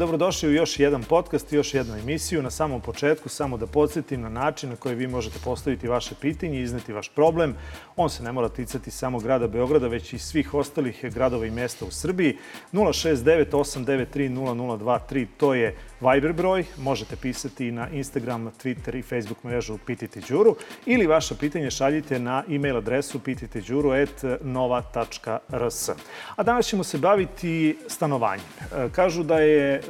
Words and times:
dobrodošli 0.00 0.48
u 0.48 0.52
još 0.52 0.78
jedan 0.78 1.02
podcast 1.02 1.52
i 1.52 1.56
još 1.56 1.74
jednu 1.74 1.96
emisiju. 1.96 2.42
Na 2.42 2.50
samom 2.50 2.80
početku 2.80 3.28
samo 3.28 3.56
da 3.56 3.66
podsjetim 3.66 4.20
na 4.20 4.28
način 4.28 4.70
na 4.70 4.76
koji 4.76 4.94
vi 4.94 5.06
možete 5.06 5.38
postaviti 5.44 5.88
vaše 5.88 6.14
pitanje 6.20 6.58
i 6.58 6.62
izneti 6.62 6.92
vaš 6.92 7.08
problem. 7.08 7.54
On 7.96 8.10
se 8.10 8.22
ne 8.22 8.32
mora 8.32 8.48
ticati 8.48 8.90
samo 8.90 9.18
grada 9.18 9.48
Beograda, 9.48 9.88
već 9.88 10.12
i 10.12 10.18
svih 10.18 10.54
ostalih 10.54 11.04
gradova 11.14 11.46
i 11.46 11.50
mesta 11.50 11.84
u 11.84 11.90
Srbiji. 11.90 12.36
069 12.72 13.50
893 13.50 14.30
0023, 14.34 15.26
to 15.36 15.54
je 15.54 15.76
Viber 16.00 16.32
broj. 16.32 16.64
Možete 16.78 17.16
pisati 17.16 17.72
na 17.72 17.88
Instagram, 17.88 18.50
Twitter 18.62 18.98
i 18.98 19.02
Facebook 19.02 19.44
mrežu 19.44 19.78
Pitajte 19.86 20.20
Đuru 20.28 20.56
ili 20.86 21.06
vaše 21.06 21.34
pitanje 21.34 21.70
šaljite 21.70 22.18
na 22.18 22.44
e-mail 22.48 22.76
adresu 22.76 23.18
pitajteđuru.nova.rs. 23.18 25.88
A 26.36 26.42
danas 26.42 26.66
ćemo 26.66 26.84
se 26.84 26.98
baviti 26.98 27.78
stanovanjem. 27.88 28.44
Kažu 28.92 29.22
da 29.22 29.38
je 29.38 29.74
e, 29.74 29.80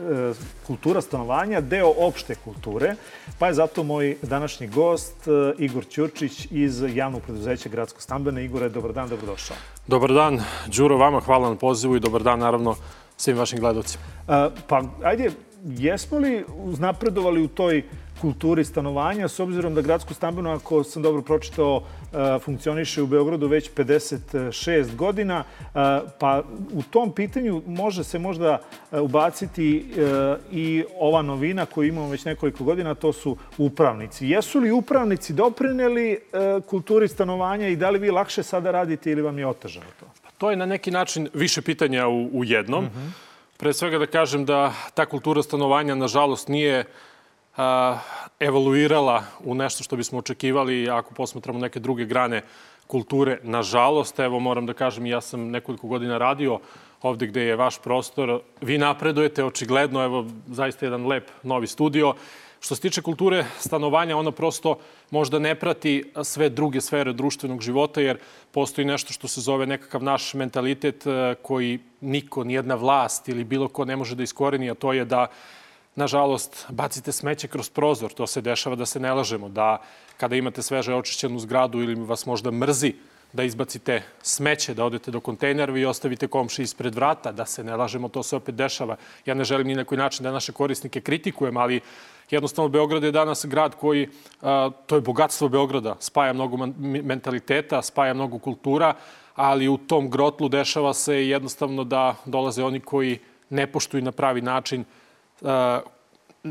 kultura 0.66 1.00
stanovanja 1.00 1.60
deo 1.60 1.94
opšte 1.98 2.34
kulture, 2.34 2.94
pa 3.38 3.46
je 3.46 3.54
zato 3.54 3.82
moj 3.82 4.16
današnji 4.22 4.66
gost 4.66 5.28
e, 5.28 5.30
Igor 5.58 5.86
Ćurčić 5.86 6.46
iz 6.50 6.84
javnog 6.94 7.22
preduzeća 7.22 7.68
Gradsko 7.68 8.00
stambene. 8.00 8.44
Igore, 8.44 8.68
dobar 8.68 8.92
dan, 8.92 9.08
dobrodošao. 9.08 9.56
Dobar 9.86 10.12
dan, 10.12 10.40
Đuro, 10.66 10.96
vama 10.96 11.20
hvala 11.20 11.48
na 11.48 11.56
pozivu 11.56 11.96
i 11.96 12.00
dobar 12.00 12.22
dan, 12.22 12.38
naravno, 12.38 12.76
svim 13.16 13.38
vašim 13.38 13.60
gledalcima. 13.60 14.04
E, 14.28 14.50
pa, 14.68 14.82
ajde, 15.04 15.30
jesmo 15.64 16.18
li 16.18 16.44
uznapredovali 16.64 17.42
u 17.42 17.48
toj 17.48 17.82
kulturi 18.20 18.64
stanovanja, 18.64 19.28
s 19.28 19.40
obzirom 19.40 19.74
da 19.74 19.80
gradsko 19.80 20.14
stambeno, 20.14 20.50
ako 20.50 20.84
sam 20.84 21.02
dobro 21.02 21.22
pročitao, 21.22 21.82
e, 22.12 22.38
funkcioniše 22.38 23.02
u 23.02 23.06
Beogradu 23.06 23.48
već 23.48 23.70
56 23.76 24.96
godina, 24.96 25.44
e, 25.44 25.70
pa 26.18 26.42
u 26.72 26.82
tom 26.82 27.12
pitanju 27.12 27.62
može 27.66 28.04
se 28.04 28.18
možda 28.18 28.58
e, 28.92 29.00
ubaciti 29.00 29.86
i 30.52 30.84
ova 30.98 31.22
novina 31.22 31.66
koju 31.66 31.88
imamo 31.88 32.08
već 32.08 32.24
nekoliko 32.24 32.64
godina, 32.64 32.94
to 32.94 33.12
su 33.12 33.36
upravnici. 33.58 34.28
Jesu 34.28 34.58
li 34.58 34.70
upravnici 34.70 35.32
doprineli 35.32 36.18
kulturi 36.66 37.08
stanovanja 37.08 37.68
i 37.68 37.76
da 37.76 37.90
li 37.90 37.98
vi 37.98 38.10
lakše 38.10 38.42
sada 38.42 38.70
radite 38.70 39.10
ili 39.10 39.22
vam 39.22 39.38
je 39.38 39.46
otežano 39.46 39.86
to? 40.00 40.06
Pa 40.22 40.30
to 40.38 40.50
je 40.50 40.56
na 40.56 40.66
neki 40.66 40.90
način 40.90 41.28
više 41.34 41.62
pitanja 41.62 42.08
u, 42.08 42.30
u 42.32 42.44
jednom. 42.44 42.84
Uh 42.84 42.90
mhm. 42.90 43.00
-huh. 43.00 43.29
Pre 43.60 43.72
svega 43.76 43.98
da 44.00 44.06
kažem 44.06 44.44
da 44.48 44.72
ta 44.94 45.04
kultura 45.06 45.42
stanovanja, 45.42 45.94
nažalost, 45.94 46.48
nije 46.48 46.84
a, 47.56 47.98
evoluirala 48.40 49.24
u 49.44 49.54
nešto 49.54 49.84
što 49.84 49.96
bismo 49.96 50.18
očekivali 50.18 50.88
ako 50.90 51.14
posmatramo 51.14 51.58
neke 51.58 51.80
druge 51.80 52.04
grane 52.04 52.42
kulture. 52.86 53.38
Nažalost, 53.42 54.18
evo 54.18 54.40
moram 54.40 54.66
da 54.66 54.72
kažem, 54.72 55.06
ja 55.06 55.20
sam 55.20 55.50
nekoliko 55.50 55.86
godina 55.86 56.18
radio 56.18 56.58
ovde 57.02 57.26
gde 57.26 57.42
je 57.42 57.56
vaš 57.56 57.78
prostor. 57.78 58.40
Vi 58.60 58.78
napredujete 58.78 59.44
očigledno, 59.44 60.04
evo 60.04 60.26
zaista 60.48 60.86
jedan 60.86 61.06
lep 61.06 61.28
novi 61.42 61.66
studio. 61.66 62.14
Što 62.60 62.74
se 62.74 62.80
tiče 62.80 63.02
kulture 63.02 63.44
stanovanja, 63.58 64.16
ona 64.16 64.30
prosto 64.32 64.78
možda 65.10 65.38
ne 65.38 65.54
prati 65.54 66.12
sve 66.24 66.48
druge 66.48 66.80
sfere 66.80 67.12
društvenog 67.12 67.60
života, 67.60 68.00
jer 68.00 68.18
postoji 68.50 68.84
nešto 68.84 69.12
što 69.12 69.28
se 69.28 69.40
zove 69.40 69.66
nekakav 69.66 70.02
naš 70.02 70.34
mentalitet 70.34 71.04
koji 71.42 71.78
niko, 72.00 72.44
nijedna 72.44 72.74
vlast 72.74 73.28
ili 73.28 73.44
bilo 73.44 73.68
ko 73.68 73.84
ne 73.84 73.96
može 73.96 74.14
da 74.14 74.22
iskoreni, 74.22 74.70
a 74.70 74.74
to 74.74 74.92
je 74.92 75.04
da 75.04 75.26
nažalost, 75.96 76.66
bacite 76.68 77.12
smeće 77.12 77.48
kroz 77.48 77.70
prozor. 77.70 78.12
To 78.12 78.26
se 78.26 78.40
dešava 78.40 78.76
da 78.76 78.86
se 78.86 79.00
ne 79.00 79.12
lažemo, 79.12 79.48
da 79.48 79.80
kada 80.16 80.36
imate 80.36 80.62
sveže 80.62 80.94
očišćenu 80.94 81.38
zgradu 81.38 81.80
ili 81.80 81.94
vas 81.94 82.26
možda 82.26 82.50
mrzi 82.50 82.94
da 83.32 83.42
izbacite 83.42 84.02
smeće, 84.22 84.74
da 84.74 84.84
odete 84.84 85.10
do 85.10 85.20
kontejnera 85.20 85.78
i 85.78 85.84
ostavite 85.84 86.26
komši 86.26 86.62
ispred 86.62 86.94
vrata, 86.94 87.32
da 87.32 87.46
se 87.46 87.64
ne 87.64 87.76
lažemo, 87.76 88.08
to 88.08 88.22
se 88.22 88.36
opet 88.36 88.54
dešava. 88.54 88.96
Ja 89.26 89.34
ne 89.34 89.44
želim 89.44 89.66
ni 89.66 89.74
na 89.74 89.84
koji 89.84 89.98
način 89.98 90.24
da 90.24 90.32
naše 90.32 90.52
korisnike 90.52 91.00
kritikujem, 91.00 91.56
ali 91.56 91.80
jednostavno 92.30 92.68
Beograd 92.68 93.02
je 93.02 93.12
danas 93.12 93.46
grad 93.48 93.74
koji, 93.74 94.08
to 94.86 94.94
je 94.94 95.00
bogatstvo 95.00 95.48
Beograda, 95.48 95.96
spaja 96.00 96.32
mnogo 96.32 96.56
mentaliteta, 96.78 97.82
spaja 97.82 98.14
mnogo 98.14 98.38
kultura, 98.38 98.94
ali 99.34 99.68
u 99.68 99.76
tom 99.76 100.10
grotlu 100.10 100.48
dešava 100.48 100.94
se 100.94 101.28
jednostavno 101.28 101.84
da 101.84 102.14
dolaze 102.24 102.64
oni 102.64 102.80
koji 102.80 103.18
ne 103.50 103.66
poštuju 103.66 104.02
na 104.02 104.12
pravi 104.12 104.40
način 104.40 104.84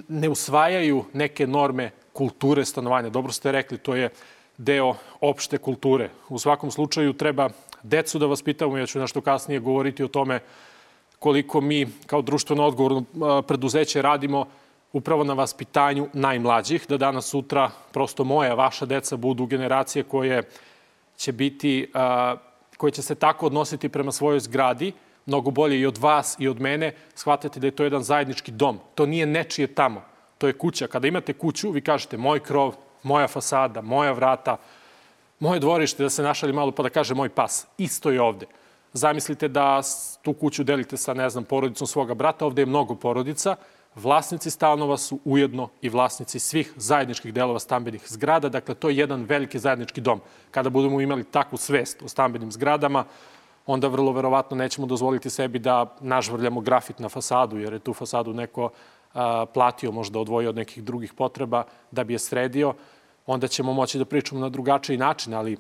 ne 0.08 0.30
usvajaju 0.30 1.06
neke 1.14 1.48
norme 1.48 1.92
kulture 2.14 2.66
stanovanja. 2.66 3.10
Dobro 3.10 3.32
ste 3.32 3.52
rekli, 3.52 3.78
to 3.78 3.96
je 3.96 4.10
deo 4.58 4.96
opšte 5.22 5.58
kulture. 5.58 6.10
U 6.30 6.40
svakom 6.40 6.72
slučaju 6.72 7.14
treba 7.14 7.50
decu 7.84 8.20
da 8.20 8.26
vaspitamo, 8.26 8.78
ja 8.78 8.86
ću 8.86 9.00
nešto 9.00 9.22
kasnije 9.22 9.60
govoriti 9.60 10.04
o 10.04 10.08
tome 10.08 10.40
koliko 11.20 11.62
mi 11.62 11.88
kao 12.06 12.22
društveno 12.22 12.64
odgovorno 12.66 13.04
preduzeće 13.42 14.02
radimo 14.02 14.46
upravo 14.94 15.24
na 15.24 15.34
vaspitanju 15.34 16.08
najmlađih, 16.14 16.86
da 16.90 16.98
danas 16.98 17.26
sutra 17.26 17.72
prosto 17.92 18.24
moja, 18.24 18.54
vaša 18.54 18.86
deca 18.86 19.18
budu 19.18 19.46
generacije 19.46 20.04
koje 20.04 20.44
će 21.18 21.32
biti, 21.32 21.92
koje 22.78 22.92
će 22.92 23.02
se 23.02 23.16
tako 23.16 23.46
odnositi 23.46 23.90
prema 23.90 24.12
svojoj 24.12 24.40
zgradi, 24.40 24.94
mnogo 25.26 25.52
bolje 25.52 25.80
i 25.80 25.86
od 25.86 25.98
vas 25.98 26.36
i 26.40 26.48
od 26.48 26.62
mene, 26.62 26.94
shvatate 27.16 27.60
da 27.60 27.68
je 27.68 27.76
to 27.76 27.84
jedan 27.84 28.04
zajednički 28.04 28.52
dom. 28.52 28.80
To 28.96 29.06
nije 29.06 29.26
nečije 29.26 29.68
tamo. 29.68 30.02
To 30.38 30.48
je 30.48 30.54
kuća. 30.54 30.88
Kada 30.88 31.08
imate 31.08 31.34
kuću, 31.34 31.72
vi 31.72 31.82
kažete 31.82 32.18
moj 32.18 32.40
krov, 32.40 32.76
moja 33.04 33.28
fasada, 33.28 33.82
moja 33.82 34.12
vrata, 34.12 34.58
moje 35.40 35.60
dvorište, 35.60 36.04
da 36.04 36.10
se 36.10 36.24
našali 36.24 36.54
malo 36.54 36.72
pa 36.72 36.84
da 36.84 36.90
kaže 36.90 37.14
moj 37.14 37.30
pas. 37.30 37.68
Isto 37.78 38.10
je 38.10 38.22
ovde. 38.22 38.46
Zamislite 38.94 39.48
da 39.48 39.82
tu 40.22 40.34
kuću 40.34 40.64
delite 40.64 40.98
sa, 40.98 41.14
ne 41.14 41.30
znam, 41.30 41.44
porodicom 41.44 41.88
svoga 41.88 42.14
brata. 42.14 42.46
Ovde 42.46 42.62
je 42.62 42.66
mnogo 42.66 42.96
porodica. 42.96 43.56
Vlasnici 43.96 44.50
stanova 44.50 44.98
su 44.98 45.20
ujedno 45.26 45.70
i 45.82 45.90
vlasnici 45.90 46.40
svih 46.40 46.74
zajedničkih 46.76 47.34
delova 47.34 47.60
stambenih 47.60 48.04
zgrada. 48.08 48.50
Dakle, 48.50 48.76
to 48.76 48.90
je 48.90 48.98
jedan 48.98 49.24
veliki 49.24 49.60
zajednički 49.60 50.02
dom. 50.02 50.22
Kada 50.52 50.70
budemo 50.70 51.02
imali 51.02 51.24
takvu 51.24 51.58
svest 51.58 52.02
o 52.02 52.08
stambenim 52.08 52.52
zgradama, 52.52 53.06
onda 53.66 53.88
vrlo 53.88 54.12
verovatno 54.12 54.58
nećemo 54.58 54.88
dozvoliti 54.88 55.30
sebi 55.30 55.60
da 55.60 55.96
nažvrljamo 56.00 56.62
grafit 56.62 57.00
na 57.00 57.10
fasadu, 57.10 57.58
jer 57.58 57.74
je 57.74 57.80
tu 57.80 57.94
fasadu 57.94 58.34
neko 58.34 58.70
a, 59.14 59.46
platio, 59.54 59.92
možda 59.92 60.20
odvojio 60.20 60.50
od 60.50 60.56
nekih 60.56 60.84
drugih 60.84 61.14
potreba 61.14 61.64
da 61.92 62.04
bi 62.04 62.14
je 62.14 62.20
sredio, 62.20 62.74
onda 63.26 63.48
ćemo 63.48 63.74
moći 63.74 63.98
da 63.98 64.06
pričamo 64.06 64.42
na 64.42 64.50
drugačiji 64.50 64.98
način, 64.98 65.34
ali 65.34 65.58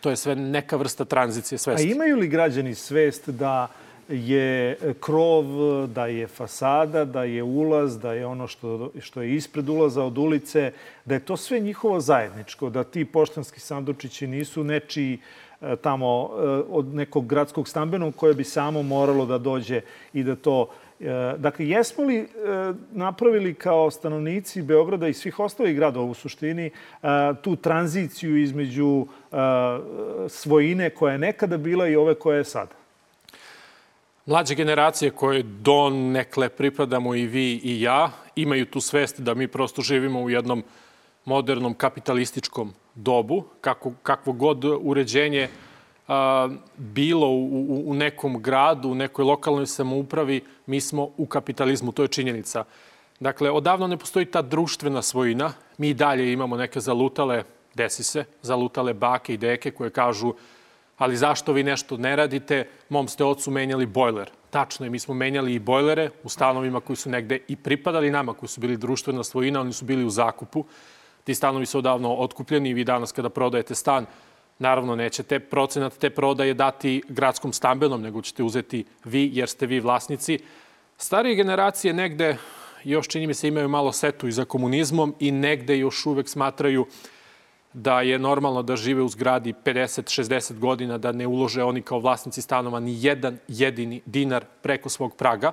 to 0.00 0.10
je 0.10 0.16
sve 0.16 0.34
neka 0.36 0.76
vrsta 0.76 1.04
tranzicije 1.04 1.58
svesti. 1.58 1.88
A 1.88 1.92
imaju 1.92 2.16
li 2.16 2.28
građani 2.28 2.74
svest 2.74 3.28
da 3.28 3.68
je 4.10 4.78
krov, 5.00 5.44
da 5.86 6.06
je 6.06 6.26
fasada, 6.26 7.04
da 7.04 7.24
je 7.24 7.42
ulaz, 7.42 7.98
da 7.98 8.12
je 8.12 8.26
ono 8.26 8.46
što, 8.46 8.90
što 9.00 9.22
je 9.22 9.34
ispred 9.34 9.68
ulaza 9.68 10.04
od 10.04 10.18
ulice, 10.18 10.72
da 11.04 11.14
je 11.14 11.24
to 11.24 11.36
sve 11.36 11.60
njihovo 11.60 12.00
zajedničko, 12.00 12.70
da 12.70 12.84
ti 12.84 13.04
poštanski 13.04 13.60
sandučići 13.60 14.26
nisu 14.26 14.64
nečiji 14.64 15.18
E, 15.60 15.76
tamo 15.76 16.30
e, 16.32 16.42
od 16.68 16.94
nekog 16.94 17.26
gradskog 17.26 17.68
stambenog 17.68 18.16
koje 18.16 18.34
bi 18.34 18.44
samo 18.44 18.82
moralo 18.82 19.26
da 19.26 19.38
dođe 19.38 19.80
i 20.12 20.22
da 20.22 20.36
to 20.36 20.68
e, 21.00 21.34
Dakle, 21.38 21.68
jesmo 21.68 22.04
li 22.04 22.28
napravili 22.92 23.54
kao 23.54 23.90
stanovnici 23.90 24.62
Beograda 24.62 25.08
i 25.08 25.14
svih 25.14 25.38
ostalih 25.40 25.76
gradova 25.76 26.06
u 26.06 26.14
suštini 26.14 26.70
tu 27.42 27.56
tranziciju 27.56 28.36
između 28.36 29.06
svojine 30.28 30.90
koja 30.90 31.12
je 31.12 31.18
nekada 31.18 31.56
bila 31.56 31.88
i 31.88 31.96
ove 31.96 32.14
koja 32.14 32.36
je 32.36 32.44
sada? 32.44 32.79
Mlađe 34.26 34.54
generacije 34.54 35.10
koje 35.10 35.42
do 35.42 35.90
nekle 35.90 36.48
pripadamo 36.48 37.14
i 37.14 37.26
vi 37.26 37.60
i 37.64 37.82
ja 37.82 38.10
imaju 38.36 38.66
tu 38.66 38.80
svest 38.80 39.20
da 39.20 39.34
mi 39.34 39.48
prosto 39.48 39.82
živimo 39.82 40.20
u 40.20 40.30
jednom 40.30 40.64
modernom 41.24 41.74
kapitalističkom 41.74 42.72
dobu, 42.94 43.44
kako, 43.60 43.92
kakvo 44.02 44.32
god 44.32 44.64
uređenje 44.64 45.48
a, 46.08 46.48
bilo 46.76 47.28
u, 47.28 47.44
u, 47.46 47.82
u 47.86 47.94
nekom 47.94 48.42
gradu, 48.42 48.88
u 48.88 48.94
nekoj 48.94 49.24
lokalnoj 49.24 49.66
samoupravi, 49.66 50.44
mi 50.66 50.80
smo 50.80 51.10
u 51.16 51.26
kapitalizmu, 51.26 51.92
to 51.92 52.02
je 52.02 52.08
činjenica. 52.08 52.64
Dakle, 53.20 53.50
odavno 53.50 53.86
ne 53.86 53.96
postoji 53.96 54.26
ta 54.26 54.42
društvena 54.42 55.02
svojina. 55.02 55.52
Mi 55.78 55.88
i 55.88 55.94
dalje 55.94 56.32
imamo 56.32 56.56
neke 56.56 56.80
zalutale, 56.80 57.44
desi 57.74 58.02
se, 58.04 58.24
zalutale 58.42 58.94
bake 58.94 59.34
i 59.34 59.36
deke 59.36 59.70
koje 59.70 59.90
kažu 59.90 60.34
ali 61.00 61.16
zašto 61.16 61.52
vi 61.52 61.62
nešto 61.62 61.96
ne 61.96 62.16
radite? 62.16 62.68
Mom 62.88 63.08
ste 63.08 63.24
ocu 63.24 63.50
menjali 63.50 63.86
bojler. 63.86 64.30
Tačno 64.50 64.86
je, 64.86 64.90
mi 64.90 64.98
smo 64.98 65.14
menjali 65.14 65.54
i 65.54 65.58
bojlere 65.58 66.10
u 66.22 66.28
stanovima 66.28 66.80
koji 66.80 66.96
su 66.96 67.10
negde 67.10 67.38
i 67.48 67.56
pripadali 67.56 68.10
nama, 68.10 68.34
koji 68.34 68.48
su 68.48 68.60
bili 68.60 68.76
društvena 68.76 69.24
svojina, 69.24 69.60
oni 69.60 69.72
su 69.72 69.84
bili 69.84 70.04
u 70.04 70.10
zakupu. 70.10 70.64
Ti 71.24 71.34
stanovi 71.34 71.66
su 71.66 71.78
odavno 71.78 72.14
otkupljeni 72.14 72.70
i 72.70 72.74
vi 72.74 72.84
danas 72.84 73.12
kada 73.12 73.30
prodajete 73.30 73.74
stan 73.74 74.06
naravno 74.58 74.96
nećete 74.96 75.38
procenat 75.38 75.98
te 75.98 76.10
prodaje 76.10 76.54
dati 76.54 77.02
gradskom 77.08 77.52
stambenom, 77.52 78.02
nego 78.02 78.22
ćete 78.22 78.42
uzeti 78.42 78.84
vi, 79.04 79.30
jer 79.32 79.48
ste 79.48 79.66
vi 79.66 79.80
vlasnici. 79.80 80.38
Starije 80.96 81.34
generacije 81.34 81.94
negde 81.94 82.36
još 82.84 83.08
čini 83.08 83.26
mi 83.26 83.34
se 83.34 83.48
imaju 83.48 83.68
malo 83.68 83.92
setu 83.92 84.28
i 84.28 84.32
za 84.32 84.44
komunizmom 84.44 85.14
i 85.18 85.30
negde 85.30 85.78
još 85.78 86.06
uvek 86.06 86.28
smatraju 86.28 86.86
da 87.72 88.00
je 88.00 88.18
normalno 88.18 88.62
da 88.62 88.76
žive 88.76 89.02
u 89.02 89.08
zgradi 89.08 89.54
50-60 89.64 90.58
godina, 90.58 90.98
da 90.98 91.12
ne 91.12 91.26
ulože 91.26 91.62
oni 91.62 91.82
kao 91.82 91.98
vlasnici 91.98 92.42
stanova 92.42 92.80
ni 92.80 93.04
jedan 93.04 93.38
jedini 93.48 94.02
dinar 94.06 94.44
preko 94.62 94.88
svog 94.88 95.16
praga, 95.16 95.52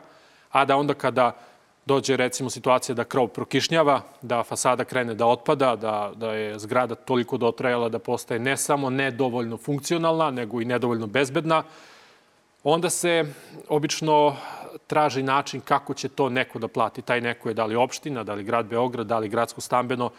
a 0.52 0.66
da 0.66 0.78
onda 0.78 0.94
kada 0.94 1.38
dođe 1.86 2.18
recimo 2.18 2.50
situacija 2.50 2.96
da 2.96 3.04
krov 3.04 3.28
prokišnjava, 3.28 4.02
da 4.22 4.44
fasada 4.44 4.84
krene 4.84 5.14
da 5.14 5.26
otpada, 5.26 5.76
da, 5.76 6.12
da 6.16 6.34
je 6.34 6.60
zgrada 6.60 6.96
toliko 6.96 7.38
dotrajala 7.38 7.90
da 7.90 8.00
postaje 8.00 8.40
ne 8.40 8.58
samo 8.58 8.90
nedovoljno 8.90 9.58
funkcionalna, 9.58 10.32
nego 10.32 10.62
i 10.62 10.66
nedovoljno 10.66 11.08
bezbedna, 11.08 11.64
onda 12.64 12.90
se 12.90 13.24
obično 13.70 14.36
traži 14.88 15.24
način 15.24 15.62
kako 15.62 15.94
će 15.94 16.10
to 16.10 16.30
neko 16.30 16.60
da 16.60 16.68
plati. 16.68 17.02
Taj 17.02 17.22
neko 17.22 17.50
je 17.50 17.54
da 17.54 17.66
li 17.66 17.76
opština, 17.76 18.24
da 18.24 18.34
li 18.34 18.44
grad 18.44 18.66
Beograd, 18.66 19.08
da 19.08 19.20
li 19.20 19.30
gradsko 19.30 19.62
stambeno. 19.62 20.10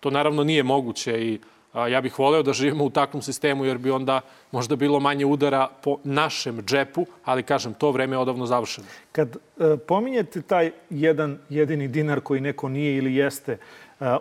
To 0.00 0.10
naravno 0.10 0.44
nije 0.44 0.62
moguće 0.62 1.24
i 1.24 1.38
ja 1.74 2.00
bih 2.00 2.18
voleo 2.18 2.42
da 2.42 2.52
živimo 2.52 2.84
u 2.84 2.90
takvom 2.90 3.22
sistemu 3.22 3.64
jer 3.64 3.78
bi 3.78 3.90
onda 3.90 4.20
možda 4.52 4.76
bilo 4.76 5.00
manje 5.00 5.26
udara 5.26 5.68
po 5.82 5.98
našem 6.04 6.62
džepu, 6.62 7.06
ali 7.24 7.42
kažem, 7.42 7.74
to 7.74 7.90
vreme 7.90 8.14
je 8.16 8.18
odavno 8.18 8.46
završeno. 8.46 8.86
Kad 9.12 9.36
e, 9.36 9.76
pominjete 9.76 10.42
taj 10.42 10.70
jedan 10.90 11.38
jedini 11.48 11.88
dinar 11.88 12.20
koji 12.20 12.40
neko 12.40 12.68
nije 12.68 12.96
ili 12.96 13.14
jeste 13.14 13.58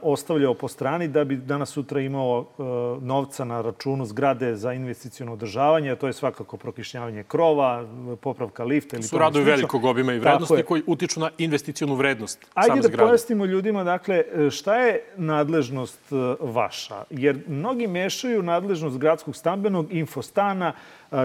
ostavljao 0.02 0.54
po 0.54 0.68
strani 0.68 1.08
da 1.08 1.24
bi 1.24 1.36
danas 1.36 1.70
sutra 1.70 2.02
imao 2.02 2.46
e, 2.60 2.64
novca 3.06 3.46
na 3.46 3.62
računu 3.62 4.06
zgrade 4.06 4.56
za 4.56 4.74
investicijono 4.74 5.34
održavanje, 5.34 5.96
to 5.96 6.08
je 6.08 6.14
svakako 6.14 6.58
prokišnjavanje 6.58 7.24
krova, 7.24 7.86
popravka 8.22 8.64
lifta 8.64 8.96
ili 8.96 9.04
Su 9.04 9.18
radovi 9.18 9.46
velikog 9.46 9.86
obima 9.86 10.14
i 10.14 10.20
vrednosti 10.20 10.64
koji 10.64 10.84
utiču 10.88 11.20
na 11.20 11.30
investicijonu 11.38 11.96
vrednost 11.96 12.46
Ajde 12.54 12.68
same 12.68 12.82
da 12.82 12.88
zgrade. 12.88 13.08
pojasnimo 13.08 13.46
ljudima, 13.46 13.84
dakle, 13.84 14.24
šta 14.52 14.76
je 14.76 15.04
nadležnost 15.18 16.00
vaša? 16.40 17.04
Jer 17.10 17.40
mnogi 17.48 17.88
mešaju 17.88 18.44
nadležnost 18.44 18.98
gradskog 18.98 19.36
stambenog 19.36 19.94
infostana, 19.94 20.74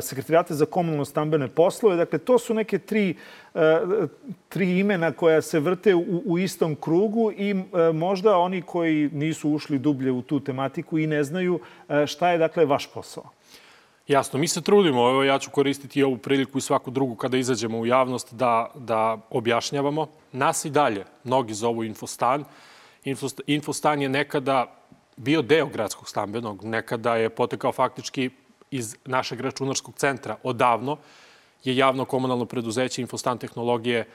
sekretarijate 0.01 0.55
za 0.55 0.67
komunalno 0.67 1.05
stambene 1.05 1.49
poslove. 1.49 1.97
Dakle, 1.97 2.19
to 2.19 2.39
su 2.39 2.55
neke 2.55 2.79
tri, 2.79 3.17
tri 4.49 4.79
imena 4.79 5.13
koja 5.13 5.43
se 5.43 5.61
vrte 5.61 5.95
u, 5.95 6.23
u 6.25 6.39
istom 6.39 6.75
krugu 6.75 7.33
i 7.33 7.55
možda 7.95 8.37
oni 8.37 8.63
koji 8.63 9.11
nisu 9.13 9.51
ušli 9.51 9.79
dublje 9.79 10.13
u 10.13 10.23
tu 10.23 10.41
tematiku 10.41 10.99
i 10.99 11.07
ne 11.07 11.25
znaju 11.25 11.61
šta 12.07 12.31
je, 12.31 12.39
dakle, 12.39 12.65
vaš 12.65 12.87
posao. 12.95 13.25
Jasno, 14.09 14.39
mi 14.39 14.49
se 14.49 14.63
trudimo, 14.63 15.11
evo 15.11 15.25
ja 15.25 15.39
ću 15.39 15.51
koristiti 15.51 16.03
ovu 16.03 16.17
priliku 16.17 16.59
i 16.59 16.61
svaku 16.61 16.91
drugu 16.91 17.15
kada 17.15 17.37
izađemo 17.37 17.79
u 17.79 17.87
javnost 17.87 18.35
da, 18.35 18.71
da 18.75 19.19
objašnjavamo. 19.31 20.07
Nas 20.33 20.65
i 20.65 20.71
dalje, 20.71 21.05
mnogi 21.25 21.55
zovu 21.55 21.85
Infostan. 21.85 22.45
Infostan 23.47 24.03
je 24.03 24.09
nekada 24.09 24.67
bio 25.17 25.43
deo 25.43 25.67
gradskog 25.67 26.09
stambenog, 26.09 26.65
nekada 26.65 27.17
je 27.17 27.29
potekao 27.29 27.73
faktički 27.73 28.31
iz 28.73 28.97
našeg 29.05 29.41
računarskog 29.41 29.95
centra 29.95 30.37
odavno 30.43 30.97
je 31.65 31.77
javno 31.77 32.05
komunalno 32.05 32.45
preduzeće 32.45 33.03
Infostan 33.03 33.39
tehnologije 33.39 34.09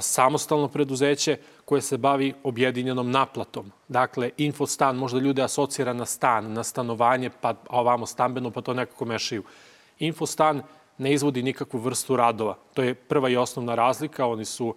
samostalno 0.00 0.68
preduzeće 0.68 1.36
koje 1.64 1.82
se 1.82 1.98
bavi 1.98 2.34
objedinjenom 2.42 3.10
naplatom. 3.10 3.72
Dakle, 3.88 4.30
Infostan 4.36 4.96
možda 4.96 5.18
ljude 5.18 5.42
asocira 5.42 5.92
na 5.92 6.06
stan, 6.06 6.52
na 6.52 6.64
stanovanje, 6.64 7.30
pa 7.40 7.54
ovamo 7.68 8.06
stambeno, 8.06 8.50
pa 8.50 8.60
to 8.60 8.74
nekako 8.74 9.04
mešaju. 9.04 9.42
Infostan 9.98 10.62
ne 10.98 11.12
izvodi 11.12 11.42
nikakvu 11.42 11.78
vrstu 11.80 12.16
radova. 12.16 12.58
To 12.74 12.82
je 12.82 12.94
prva 12.94 13.28
i 13.28 13.36
osnovna 13.36 13.74
razlika. 13.74 14.26
Oni 14.26 14.44
su 14.44 14.74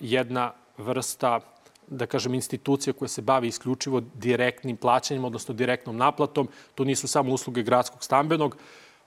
jedna 0.00 0.52
vrsta 0.78 1.40
da 1.88 2.06
kažem, 2.06 2.34
institucija 2.34 2.92
koja 2.92 3.08
se 3.08 3.22
bavi 3.22 3.48
isključivo 3.48 4.00
direktnim 4.14 4.76
plaćanjem, 4.76 5.24
odnosno 5.24 5.54
direktnom 5.54 5.96
naplatom. 5.96 6.48
To 6.74 6.84
nisu 6.84 7.08
samo 7.08 7.32
usluge 7.32 7.62
gradskog 7.62 8.04
stambenog. 8.04 8.56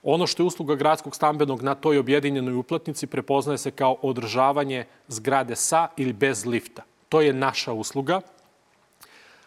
Ono 0.02 0.26
što 0.26 0.42
je 0.42 0.46
usluga 0.46 0.74
gradskog 0.74 1.14
stambenog 1.14 1.62
na 1.62 1.74
toj 1.74 1.98
objedinjenoj 1.98 2.54
uplatnici 2.54 3.06
prepoznaje 3.06 3.58
se 3.58 3.70
kao 3.70 3.96
održavanje 4.02 4.84
zgrade 5.08 5.56
sa 5.56 5.88
ili 5.96 6.12
bez 6.12 6.46
lifta. 6.46 6.82
To 7.08 7.20
je 7.20 7.32
naša 7.32 7.72
usluga. 7.72 8.20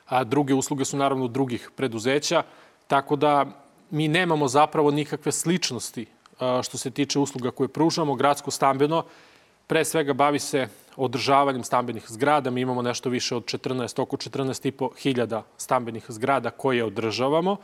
A 0.06 0.24
druge 0.24 0.54
usluge 0.54 0.86
su 0.86 0.98
naravno 0.98 1.28
drugih 1.28 1.70
preduzeća, 1.76 2.44
tako 2.88 3.16
da 3.16 3.46
mi 3.90 4.08
nemamo 4.08 4.48
zapravo 4.48 4.92
nikakve 4.92 5.32
sličnosti 5.32 6.06
što 6.64 6.78
se 6.78 6.92
tiče 6.92 7.20
usluga 7.20 7.52
koje 7.52 7.68
pružamo. 7.68 8.16
Gradsko 8.16 8.52
stambeno 8.52 9.04
pre 9.68 9.86
svega 9.86 10.14
bavi 10.14 10.40
se 10.40 10.68
održavanjem 10.96 11.64
stambenih 11.64 12.04
zgrada. 12.08 12.50
Mi 12.50 12.62
imamo 12.62 12.82
nešto 12.82 13.10
više 13.10 13.36
od 13.36 13.46
14, 13.46 14.02
oko 14.02 14.18
14,5 14.18 14.90
hiljada 14.98 15.44
stambenih 15.58 16.06
zgrada 16.08 16.50
koje 16.50 16.84
održavamo 16.84 17.58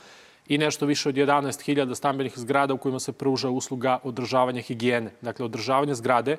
i 0.48 0.58
nešto 0.58 0.86
više 0.86 1.10
od 1.10 1.16
11.000 1.16 1.96
stambenih 1.96 2.34
zgrada 2.36 2.74
u 2.74 2.78
kojima 2.78 3.00
se 3.00 3.12
pruža 3.12 3.50
usluga 3.50 4.00
održavanja 4.04 4.62
higijene. 4.62 5.12
Dakle, 5.22 5.46
održavanje 5.46 5.96
zgrade 5.96 6.38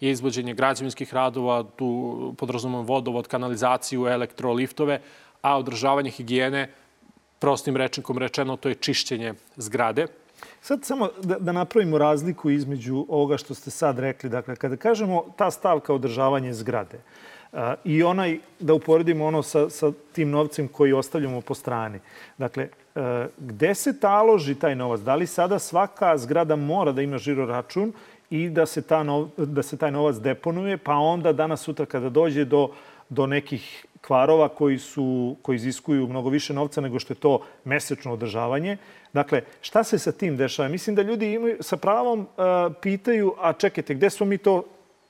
je 0.00 0.10
izvođenje 0.10 0.54
građevinskih 0.54 1.14
radova, 1.14 1.64
tu 1.76 2.34
podrazumom 2.38 2.86
vodovod, 2.86 3.28
kanalizaciju, 3.28 4.06
elektroliftove, 4.06 5.00
a 5.42 5.58
održavanje 5.58 6.10
higijene, 6.10 6.72
prostim 7.38 7.76
rečnikom 7.76 8.18
rečeno, 8.18 8.56
to 8.56 8.68
je 8.68 8.74
čišćenje 8.74 9.34
zgrade. 9.56 10.06
Sad 10.60 10.84
samo 10.84 11.08
da, 11.22 11.38
da 11.38 11.52
napravimo 11.52 11.98
razliku 11.98 12.50
između 12.50 13.06
ovoga 13.08 13.36
što 13.36 13.54
ste 13.54 13.70
sad 13.70 13.98
rekli. 13.98 14.30
Dakle, 14.30 14.56
kada 14.56 14.76
kažemo 14.76 15.24
ta 15.36 15.50
stavka 15.50 15.94
održavanje 15.94 16.52
zgrade 16.52 16.98
a, 17.52 17.74
i 17.84 18.02
onaj, 18.02 18.38
da 18.60 18.74
uporedimo 18.74 19.26
ono 19.26 19.42
sa, 19.42 19.70
sa 19.70 19.92
tim 20.12 20.30
novcem 20.30 20.68
koji 20.68 20.92
ostavljamo 20.92 21.40
po 21.40 21.54
strani. 21.54 21.98
Dakle, 22.38 22.68
a, 22.94 23.26
gde 23.38 23.74
se 23.74 24.00
taloži 24.00 24.54
taj 24.54 24.76
novac? 24.76 25.00
Da 25.00 25.14
li 25.14 25.26
sada 25.26 25.58
svaka 25.58 26.18
zgrada 26.18 26.56
mora 26.56 26.92
da 26.92 27.02
ima 27.02 27.18
žiro 27.18 27.46
račun 27.46 27.92
i 28.30 28.48
da 28.48 28.66
se, 28.66 28.82
ta 28.82 29.02
nov, 29.02 29.28
da 29.36 29.62
se 29.62 29.76
taj 29.76 29.90
novac 29.90 30.16
deponuje, 30.16 30.76
pa 30.76 30.94
onda 30.94 31.32
danas 31.32 31.60
sutra 31.60 31.86
kada 31.86 32.08
dođe 32.08 32.44
do, 32.44 32.70
do 33.08 33.26
nekih 33.26 33.86
kvarova 34.00 34.48
koji, 34.48 34.78
su, 34.78 35.36
koji 35.42 35.56
iziskuju 35.56 36.06
mnogo 36.06 36.28
više 36.28 36.54
novca 36.54 36.80
nego 36.80 36.98
što 36.98 37.12
je 37.12 37.18
to 37.18 37.42
mesečno 37.64 38.12
održavanje. 38.12 38.76
Dakle, 39.12 39.42
šta 39.60 39.84
se 39.84 39.98
sa 39.98 40.12
tim 40.12 40.36
dešava? 40.36 40.68
Mislim 40.68 40.96
da 40.96 41.02
ljudi 41.02 41.32
imaju, 41.32 41.56
sa 41.60 41.76
pravom 41.76 42.20
uh, 42.20 42.26
pitaju, 42.82 43.34
a 43.38 43.52
čekajte, 43.52 43.94
gde 43.94 44.10
smo 44.10 44.26
mi 44.26 44.38
to 44.38 44.64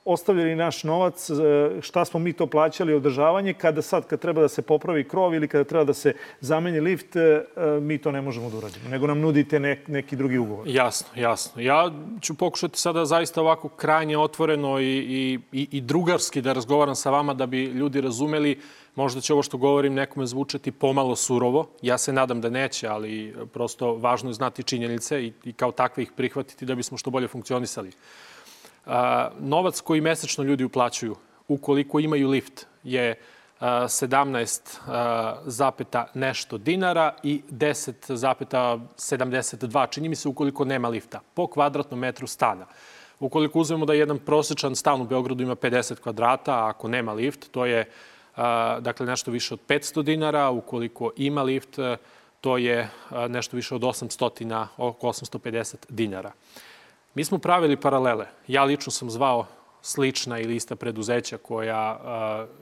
ostavljali 0.05 0.55
naš 0.55 0.83
novac, 0.83 1.29
e, 1.29 1.33
šta 1.81 2.05
smo 2.05 2.19
mi 2.19 2.33
to 2.33 2.47
plaćali 2.47 2.93
održavanje, 2.93 3.53
kada 3.53 3.81
sad, 3.81 4.07
kad 4.07 4.19
treba 4.19 4.41
da 4.41 4.47
se 4.47 4.61
popravi 4.61 5.07
krov 5.07 5.35
ili 5.35 5.47
kada 5.47 5.63
treba 5.63 5.83
da 5.83 5.93
se 5.93 6.13
zameni 6.39 6.79
lift, 6.79 7.15
e, 7.15 7.43
mi 7.81 7.97
to 7.97 8.11
ne 8.11 8.21
možemo 8.21 8.49
da 8.49 8.57
uradimo, 8.57 8.89
nego 8.89 9.07
nam 9.07 9.19
nudite 9.19 9.59
nek, 9.59 9.87
neki 9.87 10.15
drugi 10.15 10.37
ugovor. 10.37 10.67
Jasno, 10.67 11.07
jasno. 11.15 11.61
Ja 11.61 11.91
ću 12.21 12.37
pokušati 12.37 12.79
sada 12.79 13.05
zaista 13.05 13.41
ovako 13.41 13.69
krajnje 13.69 14.17
otvoreno 14.17 14.79
i, 14.79 15.39
i, 15.51 15.67
i 15.71 15.81
drugarski 15.81 16.41
da 16.41 16.53
razgovaram 16.53 16.95
sa 16.95 17.09
vama 17.09 17.33
da 17.33 17.45
bi 17.45 17.63
ljudi 17.63 18.01
razumeli 18.01 18.59
Možda 18.95 19.21
će 19.21 19.33
ovo 19.33 19.43
što 19.43 19.57
govorim 19.57 19.93
nekome 19.93 20.25
zvučati 20.25 20.71
pomalo 20.71 21.15
surovo. 21.15 21.67
Ja 21.81 21.97
se 21.97 22.13
nadam 22.13 22.41
da 22.41 22.49
neće, 22.49 22.87
ali 22.87 23.35
prosto 23.53 23.95
važno 23.95 24.29
je 24.29 24.33
znati 24.33 24.63
činjenice 24.63 25.23
i, 25.23 25.33
i 25.43 25.53
kao 25.53 25.71
takve 25.71 26.03
ih 26.03 26.11
prihvatiti 26.15 26.65
da 26.65 26.75
bismo 26.75 26.97
što 26.97 27.11
bolje 27.11 27.27
funkcionisali. 27.27 27.91
A, 28.85 29.29
novac 29.39 29.81
koji 29.81 30.01
mesečno 30.01 30.43
ljudi 30.43 30.63
uplaćuju, 30.63 31.15
ukoliko 31.47 31.99
imaju 31.99 32.29
lift, 32.29 32.67
je 32.83 33.15
17 33.61 35.39
zapeta 35.45 36.07
nešto 36.13 36.57
dinara 36.57 37.15
i 37.23 37.41
10 37.51 38.15
zapeta 38.15 38.79
72, 38.97 39.89
čini 39.89 40.09
mi 40.09 40.15
se, 40.15 40.29
ukoliko 40.29 40.65
nema 40.65 40.89
lifta, 40.89 41.19
po 41.33 41.47
kvadratnom 41.47 41.99
metru 41.99 42.27
stana. 42.27 42.65
Ukoliko 43.19 43.59
uzmemo 43.59 43.85
da 43.85 43.93
jedan 43.93 44.19
prosečan 44.19 44.75
stan 44.75 45.01
u 45.01 45.05
Beogradu 45.05 45.43
ima 45.43 45.55
50 45.55 45.95
kvadrata, 45.95 46.53
a 46.53 46.69
ako 46.69 46.87
nema 46.87 47.13
lift, 47.13 47.51
to 47.51 47.65
je 47.65 47.89
dakle 48.79 49.05
nešto 49.05 49.31
više 49.31 49.53
od 49.53 49.59
500 49.67 50.03
dinara, 50.03 50.49
ukoliko 50.49 51.11
ima 51.17 51.43
lift, 51.43 51.79
to 52.41 52.57
je 52.57 52.89
nešto 53.29 53.55
više 53.55 53.75
od 53.75 53.81
800, 53.81 54.65
oko 54.77 55.07
850 55.07 55.75
dinara. 55.89 56.31
Mi 57.15 57.25
smo 57.25 57.37
pravili 57.37 57.77
paralele. 57.77 58.27
Ja 58.47 58.63
lično 58.63 58.91
sam 58.91 59.09
zvao 59.09 59.45
slična 59.81 60.39
ili 60.39 60.55
ista 60.55 60.75
preduzeća 60.75 61.37
koja 61.37 61.99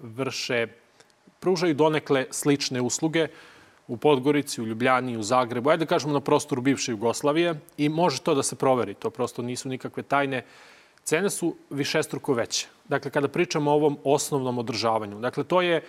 vrše, 0.01 0.67
pružaju 1.39 1.74
donekle 1.74 2.25
slične 2.31 2.81
usluge 2.81 3.27
u 3.88 3.98
Podgorici, 3.98 4.62
u 4.62 4.65
Ljubljani, 4.65 5.17
u 5.17 5.24
Zagrebu, 5.24 5.70
ajde 5.70 5.86
da 5.86 5.89
kažemo 5.89 6.13
na 6.13 6.20
prostoru 6.20 6.62
bivše 6.62 6.91
Jugoslavije 6.91 7.55
i 7.77 7.89
može 7.89 8.22
to 8.22 8.36
da 8.36 8.43
se 8.43 8.55
proveri. 8.55 8.93
To 8.93 9.10
prosto 9.10 9.41
nisu 9.41 9.70
nikakve 9.70 10.03
tajne. 10.03 10.46
Cene 11.03 11.29
su 11.29 11.55
višestruko 11.70 12.34
veće. 12.34 12.67
Dakle, 12.88 13.12
kada 13.12 13.27
pričamo 13.27 13.72
o 13.72 13.74
ovom 13.74 13.98
osnovnom 14.03 14.58
održavanju. 14.58 15.20
Dakle, 15.20 15.43
to 15.43 15.62
je, 15.62 15.84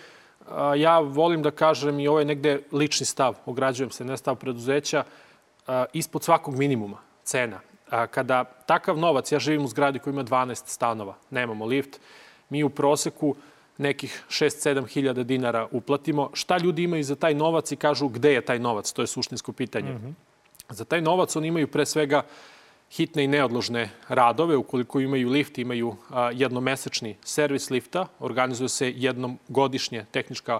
ja 0.77 0.99
volim 0.99 1.41
da 1.41 1.51
kažem 1.51 1.99
i 1.99 2.07
ovo 2.07 2.19
je 2.19 2.25
negde 2.25 2.63
lični 2.71 3.05
stav, 3.05 3.35
ograđujem 3.45 3.91
se, 3.91 4.05
ne 4.05 4.17
stav 4.17 4.35
preduzeća, 4.35 5.03
ispod 5.93 6.23
svakog 6.23 6.57
minimuma 6.57 6.97
cena. 7.23 7.59
Kada 8.11 8.43
takav 8.43 8.97
novac, 8.97 9.31
ja 9.31 9.39
živim 9.39 9.65
u 9.65 9.67
zgradi 9.67 9.99
koja 9.99 10.11
ima 10.11 10.23
12 10.23 10.63
stanova, 10.65 11.15
nemamo 11.29 11.65
lift, 11.65 11.99
mi 12.49 12.63
u 12.63 12.69
proseku 12.69 13.35
nekih 13.77 14.23
6-7 14.29 14.87
hiljada 14.87 15.23
dinara 15.23 15.67
uplatimo. 15.71 16.29
Šta 16.33 16.57
ljudi 16.57 16.83
imaju 16.83 17.03
za 17.03 17.15
taj 17.15 17.33
novac 17.33 17.71
i 17.71 17.75
kažu 17.75 18.07
gde 18.07 18.33
je 18.33 18.41
taj 18.41 18.59
novac? 18.59 18.91
To 18.91 19.01
je 19.01 19.07
suštinsko 19.07 19.51
pitanje. 19.51 19.93
Mm 19.93 19.97
-hmm. 19.97 20.13
Za 20.69 20.85
taj 20.85 21.01
novac 21.01 21.35
oni 21.35 21.47
imaju 21.47 21.67
pre 21.67 21.85
svega 21.85 22.21
hitne 22.91 23.23
i 23.23 23.27
neodložne 23.27 23.89
radove. 24.07 24.57
Ukoliko 24.57 24.99
imaju 24.99 25.29
lift, 25.29 25.57
imaju 25.57 25.95
a, 26.09 26.31
jednomesečni 26.31 27.15
servis 27.23 27.69
lifta. 27.69 28.07
Organizuje 28.19 28.69
se 28.69 28.93
jednom 28.95 29.39
godišnje 29.47 30.05
tehnička 30.11 30.59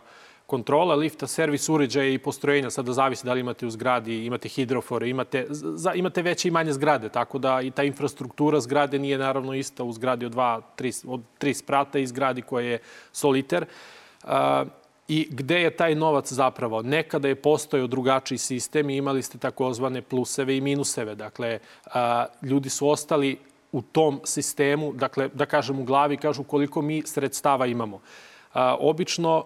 kontrola 0.53 0.95
lifta, 0.95 1.27
servis 1.27 1.69
uređaja 1.69 2.13
i 2.13 2.19
postrojenja, 2.22 2.69
sada 2.69 2.93
zavisi 2.93 3.25
da 3.25 3.33
li 3.33 3.39
imate 3.41 3.65
u 3.65 3.72
zgradi, 3.74 4.25
imate 4.25 4.50
hidrofore, 4.50 5.10
imate, 5.10 5.48
za, 5.50 5.93
imate 5.98 6.22
veće 6.22 6.48
i 6.48 6.51
manje 6.51 6.75
zgrade, 6.77 7.10
tako 7.10 7.39
da 7.41 7.62
i 7.62 7.72
ta 7.72 7.83
infrastruktura 7.83 8.60
zgrade 8.62 9.00
nije 9.00 9.17
naravno 9.17 9.55
ista 9.57 9.83
u 9.83 9.93
zgradi 9.93 10.25
od, 10.25 10.31
dva, 10.31 10.62
tri, 10.75 10.91
od 11.07 11.22
tri 11.38 11.53
sprata 11.53 12.00
i 12.00 12.07
zgradi 12.07 12.41
koja 12.41 12.67
je 12.67 12.79
soliter. 13.12 13.65
Uh, 14.24 14.29
I 15.07 15.27
gde 15.29 15.57
je 15.62 15.72
taj 15.75 15.95
novac 15.95 16.31
zapravo? 16.31 16.81
Nekada 16.81 17.27
je 17.27 17.36
postojao 17.36 17.88
drugačiji 17.88 18.38
sistem 18.38 18.89
i 18.89 18.98
imali 18.98 19.22
ste 19.22 19.38
takozvane 19.38 20.01
pluseve 20.01 20.57
i 20.57 20.62
minuseve. 20.62 21.15
Dakle, 21.15 21.60
a, 21.93 22.25
ljudi 22.41 22.69
su 22.69 22.88
ostali 22.88 23.36
u 23.72 23.81
tom 23.81 24.22
sistemu, 24.24 24.93
dakle, 24.93 25.27
da 25.33 25.45
kažem 25.45 25.79
u 25.79 25.83
glavi, 25.83 26.17
kažu 26.17 26.43
koliko 26.43 26.81
mi 26.81 27.01
sredstava 27.05 27.67
imamo. 27.67 28.00
A, 28.53 28.77
obično 28.79 29.43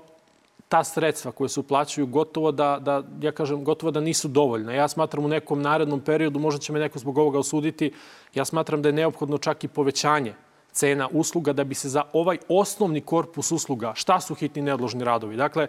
ta 0.70 0.84
sredstva 0.84 1.32
koje 1.32 1.50
se 1.50 1.60
uplaćuju 1.60 2.08
gotovo 2.08 2.52
da, 2.52 2.80
da, 2.82 3.04
ja 3.22 3.32
kažem, 3.32 3.64
gotovo 3.64 3.92
da 3.92 4.00
nisu 4.00 4.28
dovoljna. 4.28 4.74
Ja 4.74 4.88
smatram 4.88 5.26
u 5.26 5.28
nekom 5.28 5.62
narednom 5.62 6.02
periodu, 6.02 6.40
možda 6.40 6.60
će 6.60 6.74
me 6.74 6.80
neko 6.80 7.00
zbog 7.00 7.18
ovoga 7.18 7.40
osuditi, 7.40 7.92
ja 8.36 8.46
smatram 8.46 8.82
da 8.82 8.90
je 8.90 8.94
neophodno 8.94 9.38
čak 9.38 9.64
i 9.64 9.68
povećanje 9.68 10.34
cena 10.72 11.10
usluga 11.12 11.54
da 11.54 11.64
bi 11.64 11.76
se 11.76 11.90
za 11.90 12.04
ovaj 12.14 12.38
osnovni 12.50 13.02
korpus 13.02 13.52
usluga, 13.52 13.94
šta 13.96 14.20
su 14.20 14.36
hitni 14.36 14.62
neodložni 14.62 15.04
radovi? 15.04 15.36
Dakle, 15.36 15.68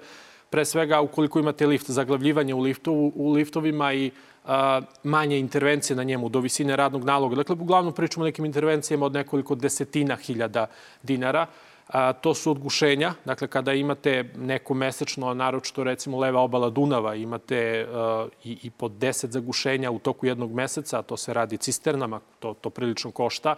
pre 0.51 0.65
svega 0.65 1.01
ukoliko 1.01 1.39
imate 1.39 1.67
lift, 1.67 1.91
zaglavljivanje 1.91 2.55
u, 2.55 2.61
liftovu, 2.61 3.13
u 3.15 3.33
liftovima 3.33 3.93
i 3.93 4.11
a, 4.45 4.81
manje 5.03 5.39
intervencije 5.39 5.97
na 5.97 6.03
njemu 6.03 6.29
do 6.29 6.41
visine 6.41 6.77
radnog 6.77 7.05
naloga. 7.05 7.37
Dakle, 7.37 7.57
uglavnom 7.61 7.95
pričamo 7.95 8.25
o 8.25 8.29
nekim 8.29 8.45
intervencijama 8.45 9.07
od 9.07 9.13
nekoliko 9.13 9.55
desetina 9.55 10.17
hiljada 10.17 10.67
dinara. 11.03 11.47
A, 11.89 12.13
to 12.13 12.35
su 12.35 12.51
odgušenja, 12.51 13.15
dakle 13.25 13.49
kada 13.49 13.73
imate 13.73 14.25
neko 14.37 14.75
mesečno, 14.75 15.35
naročito 15.35 15.85
recimo 15.85 16.19
leva 16.19 16.41
obala 16.41 16.71
Dunava, 16.71 17.15
imate 17.15 17.87
a, 17.93 18.27
i, 18.45 18.59
i 18.63 18.71
po 18.71 18.89
10 18.89 19.31
zagušenja 19.31 19.91
u 19.91 19.99
toku 19.99 20.27
jednog 20.27 20.53
meseca, 20.53 21.03
to 21.03 21.17
se 21.17 21.35
radi 21.35 21.57
cisternama, 21.57 22.21
to, 22.39 22.55
to 22.61 22.71
prilično 22.71 23.11
košta. 23.11 23.55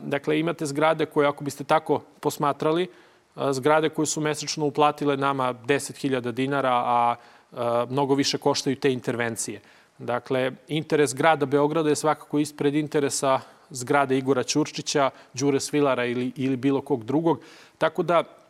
Dakle, 0.00 0.40
imate 0.40 0.66
zgrade 0.66 1.06
koje, 1.06 1.28
ako 1.28 1.44
biste 1.44 1.64
tako 1.64 2.00
posmatrali, 2.20 2.88
a, 3.34 3.52
zgrade 3.52 3.88
koje 3.88 4.06
su 4.06 4.20
mesečno 4.20 4.66
uplatile 4.66 5.16
nama 5.16 5.54
10.000 5.54 6.32
dinara, 6.32 6.72
a, 6.72 7.14
a 7.52 7.86
mnogo 7.90 8.14
više 8.14 8.38
koštaju 8.38 8.76
te 8.76 8.92
intervencije. 8.92 9.60
Dakle, 9.98 10.52
interes 10.68 11.14
grada 11.14 11.46
Beograda 11.46 11.88
je 11.88 11.96
svakako 11.96 12.38
ispred 12.38 12.74
interesa 12.74 13.40
zgrade 13.70 14.18
Igora 14.18 14.42
Ćurčića, 14.42 15.10
Đure 15.34 15.60
Svilara 15.60 16.04
ili, 16.04 16.32
ili 16.36 16.56
bilo 16.56 16.80
kog 16.80 17.04
drugog. 17.04 17.40
Tako 17.78 18.02
da 18.02 18.45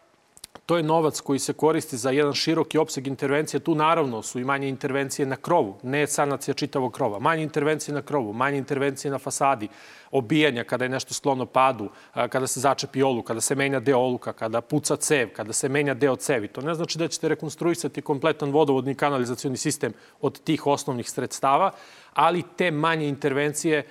to 0.67 0.77
je 0.77 0.83
novac 0.83 1.21
koji 1.21 1.39
se 1.39 1.53
koristi 1.53 1.97
za 1.97 2.11
jedan 2.11 2.35
široki 2.35 2.79
opseg 2.79 3.07
intervencije. 3.07 3.61
Tu 3.61 3.75
naravno 3.75 4.23
su 4.23 4.41
i 4.41 4.45
manje 4.45 4.69
intervencije 4.69 5.27
na 5.27 5.37
krovu, 5.37 5.79
ne 5.83 6.07
sanacija 6.07 6.55
čitavog 6.55 6.93
krova. 6.93 7.19
Manje 7.19 7.43
intervencije 7.43 7.95
na 7.95 8.03
krovu, 8.03 8.33
manje 8.33 8.59
intervencije 8.59 9.11
na 9.11 9.19
fasadi, 9.19 9.69
obijanja 10.11 10.65
kada 10.65 10.85
je 10.85 10.89
nešto 10.89 11.15
sklono 11.15 11.47
padu, 11.47 11.89
kada 12.15 12.47
se 12.47 12.61
začepi 12.61 13.03
olu, 13.03 13.23
kada 13.23 13.41
se 13.41 13.55
menja 13.55 13.81
deo 13.81 13.99
oluka, 13.99 14.33
kada 14.33 14.61
puca 14.61 14.97
cev, 14.97 15.29
kada 15.37 15.53
se 15.53 15.69
menja 15.69 15.95
deo 15.95 16.17
cevi. 16.17 16.49
To 16.49 16.61
ne 16.61 16.75
znači 16.75 16.99
da 16.99 17.09
ćete 17.09 17.29
rekonstruisati 17.29 18.03
kompletan 18.03 18.51
vodovodni 18.51 18.95
kanalizacioni 18.95 19.57
sistem 19.57 19.93
od 20.21 20.41
tih 20.41 20.67
osnovnih 20.67 21.11
sredstava, 21.11 21.71
ali 22.15 22.43
te 22.57 22.71
manje 22.71 23.09
intervencije 23.09 23.87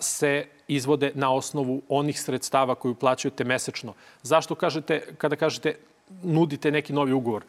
se 0.00 0.46
izvode 0.68 1.12
na 1.14 1.32
osnovu 1.32 1.82
onih 1.88 2.20
sredstava 2.20 2.74
koju 2.74 2.94
plaćujete 2.94 3.44
mesečno. 3.44 3.94
Zašto 4.22 4.54
kažete, 4.54 5.14
kada 5.18 5.36
kažete 5.36 5.76
nudite 6.22 6.70
neki 6.70 6.92
novi 6.92 7.12
ugovor? 7.12 7.44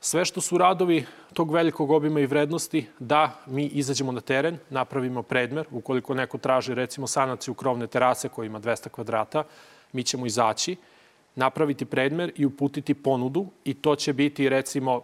Sve 0.00 0.24
što 0.24 0.40
su 0.40 0.58
radovi 0.58 1.06
tog 1.32 1.52
velikog 1.52 1.90
obima 1.90 2.20
i 2.20 2.26
vrednosti, 2.26 2.86
da 2.98 3.40
mi 3.46 3.66
izađemo 3.66 4.12
na 4.12 4.20
teren, 4.20 4.58
napravimo 4.70 5.22
predmer, 5.22 5.66
ukoliko 5.70 6.14
neko 6.14 6.38
traži 6.38 6.74
recimo 6.74 7.06
sanaciju 7.06 7.54
krovne 7.54 7.86
terase 7.86 8.28
koja 8.28 8.46
ima 8.46 8.60
200 8.60 8.88
kvadrata, 8.88 9.44
mi 9.92 10.02
ćemo 10.02 10.26
izaći, 10.26 10.76
napraviti 11.34 11.84
predmer 11.84 12.32
i 12.36 12.46
uputiti 12.46 12.94
ponudu 12.94 13.46
i 13.64 13.74
to 13.74 13.96
će 13.96 14.12
biti 14.12 14.48
recimo 14.48 15.02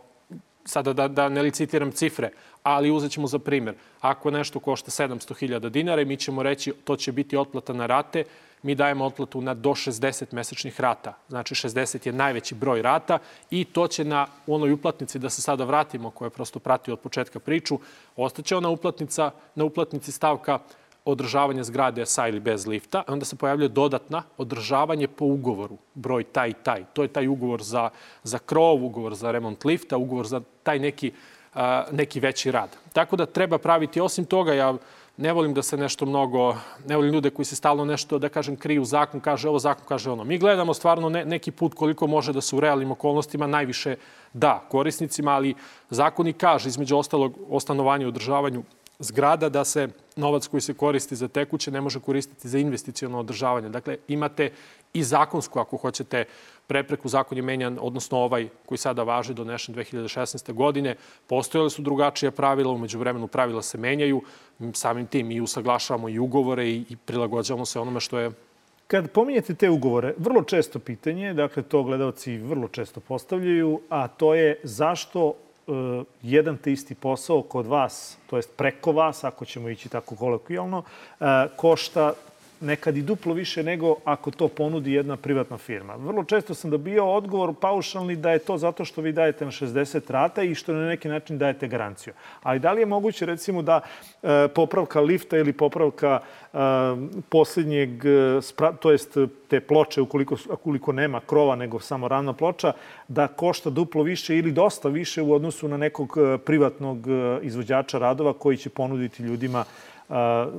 sada 0.65 0.93
da, 0.93 1.09
da 1.09 1.29
ne 1.29 1.43
licitiram 1.43 1.93
cifre, 1.93 2.31
ali 2.63 2.91
uzet 2.91 3.13
ćemo 3.13 3.27
za 3.27 3.39
primjer. 3.39 3.75
Ako 4.01 4.31
nešto 4.31 4.61
košta 4.61 4.91
700.000 4.91 5.69
dinara 5.69 6.03
i 6.03 6.05
mi 6.05 6.17
ćemo 6.17 6.43
reći 6.43 6.73
to 6.85 6.97
će 6.97 7.13
biti 7.13 7.37
otplata 7.37 7.73
na 7.73 7.87
rate, 7.87 8.25
mi 8.63 8.75
dajemo 8.75 9.05
otplatu 9.05 9.41
na 9.41 9.55
do 9.55 9.71
60 9.71 10.33
mesečnih 10.33 10.81
rata. 10.81 11.15
Znači 11.29 11.55
60 11.55 12.07
je 12.07 12.13
najveći 12.13 12.55
broj 12.55 12.83
rata 12.83 13.19
i 13.51 13.65
to 13.65 13.89
će 13.89 14.05
na 14.05 14.27
onoj 14.47 14.73
uplatnici, 14.73 15.19
da 15.19 15.31
se 15.31 15.43
sada 15.43 15.65
vratimo, 15.65 16.11
koja 16.11 16.27
je 16.27 16.31
prosto 16.31 16.59
prati 16.59 16.93
od 16.93 17.01
početka 17.01 17.41
priču, 17.41 17.79
ostaće 18.17 18.57
ona 18.57 18.69
uplatnica, 18.69 19.31
na 19.55 19.65
uplatnici 19.65 20.13
stavka 20.13 20.59
održavanje 21.05 21.65
zgrade 21.65 22.07
sa 22.07 22.29
ili 22.29 22.41
bez 22.41 22.67
lifta, 22.67 23.03
onda 23.09 23.25
se 23.25 23.37
pojavljuje 23.37 23.69
dodatna 23.69 24.23
održavanje 24.39 25.09
po 25.09 25.25
ugovoru, 25.25 25.77
broj 25.95 26.25
taj 26.25 26.49
i 26.49 26.55
taj. 26.63 26.85
To 26.93 27.03
je 27.03 27.09
taj 27.09 27.29
ugovor 27.29 27.63
za, 27.63 27.91
za 28.23 28.39
krov, 28.39 28.85
ugovor 28.85 29.15
za 29.15 29.31
remont 29.31 29.65
lifta, 29.65 29.97
ugovor 29.97 30.27
za 30.27 30.41
taj 30.63 30.79
neki, 30.79 31.13
a, 31.55 31.85
neki 31.93 32.21
veći 32.21 32.51
rad. 32.51 32.77
Tako 32.93 33.17
da 33.17 33.27
treba 33.27 33.59
praviti, 33.59 34.01
osim 34.01 34.25
toga, 34.25 34.55
ja 34.55 34.75
ne 35.17 35.33
volim 35.33 35.55
da 35.55 35.63
se 35.63 35.77
nešto 35.77 36.07
mnogo, 36.07 36.57
ne 36.87 36.97
volim 36.97 37.13
ljude 37.13 37.31
koji 37.31 37.47
se 37.47 37.57
stalno 37.57 37.85
nešto, 37.85 38.19
da 38.19 38.29
kažem, 38.29 38.57
kriju 38.57 38.85
zakon, 38.85 39.21
kaže 39.21 39.49
ovo, 39.49 39.59
zakon 39.59 39.85
kaže 39.89 40.11
ono. 40.11 40.25
Mi 40.25 40.39
gledamo 40.39 40.75
stvarno 40.75 41.09
ne, 41.09 41.25
neki 41.25 41.51
put 41.51 41.75
koliko 41.75 42.07
može 42.07 42.33
da 42.33 42.41
se 42.41 42.57
u 42.57 42.61
realnim 42.61 42.91
okolnostima 42.91 43.47
najviše 43.47 43.97
da 44.33 44.65
korisnicima, 44.71 45.31
ali 45.31 45.55
zakon 45.91 46.27
i 46.27 46.33
kaže, 46.33 46.69
između 46.69 46.97
ostalog, 46.97 47.39
o 47.51 47.61
stanovanju 47.61 48.07
i 48.07 48.09
održavanju 48.09 48.63
zgrada 48.99 49.49
da 49.49 49.65
se 49.65 49.89
novac 50.17 50.47
koji 50.47 50.61
se 50.61 50.75
koristi 50.75 51.17
za 51.17 51.29
tekuće 51.29 51.71
ne 51.71 51.81
može 51.81 52.01
koristiti 52.01 52.49
za 52.49 52.59
investicijono 52.59 53.19
održavanje. 53.19 53.69
Dakle, 53.69 53.97
imate 54.09 54.51
i 54.95 55.03
zakonsku, 55.03 55.59
ako 55.59 55.77
hoćete, 55.77 56.25
prepreku. 56.67 57.09
Zakon 57.09 57.39
je 57.39 57.43
menjan, 57.43 57.79
odnosno 57.81 58.19
ovaj 58.19 58.49
koji 58.67 58.79
sada 58.79 59.03
važi, 59.03 59.35
donešen 59.35 59.75
2016. 59.75 60.53
godine. 60.53 60.97
Postojale 61.27 61.71
su 61.71 61.83
drugačije 61.83 62.31
pravila, 62.31 62.73
umeđu 62.73 62.99
vremenu 62.99 63.27
pravila 63.27 63.63
se 63.63 63.79
menjaju. 63.79 64.23
Samim 64.73 65.07
tim 65.07 65.31
i 65.31 65.41
usaglašavamo 65.41 66.09
i 66.09 66.19
ugovore 66.19 66.71
i, 66.71 66.97
prilagođavamo 67.05 67.65
se 67.65 67.81
onome 67.81 68.01
što 68.01 68.19
je 68.19 68.31
Kad 68.87 69.11
pominjete 69.11 69.55
te 69.55 69.71
ugovore, 69.71 70.15
vrlo 70.19 70.43
često 70.43 70.79
pitanje, 70.79 71.35
dakle 71.35 71.63
to 71.63 71.83
gledalci 71.83 72.37
vrlo 72.37 72.69
često 72.69 73.01
postavljaju, 73.01 73.81
a 73.89 74.09
to 74.09 74.35
je 74.35 74.61
zašto 74.63 75.35
jedan 76.23 76.57
te 76.57 76.73
isti 76.73 76.95
posao 76.95 77.43
kod 77.43 77.67
vas, 77.67 78.19
to 78.27 78.37
jest 78.37 78.57
preko 78.57 78.93
vas, 78.93 79.25
ako 79.25 79.45
ćemo 79.45 79.69
ići 79.69 79.89
tako 79.89 80.17
kolokvijalno, 80.17 80.79
uh, 80.79 81.27
košta 81.57 82.13
nekad 82.61 82.97
i 82.97 83.03
duplo 83.03 83.35
više 83.35 83.63
nego 83.63 83.97
ako 84.05 84.31
to 84.31 84.49
ponudi 84.49 84.93
jedna 84.93 85.17
privatna 85.17 85.59
firma. 85.59 85.95
Vrlo 85.97 86.25
često 86.25 86.55
sam 86.55 86.71
dobio 86.71 87.13
odgovor 87.13 87.55
paušalni 87.61 88.17
da 88.17 88.31
je 88.31 88.39
to 88.39 88.59
zato 88.59 88.85
što 88.85 89.01
vi 89.01 89.13
dajete 89.13 89.45
na 89.45 89.51
60 89.51 90.11
rata 90.11 90.43
i 90.43 90.55
što 90.55 90.73
na 90.73 90.89
neki 90.89 91.09
način 91.09 91.39
dajete 91.39 91.69
garanciju. 91.69 92.13
Ali 92.43 92.59
da 92.59 92.73
li 92.73 92.83
je 92.83 92.87
moguće 92.87 93.27
recimo 93.27 93.63
da 93.63 93.81
e, 94.23 94.49
popravka 94.55 95.01
lifta 95.01 95.39
ili 95.39 95.53
popravka 95.53 96.21
e, 96.53 96.59
posljednjeg, 97.29 97.91
spra, 98.43 98.73
to 98.73 98.91
jest 98.91 99.17
te 99.49 99.61
ploče, 99.61 100.01
ukoliko, 100.01 100.37
ukoliko 100.51 100.93
nema 100.93 101.21
krova 101.21 101.57
nego 101.57 101.81
samo 101.81 102.09
ravna 102.09 102.33
ploča, 102.33 102.73
da 103.09 103.27
košta 103.29 103.71
duplo 103.71 104.03
više 104.03 104.39
ili 104.39 104.53
dosta 104.53 104.89
više 104.89 105.23
u 105.23 105.33
odnosu 105.33 105.69
na 105.69 105.77
nekog 105.77 106.17
e, 106.17 106.39
privatnog 106.39 107.09
e, 107.09 107.39
izvođača 107.43 107.99
radova 107.99 108.33
koji 108.33 108.57
će 108.57 108.71
ponuditi 108.71 109.23
ljudima 109.23 109.65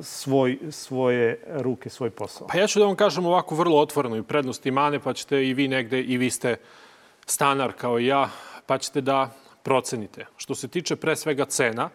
svoj, 0.02 0.60
svoje 0.72 1.44
ruke, 1.48 1.90
svoj 1.90 2.10
posao. 2.10 2.48
Pa 2.48 2.58
ja 2.58 2.68
ću 2.68 2.80
da 2.80 2.86
vam 2.86 2.96
kažem 2.96 3.26
ovako 3.26 3.56
vrlo 3.56 3.78
otvoreno 3.78 4.18
i 4.18 4.24
prednosti 4.24 4.72
mane, 4.72 5.00
pa 5.00 5.14
ćete 5.14 5.48
i 5.48 5.54
vi 5.54 5.68
negde, 5.68 6.02
i 6.02 6.18
vi 6.18 6.30
ste 6.30 6.58
stanar 7.26 7.74
kao 7.74 8.00
i 8.00 8.06
ja, 8.06 8.30
pa 8.66 8.78
ćete 8.78 9.02
da 9.02 9.30
procenite. 9.64 10.26
Što 10.38 10.56
se 10.56 10.68
tiče 10.68 10.96
pre 10.96 11.16
svega 11.16 11.46
cena, 11.46 11.90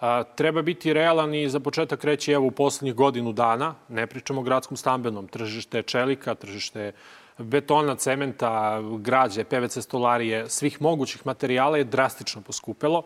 a, 0.00 0.22
treba 0.22 0.62
biti 0.62 0.92
realan 0.92 1.34
i 1.34 1.48
za 1.48 1.60
početak 1.60 2.04
reći 2.04 2.32
evo 2.32 2.46
u 2.46 2.50
poslednjih 2.50 2.94
godinu 2.94 3.32
dana, 3.32 3.74
ne 3.88 4.06
pričamo 4.06 4.40
o 4.40 4.44
gradskom 4.44 4.76
stambenom, 4.76 5.28
tržište 5.28 5.82
čelika, 5.82 6.34
tržište 6.34 6.92
betona, 7.38 7.96
cementa, 7.96 8.80
građe, 8.98 9.44
PVC 9.44 9.78
stolarije, 9.78 10.48
svih 10.50 10.82
mogućih 10.82 11.26
materijala 11.26 11.78
je 11.78 11.84
drastično 11.84 12.42
poskupelo. 12.42 13.02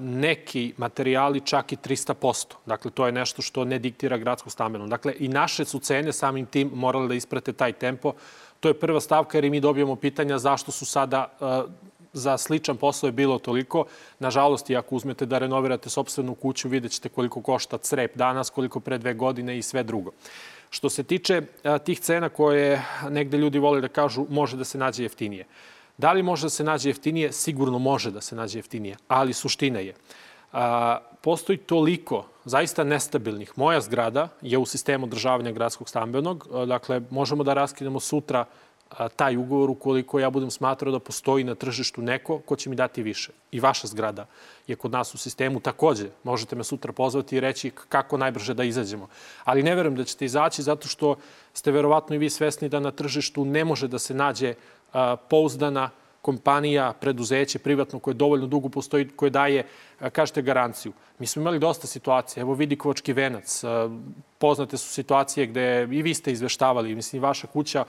Neki 0.00 0.74
materijali 0.76 1.40
čak 1.40 1.72
i 1.72 1.76
300%. 1.76 2.54
Dakle, 2.66 2.90
to 2.90 3.06
je 3.06 3.12
nešto 3.12 3.42
što 3.42 3.64
ne 3.64 3.78
diktira 3.78 4.18
gradsko 4.18 4.50
stambeno. 4.50 4.86
Dakle, 4.86 5.14
i 5.18 5.28
naše 5.28 5.64
su 5.64 5.78
cene 5.78 6.12
samim 6.12 6.46
tim 6.46 6.70
morale 6.74 7.08
da 7.08 7.14
isprate 7.14 7.52
taj 7.52 7.72
tempo. 7.72 8.12
To 8.60 8.68
je 8.68 8.78
prva 8.78 9.00
stavka 9.00 9.38
jer 9.38 9.44
i 9.44 9.50
mi 9.50 9.60
dobijamo 9.60 9.96
pitanja 9.96 10.38
zašto 10.38 10.72
su 10.72 10.86
sada 10.86 11.28
za 12.12 12.38
sličan 12.38 12.76
posao 12.76 13.08
je 13.08 13.12
bilo 13.12 13.38
toliko. 13.38 13.84
Nažalost, 14.18 14.70
i 14.70 14.76
ako 14.76 14.96
uzmete 14.96 15.26
da 15.26 15.38
renovirate 15.38 15.90
sobstvenu 15.90 16.34
kuću, 16.34 16.68
vidjet 16.68 16.92
ćete 16.92 17.08
koliko 17.08 17.42
košta 17.42 17.78
crep 17.78 18.16
danas, 18.16 18.50
koliko 18.50 18.80
pre 18.80 18.98
dve 18.98 19.14
godine 19.14 19.58
i 19.58 19.62
sve 19.62 19.82
drugo. 19.82 20.10
Što 20.72 20.90
se 20.90 21.02
tiče 21.02 21.42
a, 21.64 21.78
tih 21.78 22.00
cena 22.00 22.28
koje 22.28 22.82
negde 23.10 23.36
ljudi 23.36 23.58
vole 23.58 23.80
da 23.80 23.88
kažu 23.88 24.26
može 24.28 24.56
da 24.56 24.64
se 24.64 24.78
nađe 24.78 25.02
jeftinije. 25.02 25.44
Da 25.98 26.12
li 26.12 26.22
može 26.22 26.48
da 26.48 26.50
se 26.50 26.64
nađe 26.64 26.88
jeftinije? 26.88 27.32
Sigurno 27.32 27.78
može 27.78 28.10
da 28.10 28.20
se 28.20 28.36
nađe 28.36 28.58
jeftinije, 28.58 28.96
ali 29.08 29.32
suština 29.32 29.78
je 29.78 29.94
postoji 31.20 31.58
toliko 31.58 32.24
zaista 32.44 32.84
nestabilnih. 32.84 33.52
Moja 33.56 33.80
zgrada 33.80 34.28
je 34.42 34.58
u 34.58 34.66
sistemu 34.66 35.06
održavanja 35.06 35.52
gradskog 35.52 35.88
stambenog, 35.88 36.48
dakle 36.66 37.00
možemo 37.10 37.44
da 37.44 37.54
raskinemo 37.54 38.00
sutra 38.00 38.44
taj 39.16 39.36
ugovor 39.36 39.70
ukoliko 39.70 40.20
ja 40.20 40.30
budem 40.30 40.50
smatrao 40.50 40.92
da 40.92 40.98
postoji 40.98 41.44
na 41.44 41.54
tržištu 41.54 42.02
neko 42.02 42.38
ko 42.38 42.56
će 42.56 42.70
mi 42.70 42.76
dati 42.76 43.02
više. 43.02 43.32
I 43.52 43.60
vaša 43.60 43.86
zgrada 43.86 44.26
je 44.66 44.76
kod 44.76 44.90
nas 44.90 45.14
u 45.14 45.18
sistemu 45.18 45.60
takođe. 45.60 46.08
Možete 46.24 46.56
me 46.56 46.64
sutra 46.64 46.92
pozvati 46.92 47.36
i 47.36 47.40
reći 47.40 47.70
kako 47.70 48.16
najbrže 48.16 48.54
da 48.54 48.64
izađemo. 48.64 49.08
Ali 49.44 49.62
ne 49.62 49.74
verujem 49.74 49.96
da 49.96 50.04
ćete 50.04 50.24
izaći 50.24 50.62
zato 50.62 50.88
što 50.88 51.16
ste 51.54 51.70
verovatno 51.70 52.14
i 52.14 52.18
vi 52.18 52.30
svesni 52.30 52.68
da 52.68 52.80
na 52.80 52.90
tržištu 52.90 53.44
ne 53.44 53.64
može 53.64 53.88
da 53.88 53.98
se 53.98 54.14
nađe 54.14 54.54
pouzdana 55.28 55.90
kompanija, 56.22 56.92
preduzeće, 57.00 57.58
privatno 57.58 57.98
koje 57.98 58.14
dovoljno 58.14 58.46
dugo 58.46 58.68
postoji, 58.68 59.08
koje 59.08 59.30
daje, 59.30 59.66
kažete, 60.12 60.42
garanciju. 60.42 60.92
Mi 61.18 61.26
smo 61.26 61.42
imali 61.42 61.58
dosta 61.58 61.86
situacija. 61.86 62.40
Evo 62.40 62.54
vidi 62.54 62.76
Kovački 62.76 63.12
venac. 63.12 63.62
Poznate 64.38 64.76
su 64.76 64.88
situacije 64.88 65.46
gde 65.46 65.88
i 65.90 66.02
vi 66.02 66.14
ste 66.14 66.32
izveštavali, 66.32 66.94
mislim, 66.94 67.22
vaša 67.22 67.46
kuća 67.46 67.84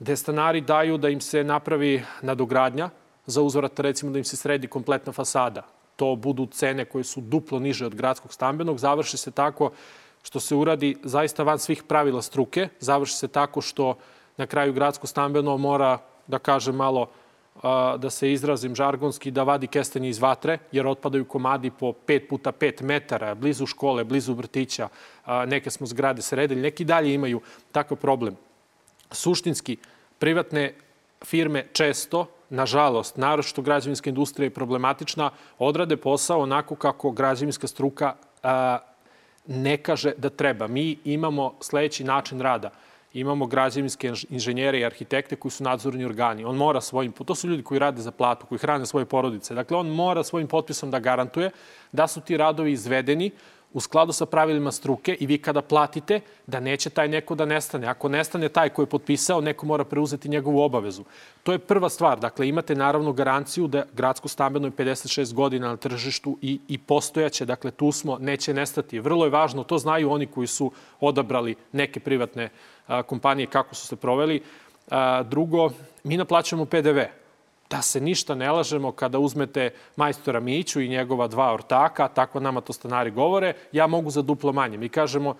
gde 0.00 0.16
stanari 0.16 0.60
daju 0.60 0.98
da 0.98 1.08
im 1.08 1.20
se 1.20 1.44
napravi 1.44 2.02
nadogradnja 2.22 2.90
za 3.26 3.42
uzvrat, 3.42 3.80
recimo 3.80 4.12
da 4.12 4.18
im 4.18 4.24
se 4.24 4.36
sredi 4.36 4.66
kompletna 4.66 5.12
fasada. 5.12 5.62
To 5.96 6.16
budu 6.16 6.46
cene 6.46 6.84
koje 6.84 7.04
su 7.04 7.20
duplo 7.20 7.58
niže 7.58 7.86
od 7.86 7.94
gradskog 7.94 8.32
stambenog. 8.32 8.78
Završi 8.78 9.16
se 9.16 9.30
tako 9.30 9.70
što 10.22 10.40
se 10.40 10.54
uradi 10.54 10.96
zaista 11.04 11.42
van 11.42 11.58
svih 11.58 11.82
pravila 11.82 12.22
struke. 12.22 12.68
Završi 12.80 13.16
se 13.16 13.28
tako 13.28 13.60
što 13.60 13.96
na 14.36 14.46
kraju 14.46 14.72
gradsko 14.72 15.06
stambeno 15.06 15.56
mora, 15.56 15.98
da 16.26 16.38
kažem 16.38 16.76
malo, 16.76 17.10
da 17.98 18.10
se 18.10 18.32
izrazim 18.32 18.74
žargonski, 18.74 19.30
da 19.30 19.42
vadi 19.42 19.66
kestenje 19.66 20.08
iz 20.08 20.18
vatre, 20.18 20.58
jer 20.72 20.86
otpadaju 20.86 21.24
komadi 21.24 21.70
po 21.70 21.92
5 22.06 22.28
puta 22.28 22.52
5 22.52 22.82
metara, 22.82 23.34
blizu 23.34 23.66
škole, 23.66 24.04
blizu 24.04 24.34
vrtića, 24.34 24.88
neke 25.46 25.70
smo 25.70 25.86
zgrade 25.86 26.22
sredili, 26.22 26.60
neki 26.60 26.84
dalje 26.84 27.14
imaju 27.14 27.40
takav 27.72 27.98
problem 27.98 28.36
suštinski 29.12 29.76
privatne 30.20 30.74
firme 31.24 31.66
često, 31.72 32.26
nažalost, 32.50 33.16
naročito 33.16 33.62
građevinska 33.62 34.10
industrija 34.10 34.46
je 34.46 34.50
problematična, 34.50 35.30
odrade 35.58 35.96
posao 35.96 36.40
onako 36.40 36.74
kako 36.74 37.10
građevinska 37.10 37.66
struka 37.66 38.14
a, 38.42 38.78
ne 39.46 39.76
kaže 39.76 40.12
da 40.16 40.30
treba. 40.30 40.66
Mi 40.66 40.98
imamo 41.04 41.54
sledeći 41.60 42.04
način 42.04 42.40
rada. 42.40 42.70
Imamo 43.12 43.46
građevinske 43.46 44.12
inženjere 44.28 44.78
i 44.78 44.84
arhitekte 44.84 45.36
koji 45.36 45.52
su 45.52 45.64
nadzorni 45.64 46.04
organi. 46.04 46.44
On 46.44 46.56
mora 46.56 46.80
svojim, 46.80 47.12
to 47.12 47.34
su 47.34 47.48
ljudi 47.48 47.62
koji 47.62 47.78
rade 47.78 48.02
za 48.02 48.10
platu, 48.10 48.46
koji 48.46 48.58
hrane 48.58 48.86
svoje 48.86 49.06
porodice. 49.06 49.54
Dakle, 49.54 49.76
on 49.76 49.88
mora 49.88 50.22
svojim 50.24 50.48
potpisom 50.48 50.90
da 50.90 50.98
garantuje 50.98 51.50
da 51.92 52.06
su 52.06 52.20
ti 52.20 52.36
radovi 52.36 52.72
izvedeni 52.72 53.30
u 53.72 53.80
skladu 53.80 54.12
sa 54.12 54.26
pravilima 54.26 54.72
struke 54.72 55.16
i 55.20 55.26
vi 55.26 55.38
kada 55.38 55.62
platite 55.62 56.20
da 56.46 56.60
neće 56.60 56.90
taj 56.90 57.08
neko 57.08 57.34
da 57.34 57.44
nestane. 57.44 57.86
Ako 57.86 58.08
nestane 58.08 58.48
taj 58.48 58.68
koji 58.68 58.84
je 58.84 58.90
potpisao, 58.90 59.40
neko 59.40 59.66
mora 59.66 59.84
preuzeti 59.84 60.28
njegovu 60.28 60.60
obavezu. 60.60 61.04
To 61.42 61.52
je 61.52 61.58
prva 61.58 61.88
stvar. 61.88 62.20
Dakle, 62.20 62.48
imate 62.48 62.74
naravno 62.74 63.12
garanciju 63.12 63.66
da 63.66 63.84
gradsko 63.92 64.28
stambeno 64.28 64.66
je 64.66 64.72
56 64.72 65.34
godina 65.34 65.68
na 65.68 65.76
tržištu 65.76 66.38
i, 66.42 66.60
i 66.68 66.78
postojaće. 66.78 67.44
Dakle, 67.44 67.70
tu 67.70 67.92
smo, 67.92 68.18
neće 68.18 68.54
nestati. 68.54 69.00
Vrlo 69.00 69.24
je 69.24 69.30
važno, 69.30 69.64
to 69.64 69.78
znaju 69.78 70.10
oni 70.10 70.26
koji 70.26 70.46
su 70.46 70.72
odabrali 71.00 71.54
neke 71.72 72.00
privatne 72.00 72.48
a, 72.86 73.02
kompanije 73.02 73.46
kako 73.46 73.74
su 73.74 73.86
se 73.86 73.96
proveli. 73.96 74.42
A, 74.90 75.22
drugo, 75.22 75.70
mi 76.04 76.16
naplaćamo 76.16 76.64
PDV 76.64 77.19
da 77.70 77.82
se 77.82 78.00
ništa 78.00 78.34
ne 78.34 78.50
lažemo 78.52 78.92
kada 78.92 79.18
uzmete 79.18 79.70
majstora 79.96 80.40
Miću 80.40 80.80
i 80.80 80.88
njegova 80.88 81.28
dva 81.28 81.52
ortaka, 81.54 82.08
tako 82.08 82.40
nama 82.40 82.60
to 82.60 82.72
stanari 82.72 83.10
govore, 83.10 83.54
ja 83.72 83.86
mogu 83.86 84.10
za 84.10 84.22
duplo 84.22 84.52
manje. 84.52 84.78
Mi 84.78 84.88
kažemo, 84.88 85.34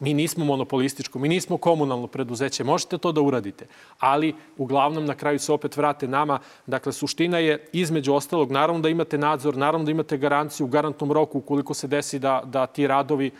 mi 0.00 0.14
nismo 0.14 0.44
monopolističko, 0.44 1.18
mi 1.18 1.28
nismo 1.28 1.56
komunalno 1.56 2.06
preduzeće, 2.06 2.64
možete 2.64 2.98
to 2.98 3.12
da 3.12 3.20
uradite. 3.20 3.66
Ali, 3.98 4.34
uglavnom, 4.56 5.04
na 5.04 5.14
kraju 5.14 5.38
se 5.38 5.52
opet 5.52 5.76
vrate 5.76 6.08
nama. 6.08 6.38
Dakle, 6.66 6.92
suština 6.92 7.38
je, 7.38 7.68
između 7.72 8.14
ostalog, 8.14 8.52
naravno 8.52 8.80
da 8.80 8.88
imate 8.88 9.18
nadzor, 9.18 9.56
naravno 9.56 9.84
da 9.84 9.90
imate 9.90 10.18
garanciju 10.18 10.66
u 10.66 10.70
garantnom 10.70 11.12
roku 11.12 11.38
ukoliko 11.38 11.74
se 11.74 11.88
desi 11.88 12.18
da, 12.18 12.42
da 12.44 12.66
ti 12.66 12.86
radovi 12.86 13.30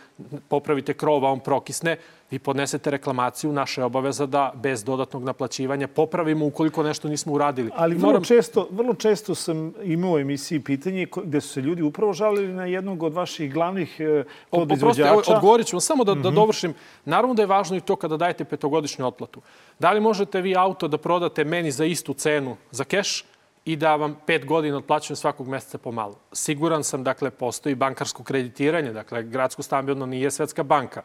popravite 0.47 0.93
krov, 0.93 1.25
a 1.25 1.31
on 1.31 1.39
prokisne, 1.39 1.97
vi 2.31 2.39
podnesete 2.39 2.91
reklamaciju, 2.91 3.51
naša 3.51 3.81
je 3.81 3.85
obaveza 3.85 4.25
da 4.25 4.51
bez 4.55 4.83
dodatnog 4.83 5.23
naplaćivanja 5.23 5.87
popravimo 5.87 6.45
ukoliko 6.45 6.83
nešto 6.83 7.07
nismo 7.07 7.33
uradili. 7.33 7.71
Ali 7.75 7.95
vrlo, 7.95 8.07
Moram... 8.07 8.23
često, 8.23 8.67
vrlo 8.71 8.93
često 8.93 9.35
sam 9.35 9.73
imao 9.83 10.11
u 10.11 10.19
emisiji 10.19 10.59
pitanje 10.59 11.07
gde 11.23 11.41
su 11.41 11.47
se 11.47 11.61
ljudi 11.61 11.81
upravo 11.81 12.13
žalili 12.13 12.53
na 12.53 12.65
jednog 12.65 13.03
od 13.03 13.13
vaših 13.13 13.53
glavnih 13.53 13.95
eh, 13.99 14.23
podizvođača. 14.49 15.11
Oprosti, 15.11 15.33
odgovorit 15.33 15.67
ću 15.67 15.75
vam 15.75 15.81
samo 15.81 16.03
da, 16.03 16.13
mm 16.13 16.17
-hmm. 16.17 16.23
da 16.23 16.29
mhm. 16.29 16.35
dovršim. 16.35 16.73
Naravno 17.05 17.33
da 17.33 17.41
je 17.41 17.45
važno 17.45 17.77
i 17.77 17.81
to 17.81 17.95
kada 17.95 18.17
dajete 18.17 18.45
petogodišnju 18.45 19.07
otplatu. 19.07 19.41
Da 19.79 19.91
li 19.91 19.99
možete 19.99 20.41
vi 20.41 20.55
auto 20.55 20.87
da 20.87 20.97
prodate 20.97 21.43
meni 21.43 21.71
za 21.71 21.85
istu 21.85 22.13
cenu 22.13 22.57
za 22.71 22.83
keš, 22.83 23.25
i 23.67 23.75
da 23.75 23.95
vam 23.95 24.15
pet 24.25 24.45
godina 24.45 24.77
otplaćujem 24.77 25.15
svakog 25.15 25.47
meseca 25.47 25.77
pomalo. 25.77 26.15
Siguran 26.31 26.83
sam, 26.83 27.03
dakle, 27.03 27.29
postoji 27.29 27.75
bankarsko 27.75 28.23
kreditiranje, 28.23 28.93
dakle, 28.93 29.23
gradsko 29.23 29.63
stambeno 29.63 30.05
nije 30.05 30.31
svetska 30.31 30.63
banka. 30.63 31.01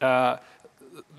Uh, 0.00 0.06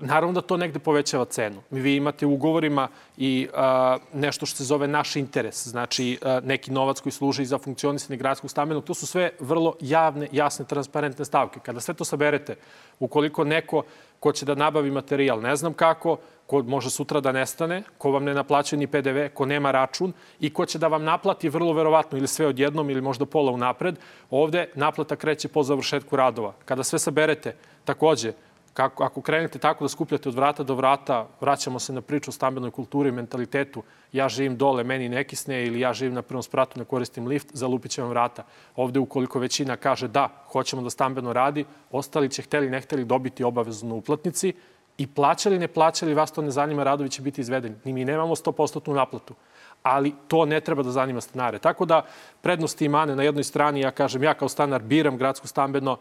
naravno 0.00 0.32
da 0.32 0.40
to 0.40 0.56
negde 0.56 0.78
povećava 0.78 1.24
cenu. 1.24 1.62
Vi 1.70 1.96
imate 1.96 2.26
u 2.26 2.32
ugovorima 2.32 2.88
i 3.16 3.48
a, 3.54 3.98
nešto 4.12 4.46
što 4.46 4.56
se 4.56 4.64
zove 4.64 4.88
naš 4.88 5.16
interes, 5.16 5.68
znači 5.68 6.18
a, 6.22 6.40
neki 6.44 6.70
novac 6.70 7.00
koji 7.00 7.12
služi 7.12 7.44
za 7.44 7.58
funkcionisanje 7.58 8.16
gradskog 8.16 8.50
stambenog. 8.50 8.84
To 8.84 8.94
su 8.94 9.06
sve 9.06 9.30
vrlo 9.40 9.74
javne, 9.80 10.28
jasne, 10.32 10.64
transparentne 10.64 11.24
stavke. 11.24 11.60
Kada 11.60 11.80
sve 11.80 11.94
to 11.94 12.04
saberete, 12.04 12.56
ukoliko 13.00 13.44
neko 13.44 13.82
ko 14.20 14.32
će 14.32 14.46
da 14.46 14.54
nabavi 14.54 14.90
materijal, 14.90 15.40
ne 15.40 15.56
znam 15.56 15.72
kako, 15.72 16.16
ko 16.46 16.62
može 16.62 16.90
sutra 16.90 17.20
da 17.20 17.32
nestane, 17.32 17.82
ko 17.98 18.10
vam 18.10 18.24
ne 18.24 18.34
naplaćuje 18.34 18.78
ni 18.78 18.86
PDV, 18.86 19.28
ko 19.34 19.46
nema 19.46 19.70
račun 19.70 20.12
i 20.40 20.50
ko 20.52 20.66
će 20.66 20.78
da 20.78 20.88
vam 20.88 21.04
naplati 21.04 21.48
vrlo 21.48 21.72
verovatno 21.72 22.18
ili 22.18 22.28
sve 22.28 22.46
odjednom 22.46 22.90
ili 22.90 23.00
možda 23.00 23.26
pola 23.26 23.52
unapred, 23.52 23.98
ovde 24.30 24.68
naplata 24.74 25.16
kreće 25.16 25.48
po 25.48 25.62
završetku 25.62 26.16
radova. 26.16 26.54
Kada 26.64 26.84
sve 26.84 26.98
saberete, 26.98 27.56
takođe, 27.84 28.32
Kako, 28.76 29.04
ako 29.04 29.20
krenete 29.20 29.58
tako 29.58 29.84
da 29.84 29.88
skupljate 29.88 30.28
od 30.28 30.34
vrata 30.34 30.62
do 30.62 30.74
vrata, 30.74 31.26
vraćamo 31.40 31.78
se 31.78 31.92
na 31.92 32.00
priču 32.00 32.30
o 32.30 32.32
stambenoj 32.32 32.70
kulturi 32.70 33.08
i 33.08 33.12
mentalitetu, 33.12 33.82
ja 34.12 34.28
živim 34.28 34.56
dole, 34.56 34.84
meni 34.84 35.08
ne 35.08 35.24
kisne, 35.24 35.62
ili 35.66 35.80
ja 35.80 35.92
živim 35.92 36.14
na 36.14 36.22
prvom 36.22 36.42
spratu, 36.42 36.78
ne 36.78 36.84
koristim 36.84 37.26
lift, 37.26 37.48
zalupit 37.52 37.90
će 37.90 38.02
vam 38.02 38.10
vrata. 38.10 38.44
Ovde, 38.76 39.00
ukoliko 39.00 39.38
većina 39.38 39.76
kaže 39.76 40.08
da, 40.08 40.28
hoćemo 40.52 40.82
da 40.82 40.90
stambeno 40.90 41.32
radi, 41.32 41.64
ostali 41.90 42.28
će 42.28 42.42
hteli, 42.42 42.70
ne 42.70 42.80
hteli 42.80 43.04
dobiti 43.04 43.44
obavezu 43.44 43.86
na 43.86 43.94
uplatnici 43.94 44.52
i 44.98 45.06
plaćali, 45.06 45.58
ne 45.58 45.68
plaćali, 45.68 46.14
vas 46.14 46.32
to 46.32 46.42
ne 46.42 46.50
zanima, 46.50 46.84
radovi 46.84 47.10
će 47.10 47.22
biti 47.22 47.40
izvedeni. 47.40 47.76
Ni 47.84 47.92
mi 47.92 48.04
nemamo 48.04 48.36
100% 48.36 48.92
naplatu 48.92 49.34
ali 49.82 50.14
to 50.28 50.44
ne 50.44 50.60
treba 50.60 50.82
da 50.82 50.90
zanima 50.90 51.20
stanare. 51.20 51.58
Tako 51.58 51.84
da 51.84 52.02
prednosti 52.42 52.84
i 52.84 52.88
mane 52.88 53.16
na 53.16 53.22
jednoj 53.22 53.44
strani, 53.44 53.80
ja 53.80 53.90
kažem, 53.90 54.22
ja 54.22 54.34
kao 54.34 54.48
stanar 54.48 54.82
biram 54.82 55.16
gradsko 55.16 55.46
stambeno, 55.46 55.96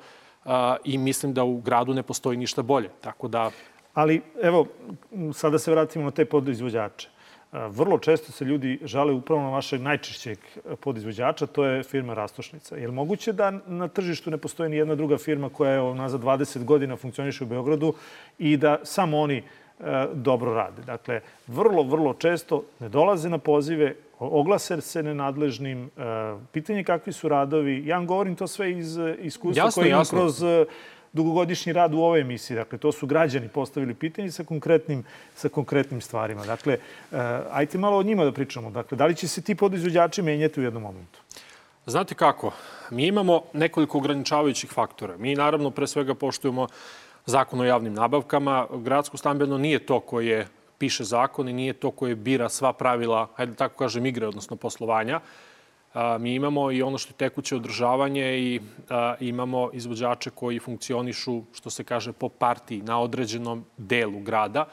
i 0.84 0.98
mislim 0.98 1.34
da 1.34 1.44
u 1.44 1.58
gradu 1.58 1.94
ne 1.94 2.04
postoji 2.04 2.38
ništa 2.38 2.62
bolje. 2.62 2.90
Tako 3.02 3.28
da... 3.28 3.52
Ali, 3.94 4.22
evo, 4.42 4.66
sada 5.34 5.60
se 5.60 5.72
vratimo 5.72 6.06
na 6.06 6.12
te 6.12 6.26
podizvođače. 6.26 7.10
Vrlo 7.52 7.98
često 8.00 8.32
se 8.32 8.46
ljudi 8.46 8.80
žale 8.84 9.14
upravo 9.14 9.42
na 9.42 9.50
vašeg 9.50 9.82
najčešćeg 9.82 10.40
podizvođača, 10.80 11.46
to 11.46 11.66
je 11.66 11.84
firma 11.84 12.14
Rastošnica. 12.14 12.76
Je 12.76 12.88
li 12.88 12.94
moguće 12.94 13.34
da 13.34 13.52
na 13.52 13.88
tržištu 13.88 14.32
ne 14.32 14.38
postoji 14.38 14.70
ni 14.70 14.78
jedna 14.78 14.96
druga 14.96 15.18
firma 15.18 15.50
koja 15.50 15.72
je 15.72 15.94
nazad 15.94 16.22
20 16.22 16.64
godina 16.64 16.96
funkcioniše 16.96 17.44
u 17.44 17.48
Beogradu 17.48 17.94
i 18.40 18.58
da 18.58 18.80
samo 18.84 19.20
oni 19.20 19.44
dobro 20.14 20.54
rade? 20.54 20.82
Dakle, 20.82 21.22
vrlo, 21.48 21.84
vrlo 21.84 22.14
često 22.14 22.64
ne 22.80 22.90
dolaze 22.90 23.30
na 23.30 23.38
pozive, 23.38 23.96
oglase 24.20 24.82
se 24.82 25.04
nenadležnim, 25.04 25.86
e, 25.86 25.90
pitanje 26.52 26.84
kakvi 26.84 27.14
su 27.14 27.30
radovi. 27.30 27.88
Ja 27.88 27.98
vam 27.98 28.08
govorim 28.08 28.36
to 28.36 28.48
sve 28.48 28.72
iz 28.72 28.98
iskustva 29.20 29.66
jasno, 29.66 29.82
koje 29.82 29.90
imam 29.90 30.02
jasno. 30.02 30.20
kroz 30.20 30.44
dugogodišnji 31.16 31.74
rad 31.74 31.94
u 31.94 31.98
ovoj 31.98 32.22
emisiji. 32.22 32.58
Dakle, 32.58 32.78
to 32.78 32.92
su 32.92 33.08
građani 33.08 33.48
postavili 33.48 33.94
pitanje 33.94 34.32
sa 34.32 34.44
konkretnim, 34.44 35.04
sa 35.36 35.50
konkretnim 35.50 36.02
stvarima. 36.02 36.46
Dakle, 36.46 36.78
ajte 37.52 37.78
malo 37.78 37.98
o 37.98 38.04
njima 38.04 38.26
da 38.26 38.32
pričamo. 38.32 38.72
Dakle, 38.72 38.98
da 38.98 39.06
li 39.06 39.16
će 39.16 39.28
se 39.28 39.42
ti 39.42 39.56
podizvođači 39.56 40.22
menjati 40.22 40.60
u 40.60 40.64
jednom 40.64 40.84
momentu? 40.84 41.20
Znate 41.86 42.16
kako, 42.16 42.52
mi 42.92 43.08
imamo 43.08 43.42
nekoliko 43.54 43.98
ograničavajućih 43.98 44.72
faktora. 44.72 45.18
Mi 45.18 45.36
naravno 45.36 45.72
pre 45.72 45.88
svega 45.88 46.16
poštujemo 46.16 46.68
zakon 47.26 47.62
o 47.62 47.66
javnim 47.66 47.94
nabavkama. 47.94 48.68
Gradsko 48.74 49.18
stambeno 49.18 49.58
nije 49.58 49.80
to 49.86 50.00
koje 50.00 50.48
piše 50.78 51.04
zakon 51.04 51.50
i 51.50 51.54
nije 51.54 51.74
to 51.74 51.92
koje 51.92 52.16
bira 52.16 52.50
sva 52.50 52.74
pravila, 52.74 53.28
hajde 53.36 53.52
da 53.52 53.58
tako 53.58 53.78
kažem, 53.78 54.06
igre, 54.06 54.28
odnosno 54.28 54.56
poslovanja. 54.56 55.20
Mi 56.20 56.36
imamo 56.36 56.72
i 56.72 56.82
ono 56.82 56.98
što 56.98 57.10
je 57.10 57.18
tekuće 57.18 57.56
održavanje 57.56 58.40
i 58.40 58.60
imamo 59.20 59.70
izvođače 59.74 60.30
koji 60.30 60.60
funkcionišu, 60.60 61.42
što 61.54 61.70
se 61.70 61.84
kaže, 61.84 62.12
po 62.12 62.30
partiji 62.30 62.82
na 62.82 63.00
određenom 63.02 63.66
delu 63.78 64.20
grada. 64.20 64.66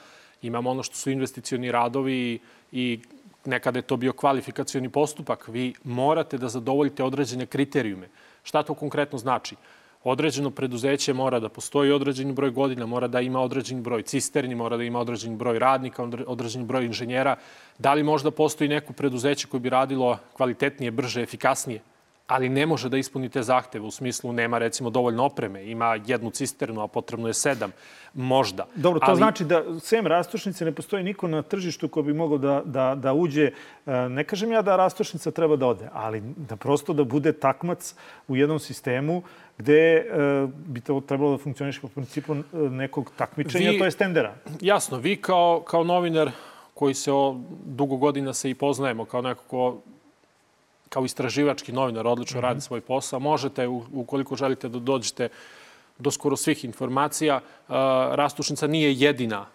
Imamo 0.43 0.71
ono 0.71 0.83
što 0.83 0.97
su 0.97 1.11
investicioni 1.11 1.73
radovi 1.73 2.39
i 2.73 3.01
nekada 3.45 3.79
je 3.79 3.83
to 3.83 3.97
bio 3.97 4.13
kvalifikacioni 4.13 4.89
postupak. 4.89 5.49
Vi 5.49 5.75
morate 5.85 6.39
da 6.39 6.49
zadovoljite 6.49 7.05
određene 7.05 7.47
kriterijume. 7.47 8.09
Šta 8.43 8.63
to 8.63 8.75
konkretno 8.75 9.19
znači? 9.19 9.57
Određeno 10.05 10.51
preduzeće 10.51 11.13
mora 11.13 11.41
da 11.41 11.49
postoji 11.49 11.93
određeni 11.93 12.33
broj 12.33 12.51
godina, 12.51 12.87
mora 12.87 13.09
da 13.09 13.21
ima 13.21 13.41
određeni 13.41 13.81
broj 13.81 14.03
cisterni, 14.03 14.55
mora 14.55 14.77
da 14.77 14.85
ima 14.85 15.01
određeni 15.01 15.37
broj 15.37 15.59
radnika, 15.59 16.09
određeni 16.27 16.65
broj 16.65 16.85
inženjera. 16.85 17.37
Da 17.79 17.95
li 17.95 18.03
možda 18.03 18.31
postoji 18.31 18.69
neko 18.69 18.93
preduzeće 18.93 19.47
koje 19.47 19.61
bi 19.61 19.69
radilo 19.69 20.19
kvalitetnije, 20.33 20.91
brže, 20.91 21.23
efikasnije? 21.23 21.81
ali 22.27 22.49
ne 22.49 22.67
može 22.67 22.89
da 22.89 22.97
ispuni 22.97 23.29
te 23.29 23.43
zahteve. 23.43 23.85
U 23.85 23.91
smislu 23.91 24.33
nema 24.33 24.59
recimo 24.59 24.91
dovoljno 24.91 25.25
opreme, 25.25 25.65
ima 25.65 25.99
jednu 26.07 26.31
cisternu, 26.31 26.81
a 26.81 26.87
potrebno 26.87 27.29
je 27.29 27.35
sedam. 27.35 27.73
Možda. 28.15 28.67
Dobro, 28.75 29.01
to 29.01 29.07
ali... 29.09 29.17
znači 29.17 29.45
da 29.45 29.81
sem 29.81 30.07
rastošnice 30.07 30.65
ne 30.65 30.73
postoji 30.73 31.05
niko 31.05 31.29
na 31.29 31.43
tržištu 31.43 31.89
ko 31.89 32.03
bi 32.03 32.13
mogao 32.13 32.39
da, 32.39 32.63
da, 32.65 32.95
da 32.95 33.13
uđe. 33.13 33.51
E, 33.87 34.09
ne 34.09 34.25
kažem 34.25 34.53
ja 34.53 34.63
da 34.63 34.77
rastošnica 34.77 35.31
treba 35.31 35.57
da 35.57 35.67
ode, 35.67 35.89
ali 35.93 36.21
da 36.21 36.57
prosto 36.57 36.93
da 36.93 37.05
bude 37.05 37.33
takmac 37.33 37.95
u 38.29 38.37
jednom 38.37 38.59
sistemu 38.59 39.23
gde 39.59 39.97
e, 39.97 40.05
bi 40.67 40.81
to 40.81 41.01
trebalo 41.01 41.31
da 41.31 41.39
funkcioniše 41.39 41.81
po 41.81 41.89
principu 41.89 42.35
e, 42.35 42.43
nekog 42.53 43.11
takmičenja, 43.17 43.71
vi, 43.71 43.79
to 43.79 43.85
je 43.85 43.91
stendera. 43.91 44.35
Jasno, 44.61 44.99
vi 44.99 45.17
kao, 45.17 45.63
kao 45.67 45.85
novinar 45.85 46.31
koji 46.75 46.95
se 46.95 47.13
o, 47.13 47.41
dugo 47.65 47.97
godina 47.97 48.35
se 48.35 48.51
i 48.51 48.55
poznajemo, 48.55 49.05
kao 49.05 49.23
neko 49.23 49.45
ko 49.45 49.79
kao 50.89 51.05
istraživački 51.05 51.73
novinar 51.73 52.07
odlično 52.07 52.41
mm 52.41 52.43
-hmm. 52.43 52.49
radi 52.49 52.61
svoj 52.61 52.81
posao. 52.81 53.21
Možete, 53.21 53.69
ukoliko 53.93 54.37
želite 54.37 54.69
da 54.69 54.79
dođete 54.79 55.29
do 55.99 56.11
skoro 56.11 56.37
svih 56.37 56.65
informacija, 56.65 57.37
uh, 57.37 57.75
Rastušnica 58.15 58.67
nije 58.67 58.95
jedina 58.95 59.47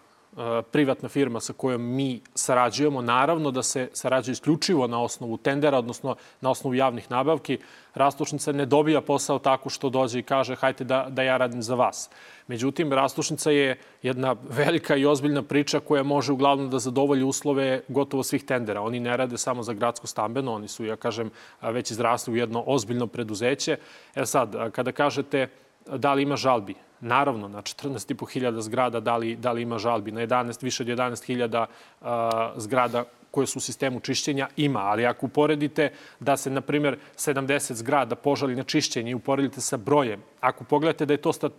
privatna 0.70 1.08
firma 1.08 1.40
sa 1.40 1.52
kojom 1.52 1.82
mi 1.82 2.20
sarađujemo. 2.34 3.02
Naravno 3.02 3.50
da 3.50 3.62
se 3.62 3.88
sarađuje 3.92 4.32
isključivo 4.32 4.86
na 4.86 5.02
osnovu 5.02 5.36
tendera, 5.36 5.78
odnosno 5.78 6.16
na 6.40 6.50
osnovu 6.50 6.74
javnih 6.74 7.10
nabavki. 7.10 7.58
Rastušnica 7.94 8.52
ne 8.52 8.66
dobija 8.66 9.00
posao 9.00 9.38
tako 9.38 9.70
što 9.70 9.90
dođe 9.90 10.18
i 10.18 10.22
kaže 10.22 10.54
hajte 10.54 10.84
da, 10.84 11.06
da 11.10 11.22
ja 11.22 11.36
radim 11.36 11.62
za 11.62 11.74
vas. 11.74 12.10
Međutim, 12.46 12.92
Rastušnica 12.92 13.50
je 13.50 13.78
jedna 14.02 14.36
velika 14.48 14.96
i 14.96 15.06
ozbiljna 15.06 15.42
priča 15.42 15.80
koja 15.80 16.02
može 16.02 16.32
uglavnom 16.32 16.70
da 16.70 16.78
zadovolji 16.78 17.22
uslove 17.22 17.80
gotovo 17.88 18.22
svih 18.22 18.44
tendera. 18.44 18.82
Oni 18.82 19.00
ne 19.00 19.16
rade 19.16 19.38
samo 19.38 19.62
za 19.62 19.72
gradsko 19.72 20.06
stambeno, 20.06 20.54
oni 20.54 20.68
su, 20.68 20.84
ja 20.84 20.96
kažem, 20.96 21.30
već 21.62 21.90
izrasli 21.90 22.32
u 22.32 22.36
jedno 22.36 22.64
ozbiljno 22.66 23.06
preduzeće. 23.06 23.76
E 24.14 24.26
sad, 24.26 24.72
kada 24.72 24.92
kažete 24.92 25.48
da 25.96 26.14
li 26.14 26.22
ima 26.22 26.36
žalbi, 26.36 26.74
Naravno, 27.00 27.48
na 27.48 27.62
14.500 27.62 28.60
zgrada 28.60 29.00
da 29.00 29.16
li, 29.16 29.36
da 29.36 29.52
li 29.52 29.62
ima 29.62 29.78
žalbi, 29.78 30.12
na 30.12 30.20
11, 30.20 30.64
više 30.64 30.82
od 30.82 30.88
11.000 30.88 31.66
uh, 32.00 32.08
zgrada 32.56 33.04
koje 33.30 33.46
su 33.46 33.58
u 33.58 33.62
sistemu 33.62 34.00
čišćenja 34.00 34.48
ima, 34.56 34.80
ali 34.80 35.06
ako 35.06 35.26
uporedite 35.26 35.92
da 36.20 36.36
se, 36.36 36.50
na 36.50 36.60
primjer, 36.60 36.98
70 37.16 37.72
zgrada 37.72 38.16
požali 38.16 38.56
na 38.56 38.62
čišćenje 38.62 39.10
i 39.10 39.14
uporedite 39.14 39.60
sa 39.60 39.76
brojem, 39.76 40.22
ako 40.40 40.64
pogledate 40.64 41.06
da 41.06 41.14
je 41.14 41.22
to 41.22 41.32
stat, 41.32 41.52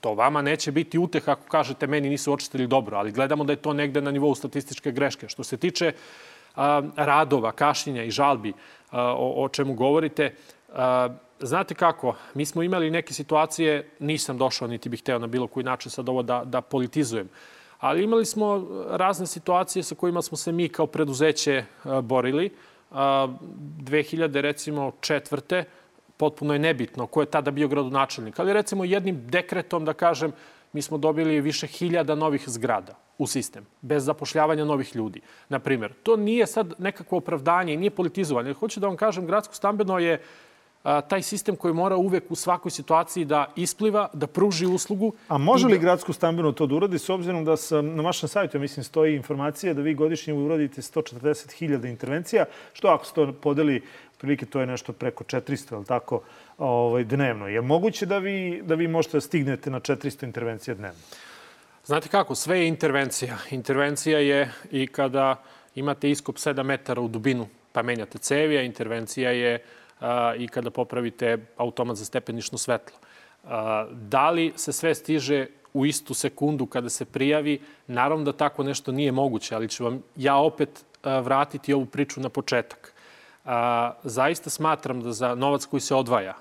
to 0.00 0.14
vama 0.14 0.42
neće 0.42 0.72
biti 0.72 0.98
uteh 0.98 1.28
ako 1.28 1.48
kažete 1.48 1.86
meni 1.86 2.10
nisu 2.10 2.32
očistili 2.32 2.66
dobro, 2.66 2.96
ali 2.96 3.12
gledamo 3.12 3.44
da 3.44 3.52
je 3.52 3.62
to 3.62 3.72
negde 3.72 4.00
na 4.00 4.10
nivou 4.10 4.34
statističke 4.34 4.92
greške. 4.92 5.28
Što 5.28 5.44
se 5.44 5.56
tiče 5.56 5.92
radova, 6.96 7.52
kašnjenja 7.52 8.02
i 8.02 8.10
žalbi 8.10 8.52
o, 8.92 9.48
čemu 9.52 9.74
govorite, 9.74 10.34
Znate 11.42 11.74
kako, 11.74 12.14
mi 12.34 12.46
smo 12.46 12.62
imali 12.62 12.90
neke 12.90 13.14
situacije, 13.14 13.90
nisam 13.98 14.38
došao 14.38 14.68
niti 14.68 14.88
bih 14.88 15.00
hteo 15.00 15.18
na 15.18 15.26
bilo 15.26 15.46
koji 15.46 15.64
način 15.64 15.90
sad 15.90 16.08
ovo 16.08 16.22
da, 16.22 16.42
da 16.44 16.60
politizujem, 16.60 17.28
ali 17.78 18.04
imali 18.04 18.26
smo 18.26 18.66
razne 18.90 19.26
situacije 19.26 19.82
sa 19.82 19.94
kojima 19.94 20.22
smo 20.22 20.36
se 20.36 20.52
mi 20.52 20.68
kao 20.68 20.86
preduzeće 20.86 21.64
borili. 22.02 22.50
2000, 22.90 24.40
recimo, 24.40 24.92
četvrte, 25.00 25.64
potpuno 26.16 26.52
je 26.52 26.58
nebitno 26.58 27.06
ko 27.06 27.20
je 27.20 27.26
tada 27.26 27.50
bio 27.50 27.68
gradonačelnik, 27.68 28.38
ali 28.38 28.52
recimo 28.52 28.84
jednim 28.84 29.26
dekretom, 29.26 29.84
da 29.84 29.92
kažem, 29.92 30.32
mi 30.72 30.82
smo 30.82 30.98
dobili 30.98 31.40
više 31.40 31.66
hiljada 31.66 32.14
novih 32.14 32.44
zgrada 32.46 32.98
u 33.18 33.26
sistem, 33.26 33.66
bez 33.80 34.04
zapošljavanja 34.04 34.64
novih 34.64 34.96
ljudi. 34.96 35.20
Naprimer, 35.48 35.92
to 36.02 36.16
nije 36.16 36.46
sad 36.46 36.74
nekakvo 36.78 37.18
opravdanje 37.18 37.74
i 37.74 37.76
nije 37.76 37.90
politizovanje. 37.90 38.52
Hoću 38.52 38.80
da 38.80 38.86
vam 38.86 38.96
kažem, 38.96 39.26
gradsko 39.26 39.54
stambeno 39.54 39.98
je 39.98 40.22
taj 40.82 41.22
sistem 41.22 41.56
koji 41.56 41.74
mora 41.74 41.96
uvek 41.96 42.30
u 42.30 42.34
svakoj 42.34 42.70
situaciji 42.70 43.24
da 43.24 43.46
ispliva, 43.56 44.08
da 44.12 44.26
pruži 44.26 44.66
uslugu. 44.66 45.12
A 45.28 45.38
može 45.38 45.66
li 45.66 45.78
da... 45.78 45.82
gradsko 45.82 46.12
stambeno 46.12 46.52
to 46.52 46.66
da 46.66 46.74
uradi 46.74 46.98
s 46.98 47.08
obzirom 47.08 47.44
da 47.44 47.56
sam, 47.56 47.94
na 47.94 48.02
vašem 48.02 48.28
sajtu, 48.28 48.58
mislim, 48.58 48.84
stoji 48.84 49.16
informacija 49.16 49.74
da 49.74 49.82
vi 49.82 49.94
godišnje 49.94 50.32
uradite 50.34 50.82
140.000 50.82 51.90
intervencija, 51.90 52.44
što 52.72 52.88
ako 52.88 53.06
se 53.06 53.14
to 53.14 53.32
podeli, 53.32 53.82
prilike 54.18 54.46
to 54.46 54.60
je 54.60 54.66
nešto 54.66 54.92
preko 54.92 55.24
400, 55.24 55.74
ali 55.74 55.84
tako, 55.84 56.22
ovaj, 56.58 57.04
dnevno. 57.04 57.48
Je 57.48 57.60
moguće 57.60 58.06
da 58.06 58.18
vi, 58.18 58.62
da 58.64 58.74
vi 58.74 58.88
možete 58.88 59.16
da 59.16 59.20
stignete 59.20 59.70
na 59.70 59.80
400 59.80 60.24
intervencija 60.24 60.74
dnevno? 60.74 61.00
Znate 61.84 62.08
kako, 62.08 62.34
sve 62.34 62.60
je 62.60 62.68
intervencija. 62.68 63.38
Intervencija 63.50 64.18
je 64.18 64.52
i 64.70 64.86
kada 64.86 65.42
imate 65.74 66.10
iskop 66.10 66.36
7 66.36 66.62
metara 66.62 67.00
u 67.00 67.08
dubinu 67.08 67.48
pa 67.72 67.82
menjate 67.82 68.18
cevi, 68.18 68.58
a 68.58 68.62
intervencija 68.62 69.30
je 69.30 69.62
i 70.38 70.48
kada 70.48 70.70
popravite 70.70 71.46
automat 71.56 71.96
za 71.96 72.04
stepenišno 72.04 72.58
svetlo. 72.58 72.98
Da 73.92 74.30
li 74.30 74.52
se 74.56 74.72
sve 74.72 74.94
stiže 74.94 75.46
u 75.74 75.86
istu 75.86 76.14
sekundu 76.14 76.66
kada 76.66 76.88
se 76.88 77.04
prijavi? 77.04 77.60
Naravno 77.86 78.24
da 78.24 78.32
tako 78.32 78.62
nešto 78.62 78.92
nije 78.92 79.12
moguće, 79.12 79.54
ali 79.54 79.68
ću 79.68 79.84
vam 79.84 80.02
ja 80.16 80.36
opet 80.36 80.84
vratiti 81.02 81.72
ovu 81.72 81.86
priču 81.86 82.20
na 82.20 82.28
početak. 82.28 82.94
Zaista 84.02 84.50
smatram 84.50 85.00
da 85.00 85.12
za 85.12 85.34
novac 85.34 85.64
koji 85.64 85.80
se 85.80 85.94
odvaja, 85.94 86.34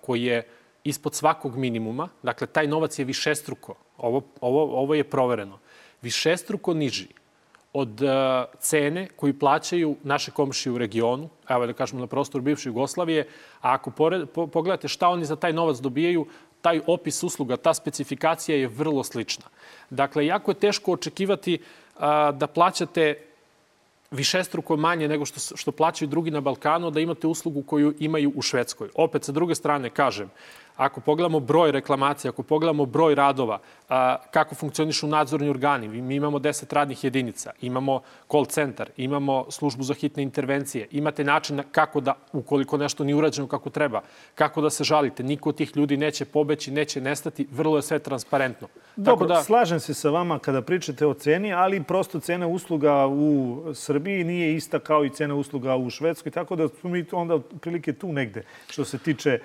koji 0.00 0.22
je 0.22 0.48
ispod 0.84 1.14
svakog 1.14 1.56
minimuma, 1.56 2.08
dakle, 2.22 2.46
taj 2.46 2.66
novac 2.66 2.98
je 2.98 3.04
višestruko, 3.04 3.74
ovo, 3.98 4.22
ovo, 4.40 4.78
ovo 4.78 4.94
je 4.94 5.04
provereno, 5.04 5.58
višestruko 6.02 6.74
niži 6.74 7.08
od 7.72 8.02
uh, 8.02 8.08
cene 8.58 9.08
koju 9.16 9.38
plaćaju 9.38 9.96
naše 10.02 10.30
komšije 10.30 10.72
u 10.72 10.78
regionu, 10.78 11.28
evo 11.48 11.66
da 11.66 11.72
kažemo 11.72 12.00
na 12.00 12.06
prostoru 12.06 12.44
bivše 12.44 12.68
Jugoslavije, 12.68 13.26
a 13.60 13.74
ako 13.74 13.90
pored, 13.90 14.28
po, 14.28 14.46
pogledate 14.46 14.88
šta 14.88 15.08
oni 15.08 15.24
za 15.24 15.36
taj 15.36 15.52
novac 15.52 15.78
dobijaju, 15.78 16.26
taj 16.60 16.80
opis 16.86 17.22
usluga, 17.22 17.56
ta 17.56 17.74
specifikacija 17.74 18.58
je 18.58 18.68
vrlo 18.68 19.04
slična. 19.04 19.44
Dakle, 19.90 20.26
jako 20.26 20.50
je 20.50 20.54
teško 20.54 20.92
očekivati 20.92 21.58
uh, 21.58 22.02
da 22.34 22.46
plaćate 22.46 23.14
višestruko 24.10 24.76
manje 24.76 25.08
nego 25.08 25.24
što, 25.24 25.56
što 25.56 25.72
plaćaju 25.72 26.08
drugi 26.08 26.30
na 26.30 26.40
Balkanu, 26.40 26.90
da 26.90 27.00
imate 27.00 27.26
uslugu 27.26 27.62
koju 27.62 27.94
imaju 27.98 28.32
u 28.36 28.42
Švedskoj. 28.42 28.88
Opet, 28.94 29.24
sa 29.24 29.32
druge 29.32 29.54
strane, 29.54 29.90
kažem, 29.90 30.30
ako 30.76 31.00
pogledamo 31.00 31.40
broj 31.40 31.72
reklamacija, 31.72 32.30
ako 32.30 32.42
pogledamo 32.42 32.86
broj 32.86 33.14
radova, 33.14 33.58
kako 34.30 34.54
funkcionišu 34.54 35.06
nadzorni 35.06 35.48
organi, 35.48 35.88
mi 35.88 36.14
imamo 36.14 36.38
10 36.38 36.74
radnih 36.74 37.04
jedinica, 37.04 37.52
imamo 37.60 38.00
call 38.30 38.46
centar, 38.46 38.90
imamo 38.96 39.46
službu 39.50 39.82
za 39.82 39.94
hitne 39.94 40.22
intervencije, 40.22 40.88
imate 40.90 41.24
način 41.24 41.62
kako 41.72 42.00
da, 42.00 42.14
ukoliko 42.32 42.76
nešto 42.76 43.04
nije 43.04 43.16
urađeno 43.16 43.48
kako 43.48 43.70
treba, 43.70 44.00
kako 44.34 44.60
da 44.60 44.70
se 44.70 44.84
žalite. 44.84 45.22
Niko 45.22 45.48
od 45.48 45.56
tih 45.56 45.76
ljudi 45.76 45.96
neće 45.96 46.24
pobeći, 46.24 46.70
neće 46.70 47.00
nestati, 47.00 47.46
vrlo 47.50 47.76
je 47.76 47.82
sve 47.82 47.98
transparentno. 47.98 48.68
Dobro, 48.96 49.26
Tako 49.26 49.26
da... 49.26 49.42
slažem 49.42 49.80
se 49.80 49.94
sa 49.94 50.10
vama 50.10 50.38
kada 50.38 50.62
pričate 50.62 51.06
o 51.06 51.14
ceni, 51.14 51.52
ali 51.52 51.82
prosto 51.82 52.20
cena 52.20 52.46
usluga 52.46 53.06
u 53.06 53.62
Srbiji 53.74 54.24
nije 54.24 54.54
ista 54.54 54.78
kao 54.78 55.04
i 55.04 55.10
cena 55.10 55.34
usluga 55.34 55.76
u 55.76 55.90
Švedskoj, 55.90 56.32
tako 56.32 56.56
da 56.56 56.68
smo 56.68 56.90
mi 56.90 57.04
onda 57.12 57.38
prilike 57.60 57.92
tu 57.92 58.12
negde 58.12 58.42
što 58.68 58.84
se 58.84 58.98
tiče 58.98 59.38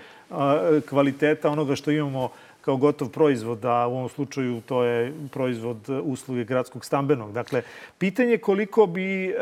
kvaliteta 0.90 1.17
onoga 1.44 1.76
što 1.76 1.92
imamo 1.92 2.30
kao 2.68 2.78
gotov 2.78 3.10
proizvod, 3.10 3.66
a 3.66 3.88
u 3.88 3.96
ovom 3.96 4.10
slučaju 4.10 4.62
to 4.66 4.84
je 4.84 5.14
proizvod 5.32 5.78
usluge 6.04 6.44
gradskog 6.44 6.86
stambenog. 6.86 7.32
Dakle, 7.32 7.62
pitanje 7.98 8.32
je 8.32 8.38
koliko 8.38 8.86
bi 8.86 9.30
e, 9.30 9.34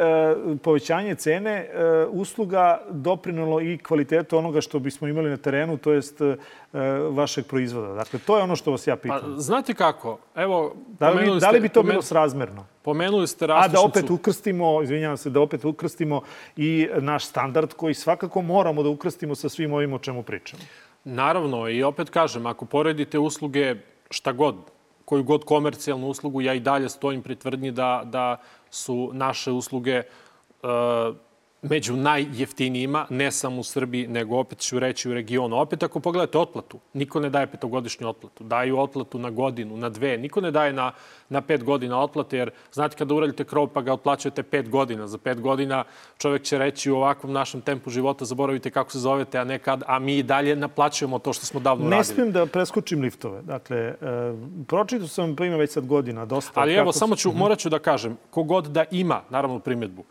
povećanje 0.64 1.16
cene 1.16 1.52
e, 1.52 1.70
usluga 2.10 2.82
doprinalo 2.90 3.62
i 3.62 3.78
kvalitetu 3.78 4.38
onoga 4.38 4.62
što 4.62 4.80
bismo 4.80 5.08
imali 5.08 5.30
na 5.30 5.38
terenu, 5.38 5.78
to 5.78 5.92
jest 5.92 6.22
e, 6.22 6.36
vašeg 7.10 7.46
proizvoda. 7.46 7.94
Dakle, 7.94 8.20
to 8.20 8.38
je 8.38 8.44
ono 8.44 8.56
što 8.56 8.72
vas 8.72 8.88
ja 8.88 8.96
pitam. 8.96 9.22
Pa, 9.36 9.42
znate 9.42 9.74
kako? 9.74 10.18
Evo, 10.36 10.76
da 11.00 11.10
li, 11.10 11.16
pomenuli 11.16 11.40
da 11.40 11.50
li 11.50 11.60
bi 11.60 11.70
to 11.70 11.82
pomen- 11.82 11.90
bilo 11.90 12.02
srazmerno? 12.02 12.66
Pomenuli 12.82 13.28
ste 13.28 13.46
A 13.46 13.48
rastušnicu. 13.48 13.82
da 13.82 13.88
opet 13.88 14.10
ukrstimo, 14.10 14.82
izvinjavam 14.82 15.18
se, 15.18 15.30
da 15.30 15.40
opet 15.40 15.66
ukrstimo 15.66 16.22
i 16.58 16.90
naš 17.00 17.26
standard 17.26 17.74
koji 17.74 17.94
svakako 17.94 18.42
moramo 18.42 18.84
da 18.84 18.90
ukrstimo 18.90 19.36
sa 19.36 19.50
svim 19.50 19.74
ovim 19.74 19.94
o 19.94 20.00
čemu 20.00 20.24
pričamo. 20.24 20.64
Naravno, 21.06 21.70
i 21.70 21.84
opet 21.84 22.10
kažem, 22.10 22.46
ako 22.46 22.66
poredite 22.66 23.20
usluge 23.20 23.76
šta 24.10 24.32
god, 24.32 24.56
koju 25.06 25.24
god 25.24 25.46
komercijalnu 25.46 26.08
uslugu, 26.08 26.42
ja 26.42 26.54
i 26.54 26.60
dalje 26.60 26.90
stojim 26.90 27.22
pri 27.22 27.36
tvrdnji 27.36 27.72
da, 27.72 28.02
da 28.06 28.38
su 28.70 29.12
naše 29.14 29.52
usluge 29.52 30.02
uh, 30.64 31.16
među 31.70 31.96
najjeftinijima, 31.96 33.06
ne 33.10 33.32
samo 33.32 33.60
u 33.60 33.64
Srbiji, 33.64 34.08
nego 34.08 34.38
opet 34.38 34.60
ću 34.60 34.80
reći 34.80 35.10
u 35.10 35.14
regionu. 35.14 35.60
Opet 35.60 35.84
ako 35.84 36.00
pogledate 36.00 36.38
otplatu, 36.38 36.80
niko 36.94 37.20
ne 37.20 37.30
daje 37.30 37.48
petogodišnju 37.48 38.10
otplatu. 38.10 38.44
Daju 38.44 38.80
otplatu 38.80 39.20
na 39.20 39.30
godinu, 39.30 39.78
na 39.78 39.90
dve. 39.90 40.18
Niko 40.18 40.42
ne 40.42 40.52
daje 40.52 40.74
na, 40.74 40.92
na 41.30 41.42
pet 41.42 41.64
godina 41.64 42.00
otplate, 42.00 42.38
jer 42.38 42.52
znate 42.72 42.98
kada 42.98 43.14
uradite 43.14 43.44
krov 43.44 43.68
pa 43.68 43.82
ga 43.82 43.94
otplaćujete 43.94 44.44
pet 44.44 44.70
godina. 44.70 45.08
Za 45.08 45.18
pet 45.18 45.42
godina 45.42 45.84
čovek 46.18 46.44
će 46.44 46.58
reći 46.58 46.92
u 46.92 46.96
ovakvom 46.96 47.34
našem 47.34 47.62
tempu 47.62 47.90
života 47.90 48.26
zaboravite 48.26 48.72
kako 48.72 48.92
se 48.92 49.00
zovete, 49.00 49.38
a 49.38 49.44
ne 49.44 49.60
kad, 49.60 49.84
a 49.88 50.00
mi 50.00 50.18
i 50.18 50.24
dalje 50.24 50.56
naplaćujemo 50.56 51.20
to 51.20 51.34
što 51.34 51.46
smo 51.46 51.60
davno 51.60 51.86
Ne 51.86 51.98
radili. 51.98 52.14
smijem 52.14 52.32
da 52.32 52.46
preskočim 52.46 53.02
liftove. 53.02 53.42
Dakle, 53.42 53.78
e, 53.78 53.96
pročitao 54.68 55.08
sam, 55.08 55.36
pa 55.36 55.46
ima 55.46 55.58
već 55.58 55.72
sad 55.72 55.86
godina, 55.86 56.26
dosta. 56.26 56.62
Ali 56.62 56.74
evo, 56.74 56.92
samo 56.92 57.16
ću, 57.16 57.32
morat 57.32 57.60
ću 57.60 57.70
da 57.70 57.80
kažem, 57.80 58.18
kogod 58.30 58.68
da 58.68 58.86
ima, 58.92 59.22
naravno, 59.30 59.60
primjedbu, 59.60 60.04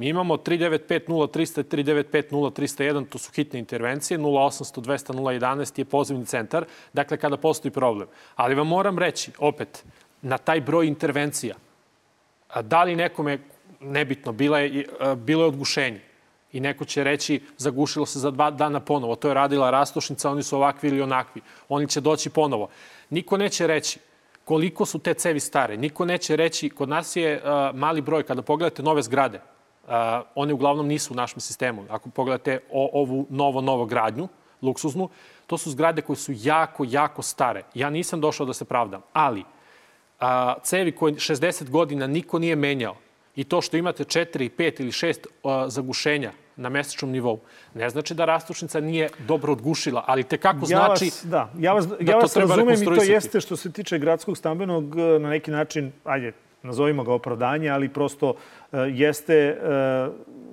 mi 0.00 0.08
imamo 0.08 0.36
395-0300, 0.36 1.62
395-0301, 1.62 3.06
to 3.08 3.18
su 3.18 3.32
hitne 3.32 3.58
intervencije, 3.58 4.18
0800-200-011 4.18 5.78
je 5.78 5.84
pozivni 5.84 6.26
centar, 6.26 6.64
dakle, 6.92 7.16
kada 7.16 7.36
postoji 7.36 7.72
problem. 7.72 8.08
Ali 8.36 8.54
vam 8.54 8.66
moram 8.66 8.98
reći, 8.98 9.32
opet, 9.38 9.84
na 10.22 10.38
taj 10.38 10.60
broj 10.60 10.86
intervencija, 10.86 11.54
da 12.62 12.82
li 12.82 12.96
nekome, 12.96 13.38
nebitno, 13.80 14.32
bila 14.32 14.58
je, 14.58 14.86
a, 15.00 15.14
bilo 15.14 15.42
je 15.42 15.48
odgušenje, 15.48 16.00
i 16.52 16.60
neko 16.60 16.84
će 16.84 17.04
reći 17.04 17.42
zagušilo 17.56 18.06
se 18.06 18.18
za 18.18 18.30
dva 18.30 18.50
dana 18.50 18.80
ponovo. 18.80 19.16
To 19.16 19.28
je 19.28 19.34
radila 19.34 19.70
rastošnica, 19.70 20.30
oni 20.30 20.42
su 20.42 20.56
ovakvi 20.56 20.88
ili 20.88 21.02
onakvi. 21.02 21.42
Oni 21.68 21.88
će 21.88 22.00
doći 22.00 22.30
ponovo. 22.30 22.68
Niko 23.10 23.36
neće 23.36 23.66
reći 23.66 23.98
koliko 24.44 24.86
su 24.86 24.98
te 24.98 25.14
cevi 25.14 25.40
stare. 25.40 25.76
Niko 25.76 26.04
neće 26.04 26.36
reći, 26.36 26.70
kod 26.70 26.88
nas 26.88 27.16
je 27.16 27.36
uh, 27.36 27.76
mali 27.76 28.00
broj, 28.00 28.22
kada 28.22 28.42
pogledate 28.42 28.82
nove 28.82 29.02
zgrade, 29.02 29.40
one 30.34 30.52
uglavnom 30.52 30.86
nisu 30.86 31.14
u 31.14 31.16
našem 31.16 31.40
sistemu. 31.40 31.84
Ako 31.88 32.10
pogledate 32.10 32.60
o, 32.72 32.90
ovu 32.92 33.26
novo, 33.30 33.60
novo 33.60 33.86
gradnju, 33.86 34.28
luksuznu, 34.62 35.08
to 35.46 35.58
su 35.58 35.70
zgrade 35.70 36.02
koje 36.02 36.16
su 36.16 36.32
jako, 36.34 36.84
jako 36.88 37.22
stare. 37.22 37.62
Ja 37.74 37.90
nisam 37.90 38.20
došao 38.20 38.46
da 38.46 38.52
se 38.52 38.64
pravdam, 38.64 39.02
ali 39.12 39.44
a, 40.20 40.54
cevi 40.62 40.92
koje 40.92 41.14
60 41.14 41.70
godina 41.70 42.06
niko 42.06 42.38
nije 42.38 42.56
menjao 42.56 42.96
i 43.36 43.44
to 43.44 43.60
što 43.60 43.76
imate 43.76 44.04
4, 44.04 44.50
5 44.58 44.80
ili 44.80 44.90
6 44.90 45.26
a, 45.44 45.68
zagušenja 45.68 46.32
na 46.56 46.68
mesečnom 46.68 47.10
nivou, 47.10 47.40
ne 47.74 47.90
znači 47.90 48.14
da 48.14 48.24
rastušnica 48.24 48.80
nije 48.80 49.08
dobro 49.18 49.52
odgušila, 49.52 50.04
ali 50.06 50.24
te 50.24 50.38
kako 50.38 50.58
Ja 50.60 50.66
znači... 50.66 51.04
vas, 51.04 51.24
da, 51.24 51.50
ja 51.58 51.72
vas, 51.72 51.86
da 51.86 51.96
ja 52.00 52.12
to 52.12 52.18
vas 52.18 52.36
razumem 52.36 52.82
i 52.82 52.84
to 52.84 53.02
jeste 53.02 53.40
što 53.40 53.56
se 53.56 53.72
tiče 53.72 53.98
gradskog 53.98 54.36
stambenog 54.36 54.98
e, 54.98 55.18
na 55.18 55.30
neki 55.30 55.50
način, 55.50 55.92
ajde, 56.04 56.32
nazovimo 56.62 57.04
ga 57.04 57.12
opravdanje, 57.12 57.68
ali 57.68 57.88
prosto 57.88 58.34
e, 58.72 58.78
jeste 58.78 59.34
e, 59.34 59.56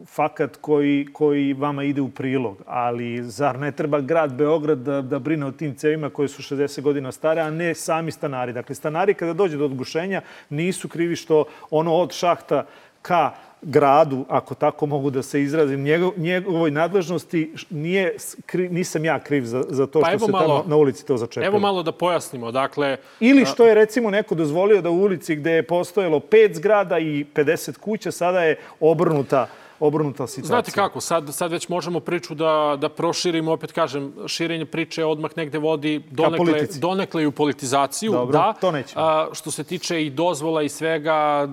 fakat 0.05 0.57
koji, 0.61 1.07
koji 1.13 1.53
vama 1.53 1.83
ide 1.83 2.01
u 2.01 2.09
prilog. 2.09 2.57
Ali 2.65 3.23
zar 3.23 3.59
ne 3.59 3.71
treba 3.71 4.01
grad 4.01 4.33
Beograd 4.33 4.77
da, 4.77 5.01
da 5.01 5.19
brine 5.19 5.45
o 5.45 5.51
tim 5.51 5.75
cevima 5.75 6.09
koje 6.09 6.27
su 6.27 6.55
60 6.55 6.81
godina 6.81 7.11
stare, 7.11 7.41
a 7.41 7.49
ne 7.49 7.75
sami 7.75 8.11
stanari? 8.11 8.53
Dakle, 8.53 8.75
stanari 8.75 9.13
kada 9.13 9.33
dođe 9.33 9.57
do 9.57 9.65
odgušenja 9.65 10.21
nisu 10.49 10.89
krivi 10.89 11.15
što 11.15 11.45
ono 11.71 11.95
od 11.95 12.11
šahta 12.11 12.65
ka 13.01 13.31
gradu, 13.61 14.25
ako 14.29 14.55
tako 14.55 14.85
mogu 14.85 15.09
da 15.09 15.23
se 15.23 15.41
izrazim, 15.41 15.83
njegov, 15.83 16.11
njegovoj 16.17 16.71
nadležnosti 16.71 17.53
nije, 17.69 18.15
kri, 18.45 18.69
nisam 18.69 19.05
ja 19.05 19.19
kriv 19.19 19.45
za, 19.45 19.63
za 19.69 19.87
to 19.87 20.01
Pa 20.01 20.09
što 20.09 20.25
se 20.25 20.31
malo- 20.31 20.47
tamo 20.47 20.63
na 20.67 20.75
ulici 20.75 21.05
to 21.05 21.17
začepilo. 21.17 21.45
Evo 21.47 21.59
malo 21.59 21.83
da 21.83 21.91
pojasnimo. 21.91 22.51
Dakle, 22.51 22.97
Ili 23.19 23.45
što 23.45 23.67
je 23.67 23.73
recimo 23.73 24.09
neko 24.09 24.35
dozvolio 24.35 24.81
da 24.81 24.89
u 24.89 25.01
ulici 25.01 25.35
gde 25.35 25.51
je 25.51 25.67
postojalo 25.67 26.19
pet 26.19 26.55
zgrada 26.55 26.99
i 26.99 27.25
50 27.33 27.77
kuća, 27.77 28.11
sada 28.11 28.41
je 28.43 28.57
obrnuta, 28.79 29.47
obrnuta 29.79 30.27
situacija. 30.27 30.47
Znate 30.47 30.71
kako, 30.71 31.01
sad, 31.01 31.35
sad 31.35 31.51
već 31.51 31.69
možemo 31.69 31.99
priču 31.99 32.35
da, 32.35 32.77
da 32.81 32.89
proširimo, 32.89 33.51
opet 33.51 33.71
kažem, 33.71 34.13
širenje 34.27 34.65
priče 34.65 35.05
odmah 35.05 35.31
negde 35.35 35.57
vodi 35.57 36.03
donekle, 36.11 36.67
donekle 36.79 37.23
i 37.23 37.25
u 37.25 37.31
politizaciju. 37.31 38.11
Dobro, 38.11 38.33
da, 38.33 38.53
to 38.61 38.71
nećemo. 38.71 39.05
A, 39.05 39.27
što 39.33 39.51
se 39.51 39.63
tiče 39.63 40.05
i 40.05 40.09
dozvola 40.09 40.61
i 40.61 40.69
svega, 40.69 41.47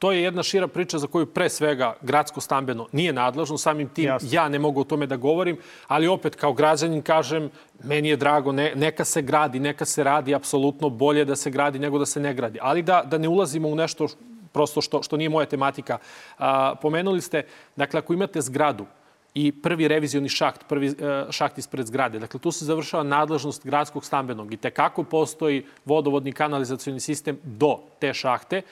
to 0.00 0.12
je 0.12 0.22
jedna 0.22 0.42
šira 0.42 0.66
priča 0.68 0.98
za 0.98 1.06
koju 1.06 1.26
pre 1.26 1.48
svega 1.48 1.92
gradsko 2.02 2.40
stambeno 2.40 2.86
nije 2.92 3.12
nadležno, 3.12 3.58
samim 3.58 3.88
tim 3.88 4.04
Jasno. 4.04 4.28
ja 4.32 4.48
ne 4.48 4.58
mogu 4.58 4.80
o 4.80 4.84
tome 4.84 5.06
da 5.06 5.16
govorim, 5.16 5.58
ali 5.88 6.08
opet 6.08 6.36
kao 6.36 6.52
građanin 6.52 7.02
kažem, 7.02 7.50
meni 7.84 8.08
je 8.08 8.16
drago, 8.16 8.52
ne, 8.52 8.72
neka 8.74 9.04
se 9.04 9.22
gradi, 9.22 9.60
neka 9.60 9.84
se 9.84 10.04
radi, 10.04 10.34
apsolutno 10.34 10.88
bolje 10.88 11.24
da 11.24 11.36
se 11.36 11.50
gradi 11.50 11.78
nego 11.78 11.98
da 11.98 12.06
se 12.06 12.20
ne 12.20 12.34
gradi. 12.34 12.58
Ali 12.62 12.82
da, 12.82 13.02
da 13.06 13.18
ne 13.18 13.28
ulazimo 13.28 13.68
u 13.68 13.76
nešto 13.76 14.08
prosto 14.52 14.80
što, 14.80 15.02
što 15.02 15.16
nije 15.16 15.28
moja 15.28 15.46
tematika. 15.46 15.98
A, 16.38 16.74
pomenuli 16.82 17.20
ste, 17.20 17.42
dakle, 17.76 17.98
ako 17.98 18.12
imate 18.12 18.40
zgradu 18.40 18.86
i 19.34 19.52
prvi 19.52 19.88
revizioni 19.88 20.28
šaht, 20.28 20.64
prvi 20.68 20.88
e, 20.88 20.92
šaht 21.30 21.58
ispred 21.58 21.86
zgrade. 21.86 22.18
Dakle, 22.18 22.40
tu 22.40 22.52
se 22.52 22.64
završava 22.64 23.02
nadležnost 23.02 23.66
gradskog 23.66 24.04
stambenog 24.04 24.52
i 24.52 24.56
tekako 24.56 25.04
postoji 25.04 25.66
vodovodni 25.84 26.32
kanalizacioni 26.32 27.00
sistem 27.00 27.38
do 27.44 27.78
te 28.00 28.14
šahte. 28.14 28.62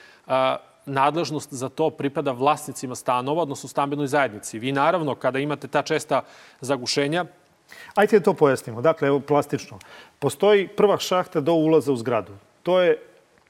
Nadležnost 0.89 1.53
za 1.53 1.69
to 1.69 1.89
pripada 1.89 2.31
vlasnicima 2.31 2.95
stanova, 2.95 3.41
odnosno 3.41 3.69
stambenoj 3.69 4.07
zajednici. 4.07 4.59
Vi 4.59 4.71
naravno, 4.71 5.15
kada 5.15 5.39
imate 5.39 5.67
ta 5.67 5.81
česta 5.81 6.21
zagušenja, 6.61 7.25
Ajde 7.95 8.19
da 8.19 8.23
to 8.23 8.33
pojasnimo. 8.33 8.81
Dakle, 8.81 9.07
evo 9.07 9.19
plastično. 9.19 9.79
Postoji 10.19 10.67
prva 10.67 10.97
šahta 10.97 11.41
do 11.41 11.53
ulaza 11.53 11.91
u 11.91 11.95
zgradu. 11.95 12.33
To 12.63 12.79
je 12.81 12.97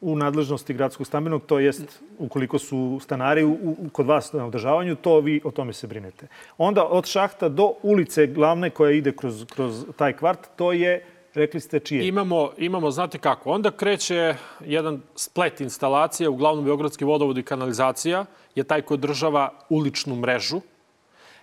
u 0.02 0.15
nadležnosti 0.15 0.73
gradskog 0.73 1.08
stambenog, 1.08 1.45
to 1.45 1.60
jest 1.60 2.02
ukoliko 2.17 2.60
su 2.60 2.99
stanari 3.04 3.43
u, 3.43 3.52
u, 3.52 3.89
kod 3.91 4.06
vas 4.06 4.34
na 4.34 4.45
održavanju, 4.45 4.95
to 4.95 5.19
vi 5.19 5.41
o 5.43 5.52
tome 5.52 5.73
se 5.73 5.88
brinete. 5.88 6.28
Onda 6.58 6.86
od 6.86 7.06
šahta 7.06 7.49
do 7.49 7.73
ulice 7.84 8.28
glavne 8.28 8.69
koja 8.69 8.91
ide 8.91 9.12
kroz, 9.12 9.45
kroz 9.54 9.86
taj 9.95 10.13
kvart, 10.13 10.39
to 10.56 10.71
je, 10.71 11.06
rekli 11.34 11.60
ste, 11.60 11.80
čije? 11.80 12.08
Imamo, 12.08 12.52
imamo, 12.58 12.92
znate 12.92 13.18
kako, 13.18 13.52
onda 13.52 13.72
kreće 13.72 14.36
jedan 14.65 15.02
splet 15.15 15.62
instalacija, 15.62 16.30
uglavnom 16.30 16.65
Beogradski 16.65 17.06
vodovod 17.06 17.38
i 17.38 17.44
kanalizacija 17.44 18.26
je 18.56 18.63
taj 18.63 18.82
koji 18.82 18.96
održava 18.96 19.54
uličnu 19.70 20.15
mrežu. 20.15 20.62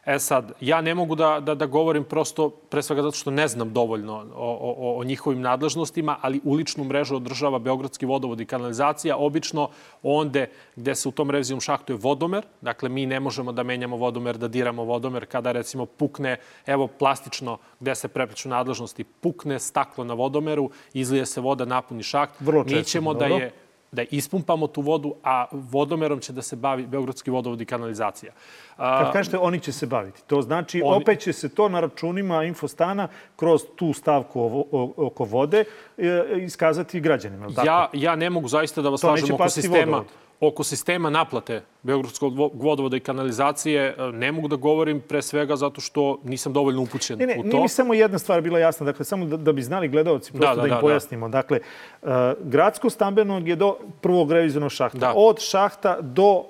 E 0.06 0.18
sad, 0.18 0.52
ja 0.60 0.80
ne 0.80 0.94
mogu 0.94 1.14
da, 1.14 1.40
da, 1.40 1.54
da 1.54 1.66
govorim 1.66 2.04
prosto, 2.04 2.50
pre 2.50 2.82
svega 2.82 3.02
zato 3.02 3.16
što 3.16 3.30
ne 3.30 3.48
znam 3.48 3.72
dovoljno 3.72 4.14
o, 4.34 4.58
o, 4.60 5.00
o 5.00 5.04
njihovim 5.04 5.40
nadležnostima, 5.40 6.16
ali 6.20 6.40
uličnu 6.44 6.84
mrežu 6.84 7.16
održava 7.16 7.58
Beogradski 7.58 8.06
vodovod 8.06 8.40
i 8.40 8.46
kanalizacija, 8.46 9.16
obično 9.16 9.68
onde 10.02 10.46
gde 10.76 10.94
se 10.94 11.08
u 11.08 11.12
tom 11.12 11.30
revizijom 11.30 11.60
šahtu 11.60 11.92
je 11.92 11.98
vodomer, 12.02 12.46
dakle 12.60 12.88
mi 12.88 13.06
ne 13.06 13.20
možemo 13.20 13.52
da 13.52 13.62
menjamo 13.62 13.96
vodomer, 13.96 14.38
da 14.38 14.48
diramo 14.48 14.84
vodomer, 14.84 15.26
kada 15.26 15.52
recimo 15.52 15.86
pukne, 15.86 16.36
evo 16.66 16.86
plastično 16.86 17.58
gde 17.80 17.94
se 17.94 18.08
prepliču 18.08 18.48
nadležnosti, 18.48 19.04
pukne 19.04 19.58
staklo 19.58 20.04
na 20.04 20.14
vodomeru, 20.14 20.70
izlije 20.94 21.26
se 21.26 21.40
voda, 21.40 21.64
napuni 21.64 22.02
šaht, 22.02 22.30
Vrlo 22.40 22.64
mi 22.64 22.70
često, 22.70 22.90
ćemo 22.90 23.14
da 23.14 23.26
je 23.26 23.52
da 23.96 24.04
ispumpamo 24.10 24.66
tu 24.66 24.80
vodu, 24.82 25.14
a 25.24 25.46
vodomerom 25.52 26.20
će 26.20 26.32
da 26.32 26.42
se 26.42 26.56
bavi 26.56 26.86
Beogradski 26.86 27.30
vodovod 27.30 27.60
i 27.60 27.64
kanalizacija. 27.66 28.32
Kad 28.76 29.12
kažete 29.12 29.38
oni 29.38 29.60
će 29.60 29.72
se 29.72 29.86
baviti, 29.86 30.22
to 30.26 30.42
znači 30.42 30.82
Oni- 30.84 30.96
opet 30.96 31.20
će 31.20 31.32
se 31.32 31.48
to 31.48 31.68
na 31.68 31.80
računima 31.80 32.44
infostana 32.44 33.08
kroz 33.36 33.62
tu 33.76 33.92
stavku 33.92 34.66
oko 34.96 35.24
vode 35.24 35.64
e, 35.98 36.04
iskazati 36.38 37.00
građanima. 37.00 37.48
tako? 37.48 37.66
ja, 37.66 37.88
ja 37.92 38.16
ne 38.16 38.30
mogu 38.30 38.48
zaista 38.48 38.82
da 38.82 38.88
vas 38.88 39.00
To 39.00 39.10
neće 39.10 39.22
lažem 39.22 39.34
oko 39.34 39.48
sistema, 39.50 39.84
vodovod. 39.86 40.06
Oko 40.40 40.64
sistema 40.64 41.10
naplate 41.10 41.62
Beogradskog 41.82 42.36
vo- 42.36 42.50
vodovoda 42.54 42.96
i 42.96 43.00
kanalizacije. 43.00 43.94
e, 43.98 44.12
Ne 44.12 44.32
mogu 44.32 44.48
da 44.48 44.56
govorim 44.56 45.00
pre 45.00 45.22
svega 45.22 45.56
zato 45.56 45.80
što 45.80 46.18
nisam 46.24 46.52
dovoljno 46.52 46.82
upućen 46.82 47.18
Ne, 47.18 47.26
ne, 47.26 47.36
u 47.38 47.50
to. 47.50 47.62
mi 47.62 47.68
samo 47.68 47.94
jedna 47.94 48.18
stvar 48.18 48.40
bila 48.40 48.58
jasna, 48.58 48.86
dakle, 48.86 49.04
samo 49.04 49.24
da, 49.24 49.36
da 49.36 49.52
bi 49.52 49.62
znali 49.62 49.88
gledalci, 49.88 50.32
prosto 50.32 50.54
da, 50.54 50.60
da, 50.60 50.68
im 50.68 50.74
da, 50.74 50.80
pojasnimo. 50.80 51.28
Dakle, 51.28 51.60
uh, 52.02 52.08
gradsko 52.40 52.90
stambenog 52.90 53.48
je 53.48 53.56
do 53.56 53.76
prvog 54.00 54.32
revizionog 54.32 54.70
šahta. 54.70 54.98
Da. 54.98 55.12
Od 55.16 55.40
šahta 55.40 56.00
do, 56.00 56.30
uh, 56.30 56.44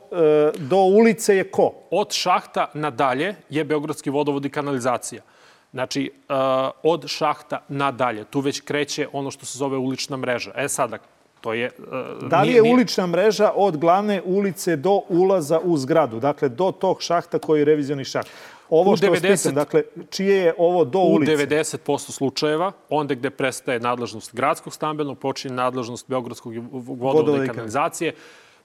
do 0.59 0.77
ulice 0.79 1.37
je 1.37 1.44
ko? 1.44 1.72
Od 1.90 2.12
šahta 2.12 2.70
nadalje 2.75 3.35
je 3.51 3.64
Beogradski 3.64 4.11
vodovod 4.11 4.44
i 4.44 4.51
kanalizacija. 4.51 5.22
Znači, 5.72 6.11
uh, 6.29 6.37
od 6.83 7.07
šahta 7.07 7.62
nadalje. 7.68 8.25
Tu 8.25 8.40
već 8.40 8.61
kreće 8.61 9.09
ono 9.12 9.31
što 9.31 9.46
se 9.46 9.59
zove 9.59 9.77
ulična 9.77 10.16
mreža. 10.16 10.53
E 10.57 10.68
sada, 10.68 10.99
to 11.46 11.52
je... 11.54 11.70
Uh, 11.78 12.28
da 12.28 12.42
li 12.42 12.52
je 12.52 12.62
nije, 12.62 12.72
ulična 12.74 13.06
mreža 13.06 13.52
od 13.54 13.76
glavne 13.76 14.22
ulice 14.24 14.76
do 14.76 15.00
ulaza 15.09 15.61
u 15.64 15.76
zgradu? 15.76 16.20
Dakle, 16.20 16.48
do 16.48 16.72
tog 16.72 17.02
šahta 17.02 17.38
koji 17.38 17.61
je 17.61 17.64
revizioni 17.64 18.04
šaht. 18.04 18.26
Ovo 18.70 18.96
što 18.96 19.06
90, 19.06 19.30
vas 19.30 19.42
pitam, 19.42 19.54
dakle, 19.54 19.82
čije 20.11 20.37
je 20.37 20.54
ovo 20.59 20.85
do 20.85 20.98
u 20.98 21.12
ulice? 21.14 21.35
U 21.35 21.37
90% 21.37 22.11
slučajeva, 22.11 22.72
onda 22.90 23.14
gde 23.14 23.30
prestaje 23.30 23.80
nadležnost 23.80 24.35
gradskog 24.35 24.74
stambenog, 24.74 25.18
počinje 25.18 25.54
nadležnost 25.54 26.09
Beogradskog 26.09 26.52
vodovoda 26.72 27.44
i 27.44 27.48
kanalizacije, 27.48 28.14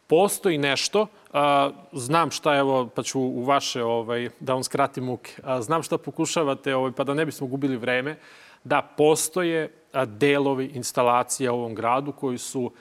postoji 0.07 0.57
nešto, 0.57 1.07
a, 1.33 1.69
znam 1.93 2.31
šta, 2.31 2.55
evo, 2.57 2.89
pa 2.95 3.03
ću 3.03 3.19
u 3.19 3.43
vaše, 3.43 3.83
ovaj, 3.83 4.29
da 4.39 4.53
vam 4.53 4.63
skratim 4.63 5.03
muke, 5.03 5.37
a, 5.43 5.61
znam 5.61 5.83
šta 5.83 5.97
pokušavate, 5.97 6.75
ovaj, 6.75 6.91
pa 6.91 7.03
da 7.03 7.13
ne 7.13 7.25
bismo 7.25 7.47
gubili 7.47 7.77
vreme, 7.77 8.17
da 8.63 8.81
postoje 8.97 9.71
delovi 10.05 10.65
instalacija 10.65 11.51
u 11.51 11.59
ovom 11.59 11.75
gradu 11.75 12.11
koji 12.11 12.37
su 12.37 12.71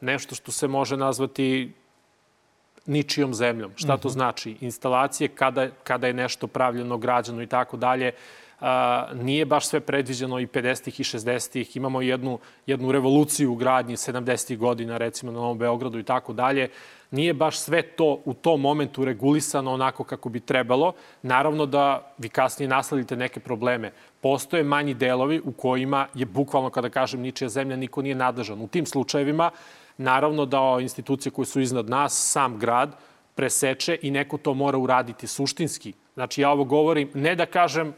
nešto 0.00 0.34
što 0.34 0.52
se 0.52 0.68
može 0.68 0.96
nazvati 0.96 1.72
ničijom 2.86 3.34
zemljom. 3.34 3.72
Šta 3.76 3.96
to 3.96 4.08
mhm. 4.08 4.12
znači? 4.12 4.56
Instalacije 4.60 5.28
kada, 5.28 5.68
kada 5.84 6.06
je 6.06 6.12
nešto 6.12 6.46
pravljeno, 6.46 6.98
građano 6.98 7.42
i 7.42 7.46
tako 7.46 7.76
dalje, 7.76 8.12
nije 9.14 9.44
baš 9.44 9.66
sve 9.66 9.80
predviđeno 9.80 10.40
i 10.40 10.46
50-ih 10.46 11.00
i 11.00 11.04
60-ih. 11.04 11.76
Imamo 11.76 12.02
jednu, 12.02 12.38
jednu 12.66 12.92
revoluciju 12.92 13.52
u 13.52 13.56
gradnji 13.56 13.96
70-ih 13.96 14.58
godina, 14.58 14.96
recimo 14.96 15.32
na 15.32 15.38
Novom 15.38 15.58
Beogradu 15.58 15.98
i 15.98 16.02
tako 16.02 16.32
dalje. 16.32 16.68
Nije 17.14 17.34
baš 17.34 17.58
sve 17.58 17.82
to 17.82 18.20
u 18.24 18.34
tom 18.34 18.60
momentu 18.60 19.04
regulisano 19.04 19.72
onako 19.72 20.04
kako 20.04 20.28
bi 20.28 20.40
trebalo. 20.40 20.92
Naravno 21.22 21.66
da 21.66 22.12
vi 22.18 22.28
kasnije 22.28 22.68
nasledite 22.68 23.16
neke 23.16 23.40
probleme. 23.40 23.92
Postoje 24.20 24.64
manji 24.64 24.94
delovi 24.94 25.40
u 25.44 25.52
kojima 25.52 26.06
je 26.14 26.26
bukvalno, 26.26 26.70
kada 26.70 26.88
kažem, 26.88 27.20
ničija 27.20 27.48
zemlja, 27.48 27.76
niko 27.76 28.02
nije 28.02 28.14
nadležan. 28.14 28.60
U 28.60 28.68
tim 28.68 28.86
slučajevima, 28.86 29.50
naravno 29.96 30.46
da 30.46 30.78
institucije 30.80 31.32
koje 31.32 31.46
su 31.46 31.60
iznad 31.60 31.88
nas, 31.88 32.32
sam 32.32 32.58
grad, 32.58 32.96
preseče 33.34 33.98
i 34.02 34.10
neko 34.10 34.38
to 34.38 34.54
mora 34.54 34.78
uraditi 34.78 35.26
suštinski. 35.26 35.92
Znači, 36.14 36.40
ja 36.40 36.50
ovo 36.50 36.64
govorim 36.64 37.10
ne 37.14 37.34
da 37.34 37.46
kažem 37.46 37.94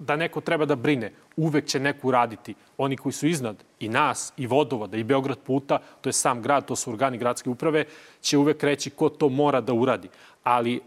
da 0.00 0.16
neko 0.16 0.40
treba 0.40 0.64
da 0.64 0.76
brine. 0.76 1.12
Uvek 1.36 1.66
će 1.66 1.80
neko 1.80 2.08
uraditi. 2.08 2.54
Oni 2.78 2.96
koji 2.96 3.12
su 3.12 3.26
iznad 3.26 3.64
i 3.80 3.88
nas, 3.88 4.32
i 4.36 4.46
vodovoda, 4.46 4.96
i 4.96 5.04
Beograd 5.04 5.38
puta, 5.38 5.78
to 6.00 6.08
je 6.08 6.12
sam 6.12 6.42
grad, 6.42 6.66
to 6.66 6.76
su 6.76 6.90
organi 6.90 7.18
gradske 7.18 7.50
uprave, 7.50 7.84
će 8.20 8.38
uvek 8.38 8.62
reći 8.62 8.90
ko 8.90 9.08
to 9.08 9.28
mora 9.28 9.60
da 9.60 9.72
uradi. 9.72 10.08
Ali 10.42 10.76
uh, 10.76 10.82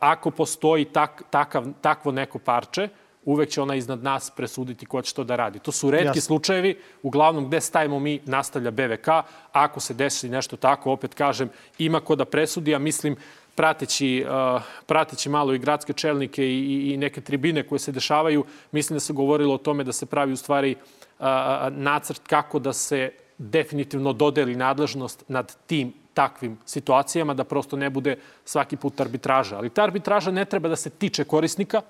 ako 0.00 0.30
postoji 0.30 0.84
tak, 0.84 1.22
takav, 1.30 1.66
takvo 1.80 2.12
neko 2.12 2.38
parče, 2.38 2.88
uvek 3.24 3.48
će 3.48 3.62
ona 3.62 3.74
iznad 3.74 4.02
nas 4.02 4.30
presuditi 4.30 4.86
ko 4.86 5.02
će 5.02 5.14
to 5.14 5.24
da 5.24 5.36
radi. 5.36 5.58
To 5.58 5.72
su 5.72 5.90
redki 5.90 6.06
Jasne. 6.06 6.20
slučajevi, 6.20 6.78
uglavnom 7.02 7.46
gde 7.46 7.60
stavimo 7.60 7.98
mi 7.98 8.20
nastavlja 8.24 8.70
BVK. 8.70 9.08
Ako 9.52 9.80
se 9.80 9.94
desi 9.94 10.28
nešto 10.28 10.56
tako, 10.56 10.92
opet 10.92 11.14
kažem, 11.14 11.50
ima 11.78 12.00
ko 12.00 12.16
da 12.16 12.24
presudi, 12.24 12.74
a 12.74 12.78
mislim 12.78 13.16
prateći, 13.58 14.24
uh, 14.24 14.62
prateći 14.86 15.28
malo 15.28 15.54
i 15.54 15.58
gradske 15.58 15.92
čelnike 15.92 16.44
i, 16.46 16.92
i 16.92 16.96
neke 16.96 17.20
tribine 17.20 17.62
koje 17.66 17.78
se 17.78 17.92
dešavaju, 17.92 18.44
mislim 18.72 18.96
da 18.96 19.00
se 19.00 19.12
govorilo 19.12 19.54
o 19.54 19.58
tome 19.58 19.84
da 19.84 19.92
se 19.92 20.06
pravi 20.06 20.32
u 20.32 20.36
stvari 20.36 20.76
uh, 20.76 21.26
nacrt 21.70 22.20
kako 22.26 22.58
da 22.58 22.72
se 22.72 23.10
definitivno 23.38 24.12
dodeli 24.12 24.54
nadležnost 24.56 25.24
nad 25.28 25.56
tim 25.66 25.92
takvim 26.14 26.58
situacijama, 26.66 27.34
da 27.34 27.44
prosto 27.44 27.76
ne 27.76 27.90
bude 27.90 28.16
svaki 28.44 28.76
put 28.76 29.00
arbitraža. 29.00 29.56
Ali 29.56 29.70
ta 29.70 29.82
arbitraža 29.82 30.30
ne 30.30 30.44
treba 30.44 30.68
da 30.68 30.76
se 30.76 30.90
tiče 30.90 31.24
korisnika, 31.24 31.82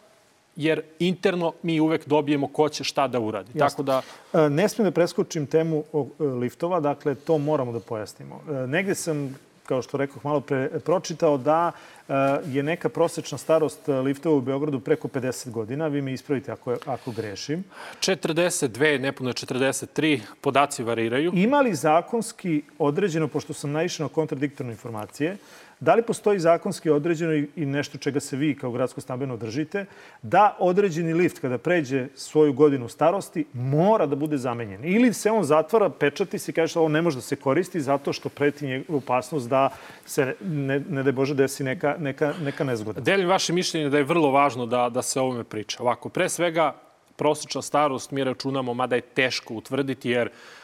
jer 0.57 0.83
interno 0.99 1.53
mi 1.63 1.81
uvek 1.81 2.09
dobijemo 2.09 2.49
ko 2.49 2.69
će 2.69 2.85
šta 2.85 3.09
da 3.09 3.21
uradi. 3.21 3.51
Jasne. 3.55 3.69
Tako 3.69 3.83
da... 3.83 4.03
E, 4.33 4.49
ne 4.51 4.69
smijem 4.69 4.89
da 4.89 4.95
preskočim 4.95 5.47
temu 5.47 5.85
e, 5.93 6.25
liftova, 6.25 6.81
dakle, 6.81 7.15
to 7.15 7.39
moramo 7.39 7.73
da 7.73 7.81
pojasnimo. 7.81 8.41
E, 8.49 8.67
negde 8.67 8.95
sam 8.95 9.37
kao 9.69 9.83
što 9.83 9.97
rekao 9.97 10.21
malo 10.25 10.41
pre, 10.41 10.69
pročitao 10.85 11.37
da 11.39 11.73
e, 12.09 12.13
je 12.47 12.63
neka 12.63 12.89
prosečna 12.89 13.39
starost 13.39 13.89
liftova 13.89 14.37
u 14.37 14.41
Beogradu 14.41 14.81
preko 14.81 15.09
50 15.09 15.51
godina. 15.51 15.87
Vi 15.87 16.03
me 16.03 16.13
ispravite 16.13 16.53
ako, 16.53 16.77
ako 16.87 17.13
grešim. 17.13 17.65
42, 18.01 19.01
nepuno 19.01 19.33
43, 19.33 20.21
podaci 20.41 20.83
variraju. 20.83 21.33
Ima 21.35 21.61
li 21.61 21.75
zakonski 21.75 22.63
određeno, 22.79 23.29
pošto 23.29 23.53
sam 23.53 23.73
naišao 23.73 24.05
na 24.05 24.15
kontradiktorne 24.15 24.73
informacije, 24.73 25.37
Da 25.81 25.95
li 25.95 26.03
postoji 26.03 26.39
zakonski 26.39 26.91
određeno 26.91 27.33
i 27.57 27.67
nešto 27.67 27.99
čega 27.99 28.21
se 28.21 28.37
vi 28.37 28.55
kao 28.55 28.71
gradsko 28.71 29.01
stambeno 29.01 29.37
držite, 29.37 29.85
da 30.23 30.57
određeni 30.59 31.15
lift 31.15 31.39
kada 31.39 31.59
pređe 31.59 32.07
svoju 32.15 32.53
godinu 32.53 32.89
starosti 32.89 33.45
mora 33.53 34.07
da 34.07 34.17
bude 34.17 34.37
zamenjen? 34.37 34.81
Ili 34.85 35.13
se 35.13 35.31
on 35.31 35.45
zatvara, 35.45 35.91
pečati 35.91 36.39
se 36.39 36.51
i 36.51 36.55
kaže 36.55 36.75
da 36.75 36.81
ovo 36.81 36.89
ne 36.89 37.03
može 37.03 37.17
da 37.17 37.23
se 37.23 37.37
koristi 37.37 37.81
zato 37.81 38.13
što 38.13 38.29
preti 38.29 38.85
opasnost 38.89 39.49
da 39.49 39.71
se, 40.07 40.35
ne, 40.41 40.81
ne 40.81 41.03
da 41.03 41.13
Bože, 41.13 41.35
desi 41.35 41.65
neka, 41.65 41.97
neka, 41.99 42.35
neka 42.43 42.65
nezgoda? 42.65 43.01
Delim 43.01 43.29
vaše 43.29 43.53
mišljenje 43.53 43.91
da 43.91 43.99
je 43.99 44.05
vrlo 44.05 44.31
važno 44.31 44.67
da, 44.67 44.89
da 44.89 45.03
se 45.03 45.21
o 45.21 45.25
ovome 45.25 45.45
priča. 45.45 45.83
Ovako, 45.83 46.09
pre 46.09 46.29
svega, 46.29 46.75
prosječna 47.17 47.63
starost 47.63 48.11
mi 48.11 48.25
računamo, 48.25 48.75
mada 48.75 48.97
je 48.97 49.01
teško 49.01 49.55
utvrditi, 49.55 50.11
jer 50.11 50.29
a, 50.29 50.58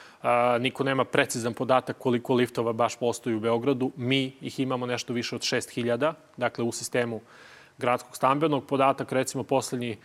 niko 0.60 0.84
nema 0.84 1.04
precizan 1.04 1.54
podatak 1.54 1.98
koliko 1.98 2.34
liftova 2.34 2.72
baš 2.72 2.96
postoji 2.96 3.36
u 3.36 3.40
Beogradu. 3.40 3.92
Mi 3.96 4.32
ih 4.40 4.60
imamo 4.60 4.86
nešto 4.86 5.12
više 5.12 5.36
od 5.36 5.42
6000, 5.42 6.12
dakle 6.36 6.64
u 6.64 6.72
sistemu 6.72 7.20
gradskog 7.78 8.16
stambenog. 8.16 8.66
Podatak, 8.66 9.12
recimo, 9.12 9.44
poslednji 9.44 9.96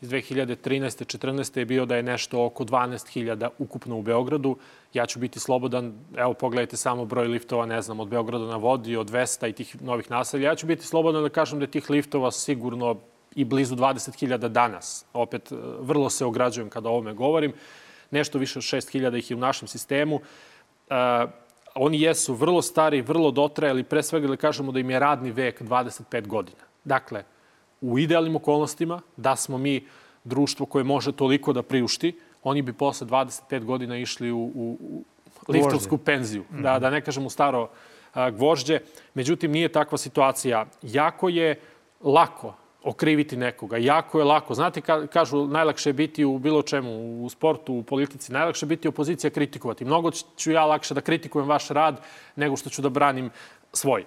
iz 0.00 0.10
2013. 0.10 1.18
14. 1.18 1.58
je 1.58 1.64
bio 1.64 1.86
da 1.86 1.96
je 1.96 2.02
nešto 2.02 2.44
oko 2.44 2.64
12.000 2.64 3.48
ukupno 3.58 3.96
u 3.96 4.02
Beogradu. 4.02 4.56
Ja 4.94 5.06
ću 5.06 5.18
biti 5.18 5.40
slobodan, 5.40 5.92
evo 6.16 6.34
pogledajte 6.34 6.76
samo 6.76 7.04
broj 7.04 7.26
liftova, 7.26 7.66
ne 7.66 7.82
znam, 7.82 8.00
od 8.00 8.08
Beograda 8.08 8.44
na 8.44 8.56
vodi, 8.56 8.96
od 8.96 9.10
200 9.10 9.48
i 9.48 9.52
tih 9.52 9.82
novih 9.82 10.10
naselja. 10.10 10.48
Ja 10.48 10.54
ću 10.54 10.66
biti 10.66 10.86
slobodan 10.86 11.22
da 11.22 11.28
kažem 11.28 11.58
da 11.58 11.62
je 11.62 11.70
tih 11.70 11.90
liftova 11.90 12.30
sigurno 12.30 12.96
i 13.34 13.44
blizu 13.44 13.76
20.000 13.76 14.48
danas. 14.48 15.04
Opet, 15.12 15.52
vrlo 15.80 16.10
se 16.10 16.24
ograđujem 16.24 16.70
kada 16.70 16.88
o 16.88 16.92
ovome 16.92 17.14
govorim 17.14 17.52
nešto 18.10 18.38
više 18.38 18.58
od 18.58 18.62
6000 18.62 19.18
ih 19.18 19.30
je 19.30 19.36
u 19.36 19.40
našem 19.40 19.68
sistemu. 19.68 20.16
Uh, 20.16 21.30
oni 21.74 22.00
jesu 22.00 22.34
vrlo 22.34 22.62
stari, 22.62 23.02
vrlo 23.02 23.30
dotrajali, 23.30 23.84
pre 23.84 24.02
svega 24.02 24.28
da 24.28 24.36
kažemo 24.36 24.72
da 24.72 24.80
im 24.80 24.90
je 24.90 24.98
radni 24.98 25.30
vek 25.30 25.62
25 25.62 26.26
godina. 26.26 26.62
Dakle, 26.84 27.24
u 27.80 27.98
idealnim 27.98 28.36
okolnostima, 28.36 29.00
da 29.16 29.36
smo 29.36 29.58
mi 29.58 29.86
društvo 30.24 30.66
koje 30.66 30.84
može 30.84 31.12
toliko 31.12 31.52
da 31.52 31.62
priušti, 31.62 32.18
oni 32.42 32.62
bi 32.62 32.72
posle 32.72 33.06
25 33.06 33.64
godina 33.64 33.96
išli 33.96 34.32
u, 34.32 34.38
u, 34.38 34.76
u 34.80 35.04
liftovsku 35.48 35.98
penziju. 35.98 36.42
Mm 36.42 36.56
-hmm. 36.56 36.62
Da, 36.62 36.78
da 36.78 36.90
ne 36.90 37.00
kažem 37.00 37.26
u 37.26 37.30
staro 37.30 37.68
a, 38.14 38.30
gvožđe. 38.30 38.80
Međutim, 39.14 39.50
nije 39.50 39.68
takva 39.68 39.98
situacija. 39.98 40.66
Jako 40.82 41.28
je 41.28 41.60
lako 42.00 42.54
okriviti 42.82 43.36
nekoga. 43.36 43.76
Jako 43.76 44.18
je 44.18 44.24
lako. 44.24 44.54
Znate, 44.54 44.80
ka, 44.80 45.06
kažu, 45.06 45.46
najlakše 45.46 45.88
je 45.88 45.92
biti 45.92 46.24
u 46.24 46.38
bilo 46.38 46.62
čemu, 46.62 47.24
u 47.24 47.28
sportu, 47.28 47.74
u 47.74 47.82
politici, 47.82 48.32
najlakše 48.32 48.66
je 48.66 48.68
biti 48.68 48.88
opozicija 48.88 49.30
kritikovati. 49.30 49.84
Mnogo 49.84 50.10
ću 50.10 50.50
ja 50.50 50.64
lakše 50.64 50.94
da 50.94 51.00
kritikujem 51.00 51.48
vaš 51.48 51.68
rad 51.68 52.00
nego 52.36 52.56
što 52.56 52.70
ću 52.70 52.82
da 52.82 52.88
branim 52.88 53.30
svoj. 53.72 54.04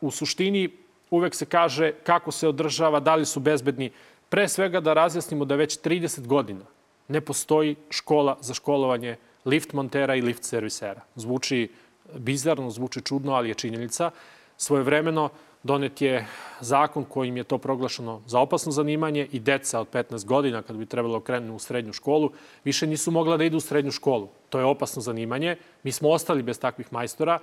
U 0.00 0.10
suštini, 0.10 0.70
uvek 1.10 1.34
se 1.34 1.46
kaže 1.46 1.92
kako 1.92 2.32
se 2.32 2.48
održava, 2.48 3.00
da 3.00 3.14
li 3.14 3.26
su 3.26 3.40
bezbedni. 3.40 3.90
Pre 4.28 4.48
svega 4.48 4.80
da 4.80 4.94
razjasnimo 4.94 5.44
da 5.44 5.54
već 5.54 5.78
30 5.80 6.26
godina 6.26 6.64
ne 7.08 7.20
postoji 7.20 7.76
škola 7.90 8.36
za 8.40 8.54
školovanje 8.54 9.16
lift 9.44 9.72
montera 9.72 10.14
i 10.14 10.22
lift 10.22 10.44
servisera. 10.44 11.00
Zvuči 11.14 11.68
bizarno, 12.14 12.70
zvuči 12.70 13.00
čudno, 13.00 13.32
ali 13.32 13.48
je 13.48 13.54
činjenica. 13.54 14.10
Svojevremeno, 14.56 15.28
Donet 15.66 16.00
je 16.00 16.26
zakon 16.60 17.04
kojim 17.04 17.36
je 17.36 17.44
to 17.44 17.58
proglašeno 17.58 18.20
za 18.26 18.40
opasno 18.40 18.72
zanimanje 18.72 19.28
i 19.32 19.40
deca 19.40 19.80
od 19.80 19.88
15 19.92 20.24
godina, 20.24 20.62
kad 20.62 20.76
bi 20.76 20.86
trebalo 20.86 21.20
krenu 21.20 21.56
u 21.56 21.58
srednju 21.58 21.92
školu, 21.92 22.30
više 22.64 22.86
nisu 22.86 23.10
mogla 23.10 23.36
da 23.36 23.44
idu 23.44 23.56
u 23.56 23.60
srednju 23.60 23.90
školu. 23.90 24.28
To 24.50 24.58
je 24.58 24.64
opasno 24.64 25.02
zanimanje. 25.02 25.56
Mi 25.82 25.92
smo 25.92 26.08
ostali 26.08 26.42
bez 26.42 26.60
takvih 26.60 26.92
majstora. 26.92 27.38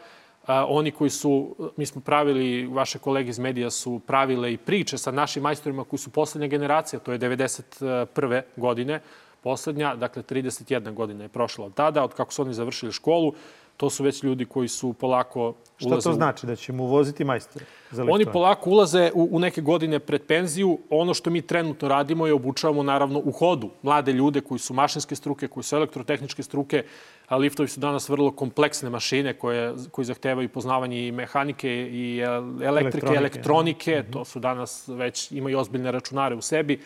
oni 0.48 0.92
koji 0.92 1.10
su, 1.10 1.56
mi 1.78 1.86
smo 1.86 2.02
pravili, 2.02 2.68
vaše 2.68 3.00
kolege 3.00 3.30
iz 3.30 3.40
medija 3.40 3.70
su 3.70 4.00
pravile 4.08 4.54
i 4.54 4.58
priče 4.58 4.98
sa 4.98 5.12
našim 5.12 5.44
majstorima 5.44 5.84
koji 5.84 6.00
su 6.00 6.10
poslednja 6.10 6.48
generacija, 6.48 7.00
to 7.00 7.12
je 7.12 7.20
91. 7.20 8.42
godine, 8.56 9.02
poslednja, 9.44 9.96
dakle 9.96 10.24
31 10.24 10.94
godina 10.94 11.24
je 11.24 11.30
prošla 11.30 11.66
od 11.66 11.74
tada, 11.74 12.04
od 12.04 12.14
kako 12.14 12.34
su 12.34 12.42
oni 12.42 12.54
završili 12.54 12.92
školu 12.92 13.34
to 13.78 13.90
su 13.90 14.04
već 14.04 14.24
ljudi 14.24 14.46
koji 14.46 14.68
su 14.68 14.94
polako 14.94 15.54
Šta 15.78 16.00
to 16.02 16.14
znači? 16.14 16.48
Da 16.48 16.56
ćemo 16.56 16.84
uvoziti 16.84 17.24
majstore 17.24 17.66
za 17.92 18.06
Oni 18.10 18.26
polako 18.26 18.70
ulaze 18.70 19.12
u, 19.14 19.30
u 19.32 19.40
neke 19.40 19.62
godine 19.62 20.00
pred 20.00 20.22
penziju. 20.28 20.80
Ono 20.90 21.14
što 21.14 21.30
mi 21.30 21.42
trenutno 21.42 21.88
radimo 21.88 22.28
je 22.28 22.34
obučavamo 22.34 22.84
naravno 22.84 23.22
u 23.26 23.32
hodu 23.32 23.70
mlade 23.82 24.14
ljude 24.14 24.42
koji 24.42 24.60
su 24.60 24.74
mašinske 24.74 25.16
struke, 25.16 25.48
koji 25.48 25.64
su 25.64 25.76
elektrotehničke 25.76 26.44
struke. 26.44 26.84
A 27.28 27.38
liftovi 27.38 27.68
su 27.68 27.80
danas 27.80 28.10
vrlo 28.10 28.32
kompleksne 28.32 28.90
mašine 28.90 29.34
koje, 29.34 29.74
koji 29.92 30.06
zahtevaju 30.06 30.50
poznavanje 30.50 31.08
i 31.08 31.12
mehanike 31.12 31.70
i 31.92 32.20
elektrike, 32.20 32.68
elektronike. 32.68 33.18
elektronike. 33.18 33.92
Mm 34.00 34.10
-hmm. 34.10 34.14
To 34.14 34.26
su 34.26 34.40
danas 34.40 34.88
već 34.88 35.32
imaju 35.32 35.60
ozbiljne 35.60 35.92
računare 35.92 36.36
u 36.36 36.42
sebi. 36.42 36.82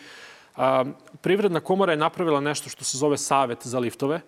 Privredna 1.20 1.60
komora 1.60 1.92
je 1.92 1.96
napravila 1.96 2.40
nešto 2.40 2.70
što 2.70 2.84
se 2.84 2.98
zove 2.98 3.18
Savet 3.18 3.66
za 3.66 3.78
liftove. 3.78 4.20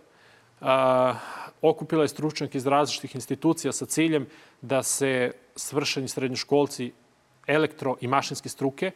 Okupila 1.63 2.03
je 2.03 2.09
stručnjake 2.09 2.59
iz 2.59 2.67
različitih 2.67 3.15
institucija 3.15 3.73
sa 3.73 3.87
ciljem 3.87 4.27
da 4.63 4.83
se 4.83 5.33
svršeni 5.57 6.09
srednjoškolci 6.09 6.93
elektro 7.47 7.97
i 8.01 8.09
mašinske 8.09 8.49
struke 8.49 8.91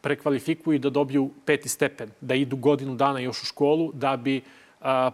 prekvalifikuju 0.00 0.76
i 0.76 0.78
da 0.78 0.90
dobiju 0.90 1.30
peti 1.44 1.68
stepen, 1.68 2.10
da 2.20 2.34
idu 2.34 2.56
godinu 2.56 2.94
dana 2.94 3.20
još 3.20 3.42
u 3.42 3.46
školu 3.46 3.92
da 3.92 4.16
bi 4.16 4.42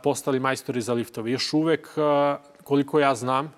postali 0.03 0.41
majstori 0.41 0.81
za 0.81 0.93
liftove. 0.93 1.31
Još 1.31 1.53
uvek, 1.53 1.89
koliko 2.65 3.01
ja 3.01 3.15
znam, 3.15 3.53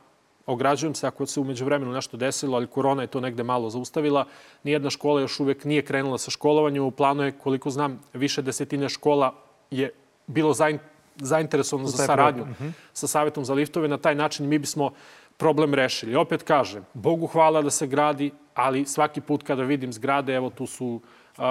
ograđujem 0.46 0.94
se 0.94 1.06
ako 1.06 1.26
se 1.26 1.40
umeđu 1.40 1.64
vremenu 1.64 1.92
nešto 1.92 2.16
desilo, 2.16 2.56
ali 2.56 2.66
korona 2.66 3.02
je 3.02 3.12
to 3.12 3.20
negde 3.20 3.42
malo 3.42 3.70
zaustavila. 3.70 4.26
Nijedna 4.62 4.90
škola 4.90 5.20
još 5.20 5.40
uvek 5.40 5.64
nije 5.64 5.84
krenula 5.84 6.18
sa 6.18 6.30
školovanjem. 6.30 6.84
U 6.84 6.90
planu 6.90 7.22
je, 7.22 7.32
koliko 7.32 7.70
znam, 7.70 8.00
više 8.12 8.42
desetine 8.42 8.88
škola 8.88 9.34
je 9.70 9.90
bilo 10.26 10.54
zainteresovano 10.54 10.97
za 11.20 12.06
saradnju 12.06 12.42
uh 12.42 12.48
-huh. 12.48 12.72
sa 12.92 13.06
Savetom 13.06 13.44
za 13.44 13.54
liftove. 13.54 13.88
Na 13.88 13.98
taj 13.98 14.14
način 14.14 14.48
mi 14.48 14.58
bismo 14.58 14.90
problem 15.36 15.74
rešili. 15.74 16.16
Opet 16.16 16.42
kažem, 16.42 16.84
Bogu 16.94 17.26
hvala 17.26 17.62
da 17.62 17.70
se 17.70 17.86
gradi, 17.86 18.30
ali 18.54 18.84
svaki 18.84 19.20
put 19.20 19.42
kada 19.42 19.62
vidim 19.62 19.92
zgrade, 19.92 20.34
evo 20.34 20.50
tu 20.50 20.66
su 20.66 21.00
uh, 21.38 21.42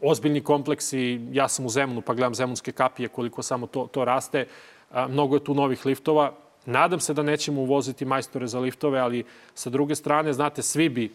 ozbiljni 0.00 0.40
kompleksi. 0.40 1.20
Ja 1.32 1.48
sam 1.48 1.66
u 1.66 1.68
Zemunu 1.68 2.00
pa 2.00 2.14
gledam 2.14 2.34
Zemunske 2.34 2.72
kapije 2.72 3.08
koliko 3.08 3.42
samo 3.42 3.66
to, 3.66 3.86
to 3.86 4.04
raste. 4.04 4.46
Uh, 4.90 5.10
mnogo 5.10 5.36
je 5.36 5.44
tu 5.44 5.54
novih 5.54 5.86
liftova. 5.86 6.32
Nadam 6.66 7.00
se 7.00 7.14
da 7.14 7.22
nećemo 7.22 7.60
uvoziti 7.60 8.04
majstore 8.04 8.46
za 8.46 8.58
liftove, 8.58 8.98
ali 8.98 9.24
sa 9.54 9.70
druge 9.70 9.94
strane, 9.94 10.32
znate, 10.32 10.62
svi 10.62 10.88
bi 10.88 11.10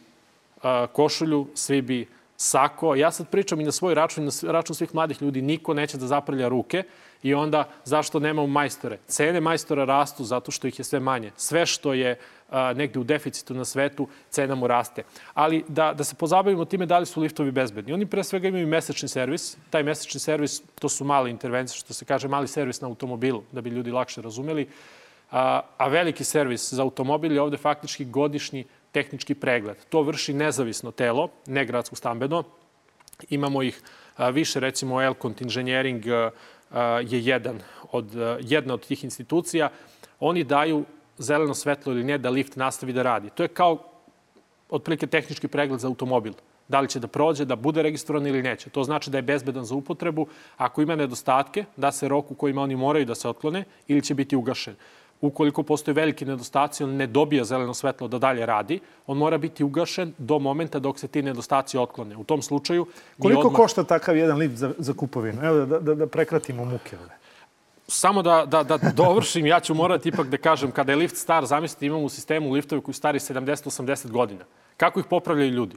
uh, 0.56 0.64
košulju, 0.94 1.48
svi 1.54 1.82
bi 1.82 2.08
sako. 2.42 2.96
Ja 2.96 3.12
sad 3.12 3.30
pričam 3.30 3.62
i 3.62 3.64
na 3.64 3.72
svoj 3.72 3.94
račun 3.94 4.26
na 4.26 4.52
račun 4.52 4.76
svih 4.76 4.96
mladih 4.96 5.22
ljudi. 5.22 5.42
Niko 5.42 5.74
neće 5.74 5.98
da 5.98 6.08
zaprlja 6.08 6.48
ruke 6.48 6.84
i 7.24 7.34
onda 7.34 7.68
zašto 7.86 8.20
nemamo 8.20 8.48
majstore? 8.48 8.98
Cene 9.08 9.40
majstora 9.40 9.86
rastu 9.86 10.24
zato 10.24 10.52
što 10.52 10.68
ih 10.68 10.80
je 10.80 10.84
sve 10.84 11.00
manje. 11.00 11.32
Sve 11.38 11.66
što 11.66 11.94
je 11.94 12.18
a, 12.50 12.74
negde 12.74 13.00
u 13.00 13.04
deficitu 13.04 13.54
na 13.54 13.66
svetu, 13.66 14.08
cena 14.30 14.56
mu 14.56 14.68
raste. 14.68 15.04
Ali 15.34 15.64
da, 15.68 15.94
da 15.94 16.04
se 16.04 16.16
pozabavimo 16.16 16.66
time 16.66 16.86
da 16.86 17.00
li 17.00 17.06
su 17.06 17.22
liftovi 17.22 17.52
bezbedni. 17.52 17.94
Oni 17.94 18.06
pre 18.06 18.24
svega 18.24 18.48
imaju 18.48 18.68
mesečni 18.68 19.10
servis. 19.10 19.58
Taj 19.70 19.84
mesečni 19.84 20.20
servis, 20.20 20.62
to 20.80 20.90
su 20.90 21.06
male 21.06 21.30
intervencije, 21.30 21.78
što 21.78 21.94
se 21.94 22.06
kaže 22.06 22.28
mali 22.28 22.48
servis 22.48 22.82
na 22.82 22.88
automobilu, 22.88 23.44
da 23.52 23.62
bi 23.62 23.70
ljudi 23.70 23.92
lakše 23.92 24.22
razumeli. 24.22 24.68
A, 25.32 25.62
a 25.78 25.88
veliki 25.88 26.24
servis 26.24 26.74
za 26.74 26.84
automobil 26.84 27.32
je 27.32 27.42
ovde 27.42 27.58
faktički 27.58 28.06
godišnji 28.06 28.66
tehnički 28.92 29.36
pregled. 29.36 29.78
To 29.90 30.02
vrši 30.02 30.34
nezavisno 30.34 30.92
telo, 30.92 31.30
ne 31.48 31.66
gradsko 31.66 31.96
stambeno. 31.96 32.44
Imamo 33.30 33.64
ih 33.64 33.82
više, 34.34 34.60
recimo 34.60 35.02
Elkont 35.02 35.42
Engineering 35.42 36.04
a, 36.72 37.02
je 37.08 37.26
jedan 37.26 37.60
od, 37.92 38.12
jedna 38.42 38.74
od 38.74 38.88
tih 38.88 39.04
institucija. 39.04 39.70
Oni 40.20 40.44
daju 40.44 40.86
zeleno 41.18 41.54
svetlo 41.54 41.94
ili 41.94 42.04
ne 42.04 42.18
da 42.18 42.30
lift 42.30 42.56
nastavi 42.56 42.94
da 42.94 43.04
radi. 43.04 43.30
To 43.30 43.44
je 43.44 43.48
kao 43.48 43.78
otprilike 44.70 45.08
tehnički 45.08 45.48
pregled 45.48 45.80
za 45.80 45.88
automobil. 45.88 46.34
Da 46.68 46.80
li 46.80 46.88
će 46.88 47.00
da 47.00 47.08
prođe, 47.08 47.46
da 47.46 47.56
bude 47.56 47.82
registrovan 47.82 48.28
ili 48.28 48.44
neće. 48.44 48.70
To 48.70 48.84
znači 48.84 49.10
da 49.10 49.18
je 49.18 49.22
bezbedan 49.22 49.66
za 49.66 49.76
upotrebu. 49.76 50.28
Ako 50.58 50.82
ima 50.82 50.96
nedostatke, 50.96 51.66
da 51.78 51.92
se 51.92 52.08
rok 52.08 52.32
u 52.32 52.36
kojima 52.36 52.62
oni 52.62 52.76
moraju 52.76 53.06
da 53.06 53.16
se 53.16 53.30
otklone 53.30 53.64
ili 53.88 54.02
će 54.02 54.14
biti 54.16 54.36
ugašen 54.36 54.76
ukoliko 55.22 55.64
postoje 55.64 55.94
veliki 55.94 56.26
nedostaci, 56.26 56.84
on 56.84 56.96
ne 56.96 57.08
dobija 57.08 57.44
zeleno 57.44 57.74
svetlo 57.74 58.08
da 58.08 58.20
dalje 58.20 58.46
radi, 58.46 58.80
on 59.08 59.18
mora 59.18 59.38
biti 59.38 59.64
ugašen 59.64 60.14
do 60.18 60.40
momenta 60.40 60.80
dok 60.80 61.00
se 61.00 61.08
ti 61.08 61.22
nedostaci 61.22 61.78
otklone. 61.78 62.18
U 62.18 62.24
tom 62.24 62.42
slučaju... 62.42 62.86
Koliko 63.20 63.48
odmah... 63.48 63.56
košta 63.56 63.84
takav 63.84 64.18
jedan 64.18 64.38
lift 64.38 64.56
za, 64.56 64.74
za 64.78 64.94
kupovinu? 64.94 65.44
Evo 65.44 65.66
da, 65.66 65.80
da, 65.80 65.96
da 65.96 66.08
prekratimo 66.08 66.66
muke 66.66 66.98
ove. 66.98 67.18
Samo 67.88 68.22
da, 68.22 68.46
da, 68.46 68.64
da 68.64 68.78
dovršim, 68.96 69.46
ja 69.46 69.60
ću 69.60 69.74
morati 69.74 70.10
ipak 70.10 70.28
da 70.28 70.38
kažem, 70.38 70.72
kada 70.72 70.92
je 70.92 70.96
lift 70.96 71.18
star, 71.18 71.46
zamislite, 71.46 71.86
imamo 71.86 72.04
u 72.04 72.10
sistemu 72.10 72.54
liftove 72.54 72.82
koji 72.82 72.96
stari 72.96 73.20
70-80 73.20 74.12
godina. 74.12 74.46
Kako 74.78 75.00
ih 75.00 75.06
popravljaju 75.10 75.52
ljudi? 75.52 75.76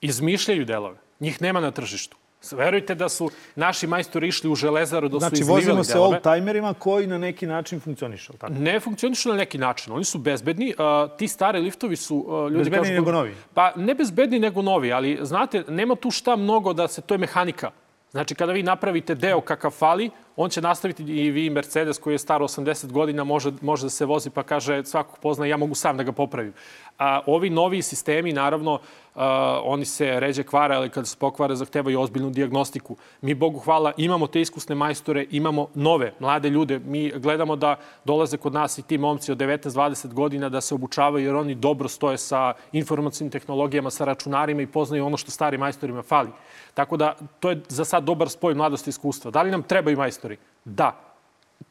Izmišljaju 0.00 0.64
delove. 0.64 0.96
Njih 1.20 1.42
nema 1.42 1.60
na 1.60 1.70
tržištu. 1.70 2.16
Verujte 2.52 2.94
da 2.94 3.08
su 3.08 3.30
naši 3.56 3.86
majstori 3.86 4.28
išli 4.28 4.50
u 4.50 4.54
železaru 4.54 5.08
da 5.08 5.18
znači, 5.18 5.36
su 5.36 5.42
izlivali 5.42 5.64
delove. 5.64 5.84
Znači, 5.84 5.98
vozimo 5.98 6.20
se 6.20 6.28
old-timerima 6.28 6.74
koji 6.74 7.06
na 7.06 7.18
neki 7.18 7.46
način 7.46 7.80
funkcionišu, 7.80 8.32
tako? 8.32 8.52
Ne 8.52 8.80
funkcionišu 8.80 9.28
na 9.28 9.34
neki 9.34 9.58
način. 9.58 9.92
Oni 9.92 10.04
su 10.04 10.18
bezbedni. 10.18 10.74
Uh, 10.78 11.16
ti 11.16 11.28
stari 11.28 11.60
liftovi 11.60 11.96
su... 11.96 12.16
Uh, 12.16 12.50
ljudi 12.50 12.70
bezbedni 12.70 12.88
kažu, 12.88 12.92
nego 12.92 13.12
novi? 13.12 13.34
Pa 13.54 13.72
ne 13.76 13.94
bezbedni 13.94 14.38
nego 14.38 14.62
novi, 14.62 14.92
ali 14.92 15.18
znate, 15.22 15.64
nema 15.68 15.94
tu 15.94 16.10
šta 16.10 16.36
mnogo 16.36 16.72
da 16.72 16.88
se... 16.88 17.00
To 17.00 17.14
je 17.14 17.18
mehanika. 17.18 17.70
Znači, 18.10 18.34
kada 18.34 18.52
vi 18.52 18.62
napravite 18.62 19.14
deo 19.14 19.40
kakav 19.40 19.70
fali, 19.70 20.10
on 20.36 20.50
će 20.50 20.60
nastaviti 20.60 21.02
i 21.02 21.30
vi 21.30 21.50
Mercedes 21.50 21.98
koji 21.98 22.14
je 22.14 22.18
star 22.18 22.40
80 22.40 22.92
godina 22.92 23.24
može, 23.24 23.52
može 23.60 23.82
da 23.82 23.90
se 23.90 24.04
vozi 24.04 24.30
pa 24.30 24.42
kaže 24.42 24.84
svakog 24.84 25.18
pozna 25.18 25.46
ja 25.46 25.56
mogu 25.56 25.74
sam 25.74 25.96
da 25.96 26.02
ga 26.02 26.12
popravim. 26.12 26.52
A, 27.00 27.20
ovi 27.26 27.50
novi 27.50 27.82
sistemi, 27.82 28.32
naravno, 28.32 28.78
a, 29.14 29.60
oni 29.64 29.84
se 29.84 30.20
ređe 30.20 30.42
kvara, 30.42 30.76
ali 30.76 30.90
kada 30.90 31.06
se 31.06 31.16
pokvare 31.16 31.56
zahtevaju 31.56 32.00
ozbiljnu 32.00 32.30
diagnostiku. 32.30 32.96
Mi, 33.20 33.34
Bogu 33.34 33.58
hvala, 33.58 33.92
imamo 33.96 34.26
te 34.26 34.40
iskusne 34.40 34.74
majstore, 34.74 35.26
imamo 35.30 35.68
nove, 35.74 36.12
mlade 36.18 36.50
ljude. 36.50 36.78
Mi 36.78 37.10
gledamo 37.16 37.56
da 37.56 37.76
dolaze 38.04 38.36
kod 38.36 38.52
nas 38.52 38.78
i 38.78 38.82
ti 38.82 38.98
momci 38.98 39.32
od 39.32 39.38
19-20 39.38 40.12
godina 40.12 40.48
da 40.48 40.60
se 40.60 40.74
obučavaju 40.74 41.26
jer 41.26 41.36
oni 41.36 41.54
dobro 41.54 41.88
stoje 41.88 42.18
sa 42.18 42.52
informacijnim 42.72 43.30
tehnologijama, 43.30 43.90
sa 43.90 44.04
računarima 44.04 44.62
i 44.62 44.66
poznaju 44.66 45.06
ono 45.06 45.16
što 45.16 45.30
stari 45.30 45.58
majstorima 45.58 46.02
fali. 46.02 46.30
Tako 46.74 46.96
da, 46.96 47.16
to 47.40 47.50
je 47.50 47.62
za 47.68 47.84
sad 47.84 48.04
dobar 48.04 48.28
spoj 48.28 48.54
mladosti 48.54 48.88
i 48.88 48.92
iskustva. 48.92 49.30
Da 49.30 49.42
li 49.42 49.50
nam 49.50 49.62
trebaju 49.62 49.96
majstori? 49.96 50.36
Da, 50.64 51.09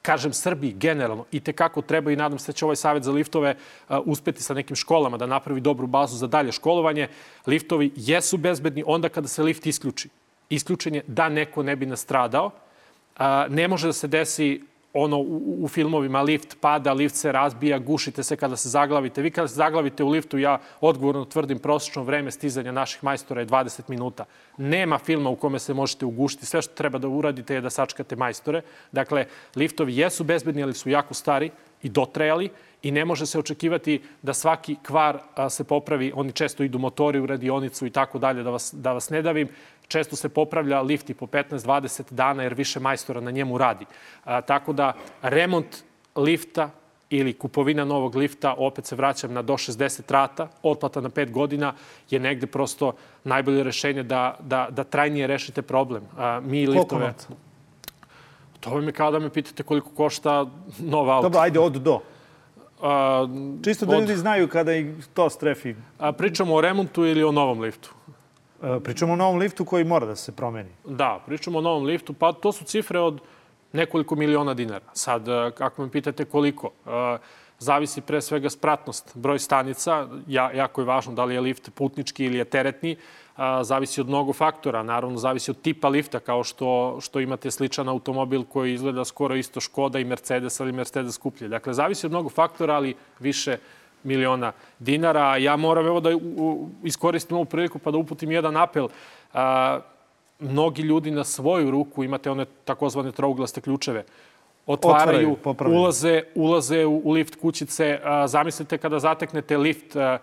kažem 0.01 0.33
Srbiji 0.33 0.73
generalno 0.73 1.25
i 1.31 1.39
te 1.39 1.53
kako 1.53 1.81
treba 1.81 2.11
i 2.11 2.15
nadam 2.15 2.39
se 2.39 2.51
da 2.51 2.55
će 2.55 2.65
ovaj 2.65 2.75
savet 2.75 3.03
za 3.03 3.11
liftove 3.11 3.55
uh, 3.55 3.97
uspeti 4.05 4.43
sa 4.43 4.53
nekim 4.53 4.75
školama 4.75 5.17
da 5.17 5.25
napravi 5.25 5.61
dobru 5.61 5.87
bazu 5.87 6.17
za 6.17 6.27
dalje 6.27 6.51
školovanje. 6.51 7.07
Liftovi 7.47 7.91
jesu 7.95 8.37
bezbedni 8.37 8.83
onda 8.87 9.09
kada 9.09 9.27
se 9.27 9.43
lift 9.43 9.65
isključi. 9.65 10.09
Isključen 10.49 10.95
je 10.95 11.03
da 11.07 11.29
neko 11.29 11.63
ne 11.63 11.75
bi 11.75 11.85
nastradao. 11.85 12.45
Uh, 12.45 13.21
ne 13.49 13.67
može 13.67 13.87
da 13.87 13.93
se 13.93 14.07
desi 14.07 14.61
ono 14.93 15.17
u, 15.17 15.57
u 15.63 15.67
filmovima 15.67 16.21
lift 16.21 16.57
pada, 16.61 16.93
lift 16.93 17.15
se 17.15 17.31
razbija, 17.31 17.79
gušite 17.79 18.23
se 18.23 18.35
kada 18.35 18.55
se 18.55 18.69
zaglavite. 18.69 19.21
Vi 19.21 19.31
kada 19.31 19.47
se 19.47 19.55
zaglavite 19.55 20.03
u 20.03 20.09
liftu, 20.09 20.37
ja 20.37 20.59
odgovorno 20.81 21.25
tvrdim, 21.25 21.59
prosječno 21.59 22.03
vreme 22.03 22.31
stizanja 22.31 22.71
naših 22.71 23.03
majstora 23.03 23.41
je 23.41 23.47
20 23.47 23.81
minuta. 23.87 24.25
Nema 24.57 24.97
filma 24.97 25.29
u 25.29 25.35
kome 25.35 25.59
se 25.59 25.73
možete 25.73 26.05
ugušiti. 26.05 26.45
Sve 26.45 26.61
što 26.61 26.73
treba 26.73 26.97
da 26.97 27.07
uradite 27.07 27.53
je 27.53 27.61
da 27.61 27.69
sačkate 27.69 28.15
majstore. 28.15 28.61
Dakle, 28.91 29.25
liftovi 29.55 29.97
jesu 29.97 30.23
bezbedni, 30.23 30.63
ali 30.63 30.73
su 30.73 30.89
jako 30.89 31.13
stari 31.13 31.51
i 31.83 31.89
dotrajali 31.89 32.49
i 32.83 32.91
ne 32.91 33.05
može 33.05 33.25
se 33.25 33.39
očekivati 33.39 34.01
da 34.21 34.33
svaki 34.33 34.75
kvar 34.83 35.19
se 35.49 35.63
popravi. 35.63 36.11
Oni 36.15 36.31
često 36.31 36.63
idu 36.63 36.79
motori 36.79 37.19
u 37.19 37.25
radionicu 37.25 37.85
i 37.85 37.89
tako 37.89 38.19
dalje, 38.19 38.43
da 38.43 38.49
vas, 38.49 38.73
da 38.73 38.93
vas 38.93 39.09
ne 39.09 39.21
davim. 39.21 39.49
Često 39.89 40.15
se 40.15 40.29
popravlja 40.29 40.81
lift 40.81 41.09
i 41.09 41.13
po 41.13 41.25
15-20 41.25 42.13
dana 42.13 42.43
jer 42.43 42.53
više 42.53 42.79
majstora 42.79 43.21
na 43.21 43.31
njemu 43.31 43.57
radi. 43.57 43.85
A, 44.23 44.41
tako 44.41 44.73
da 44.73 44.93
remont 45.21 45.83
lifta 46.15 46.69
ili 47.09 47.33
kupovina 47.33 47.85
novog 47.85 48.15
lifta, 48.15 48.53
opet 48.57 48.85
se 48.85 48.95
vraćam 48.95 49.33
na 49.33 49.41
do 49.41 49.53
60 49.53 50.11
rata, 50.11 50.47
otplata 50.63 51.01
na 51.01 51.09
5 51.09 51.31
godina, 51.31 51.73
je 52.09 52.19
negde 52.19 52.47
prosto 52.47 52.93
najbolje 53.23 53.63
rešenje 53.63 54.03
da, 54.03 54.35
da, 54.39 54.67
da 54.69 54.83
trajnije 54.83 55.27
rešite 55.27 55.61
problem. 55.61 56.03
A, 56.17 56.39
mi 56.39 56.65
Koliko 56.65 56.81
liftove... 56.81 57.05
Novca? 57.05 57.27
To 58.59 58.69
vam 58.69 58.87
je 58.87 58.91
kao 58.91 59.11
da 59.11 59.19
me 59.19 59.29
pitate 59.29 59.63
koliko 59.63 59.89
košta 59.89 60.45
nova 60.79 61.15
auto. 61.15 61.29
Dobro, 61.29 61.39
ajde 61.39 61.59
od 61.59 61.73
do. 61.73 61.99
A, 62.81 63.27
Čisto 63.63 63.85
da 63.85 63.99
ljudi 63.99 64.15
znaju 64.15 64.47
kada 64.47 64.73
ih 64.73 65.07
to 65.13 65.29
strefi. 65.29 65.75
A, 65.97 66.11
pričamo 66.11 66.55
o 66.55 66.61
remontu 66.61 67.05
ili 67.05 67.23
o 67.23 67.31
novom 67.31 67.59
liftu? 67.59 67.89
A, 68.61 68.79
pričamo 68.83 69.13
o 69.13 69.15
novom 69.15 69.37
liftu 69.37 69.65
koji 69.65 69.83
mora 69.83 70.05
da 70.05 70.15
se 70.15 70.31
promeni. 70.31 70.69
Da, 70.85 71.19
pričamo 71.25 71.57
o 71.57 71.61
novom 71.61 71.83
liftu. 71.83 72.13
Pa 72.13 72.33
to 72.33 72.51
su 72.51 72.63
cifre 72.63 72.99
od 72.99 73.19
nekoliko 73.73 74.15
miliona 74.15 74.53
dinara. 74.53 74.85
Sad, 74.93 75.25
kako 75.57 75.81
me 75.81 75.91
pitate 75.91 76.25
koliko, 76.25 76.71
zavisi 77.59 78.01
pre 78.01 78.21
svega 78.21 78.49
spratnost, 78.49 79.17
broj 79.17 79.39
stanica, 79.39 80.07
ja, 80.27 80.51
jako 80.51 80.81
je 80.81 80.85
važno 80.85 81.13
da 81.13 81.25
li 81.25 81.33
je 81.33 81.41
lift 81.41 81.69
putnički 81.75 82.25
ili 82.25 82.37
je 82.37 82.45
teretni, 82.45 82.95
zavisi 83.61 84.01
od 84.01 84.07
mnogo 84.07 84.33
faktora, 84.33 84.83
naravno 84.83 85.17
zavisi 85.17 85.51
od 85.51 85.61
tipa 85.61 85.89
lifta, 85.89 86.19
kao 86.19 86.43
što, 86.43 86.97
što 87.01 87.19
imate 87.19 87.51
sličan 87.51 87.89
automobil 87.89 88.43
koji 88.43 88.73
izgleda 88.73 89.05
skoro 89.05 89.35
isto 89.35 89.59
Škoda 89.59 89.99
i 89.99 90.03
Mercedes, 90.03 90.59
ali 90.59 90.71
Mercedes 90.71 91.15
skuplje. 91.15 91.47
Dakle, 91.47 91.73
zavisi 91.73 92.05
od 92.05 92.11
mnogo 92.11 92.29
faktora, 92.29 92.75
ali 92.75 92.95
više 93.19 93.57
miliona 94.03 94.51
dinara. 94.79 95.37
Ja 95.37 95.55
moram 95.55 95.85
evo 95.85 95.99
da 95.99 96.09
iskoristim 96.83 97.37
ovu 97.37 97.45
priliku 97.45 97.79
pa 97.79 97.91
da 97.91 97.97
uputim 97.97 98.31
jedan 98.31 98.57
apel. 98.57 98.87
A, 99.33 99.79
mnogi 100.39 100.81
ljudi 100.81 101.11
na 101.11 101.23
svoju 101.23 101.71
ruku, 101.71 102.03
imate 102.03 102.31
one 102.31 102.45
takozvane 102.65 103.11
trouglaste 103.11 103.61
ključeve, 103.61 104.03
otvaraju, 104.65 105.37
Otvaraju, 105.45 105.77
ulaze, 105.77 106.23
ulaze 106.35 106.85
u, 106.85 107.01
u 107.03 107.11
lift 107.11 107.35
kućice. 107.35 107.99
A, 108.03 108.27
zamislite 108.27 108.77
kada 108.77 108.99
zateknete 108.99 109.57
lift, 109.57 109.95
a, 109.95 110.17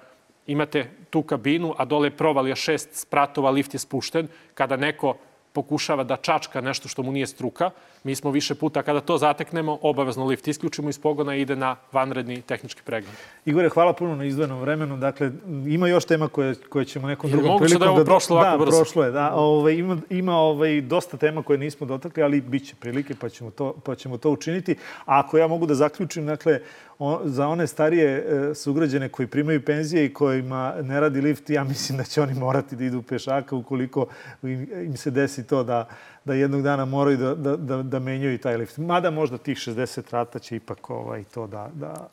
imate 0.46 0.90
tu 1.10 1.22
kabinu, 1.22 1.74
a 1.78 1.84
dole 1.84 2.06
je 2.06 2.16
provalija 2.16 2.56
šest 2.56 2.88
spratova, 2.92 3.50
lift 3.50 3.74
je 3.74 3.78
spušten. 3.78 4.28
Kada 4.54 4.76
neko 4.76 5.16
pokušava 5.52 6.04
da 6.04 6.16
čačka 6.16 6.60
nešto 6.60 6.88
što 6.88 7.02
mu 7.02 7.12
nije 7.12 7.26
struka. 7.26 7.70
Mi 8.06 8.14
smo 8.14 8.30
više 8.30 8.54
puta, 8.54 8.82
kada 8.82 9.00
to 9.00 9.18
zateknemo, 9.18 9.78
obavezno 9.82 10.26
lift 10.26 10.48
isključimo 10.48 10.88
iz 10.88 10.98
pogona 10.98 11.34
i 11.36 11.40
ide 11.40 11.56
na 11.56 11.76
vanredni 11.92 12.42
tehnički 12.42 12.82
pregled. 12.84 13.14
Igore, 13.44 13.68
hvala 13.68 13.92
puno 13.92 14.16
na 14.16 14.24
izdvojenom 14.24 14.60
vremenu. 14.60 14.96
Dakle, 14.96 15.30
ima 15.66 15.88
još 15.88 16.04
tema 16.04 16.28
koje, 16.28 16.54
koje 16.54 16.84
ćemo 16.84 17.08
nekom 17.08 17.30
drugom 17.30 17.50
moguće 17.50 17.64
prilikom... 17.64 17.80
da 17.80 17.86
je 17.86 17.90
ovo 17.90 18.04
prošlo 18.04 18.36
ovako 18.36 18.58
da, 18.58 18.64
brzo? 18.64 18.76
prošlo 18.76 19.04
je, 19.04 19.10
da. 19.10 19.34
Ovaj, 19.34 19.74
ima, 19.74 19.96
ima 20.10 20.36
ovaj, 20.36 20.80
dosta 20.80 21.16
tema 21.16 21.42
koje 21.42 21.58
nismo 21.58 21.86
dotakli, 21.86 22.22
ali 22.22 22.40
bit 22.40 22.68
će 22.68 22.74
prilike 22.74 23.14
pa 23.20 23.28
ćemo 23.28 23.50
to, 23.50 23.74
pa 23.84 23.94
ćemo 23.94 24.18
to 24.18 24.30
učiniti. 24.30 24.76
A 25.04 25.18
ako 25.20 25.38
ja 25.38 25.46
mogu 25.46 25.66
da 25.66 25.74
zaključim, 25.74 26.26
dakle, 26.26 26.60
o, 26.98 27.20
za 27.24 27.48
one 27.48 27.66
starije 27.66 28.08
e, 28.18 28.54
sugrađene 28.54 29.08
koji 29.08 29.26
primaju 29.26 29.64
penzije 29.64 30.04
i 30.04 30.12
kojima 30.14 30.74
ne 30.82 31.00
radi 31.00 31.20
lift, 31.20 31.50
ja 31.50 31.64
mislim 31.64 31.98
da 31.98 32.04
će 32.04 32.22
oni 32.22 32.34
morati 32.34 32.76
da 32.76 32.84
idu 32.84 33.02
pešaka 33.02 33.56
ukoliko 33.56 34.06
im, 34.42 34.68
im 34.84 34.96
se 34.96 35.10
desi 35.10 35.46
to 35.46 35.64
da, 35.64 35.88
da 36.24 36.34
jednog 36.34 36.62
dana 36.62 36.84
moraju 36.84 37.16
da, 37.16 37.34
da, 37.34 37.56
da, 37.56 37.82
da 37.98 38.04
menjaju 38.04 38.34
i 38.34 38.38
taj 38.38 38.56
lift. 38.56 38.78
Mada 38.78 39.10
možda 39.10 39.38
tih 39.38 39.56
60 39.56 40.12
rata 40.12 40.38
će 40.38 40.56
ipak 40.56 40.90
ovaj, 40.90 41.24
to 41.24 41.46
da, 41.46 41.70
da, 41.74 42.08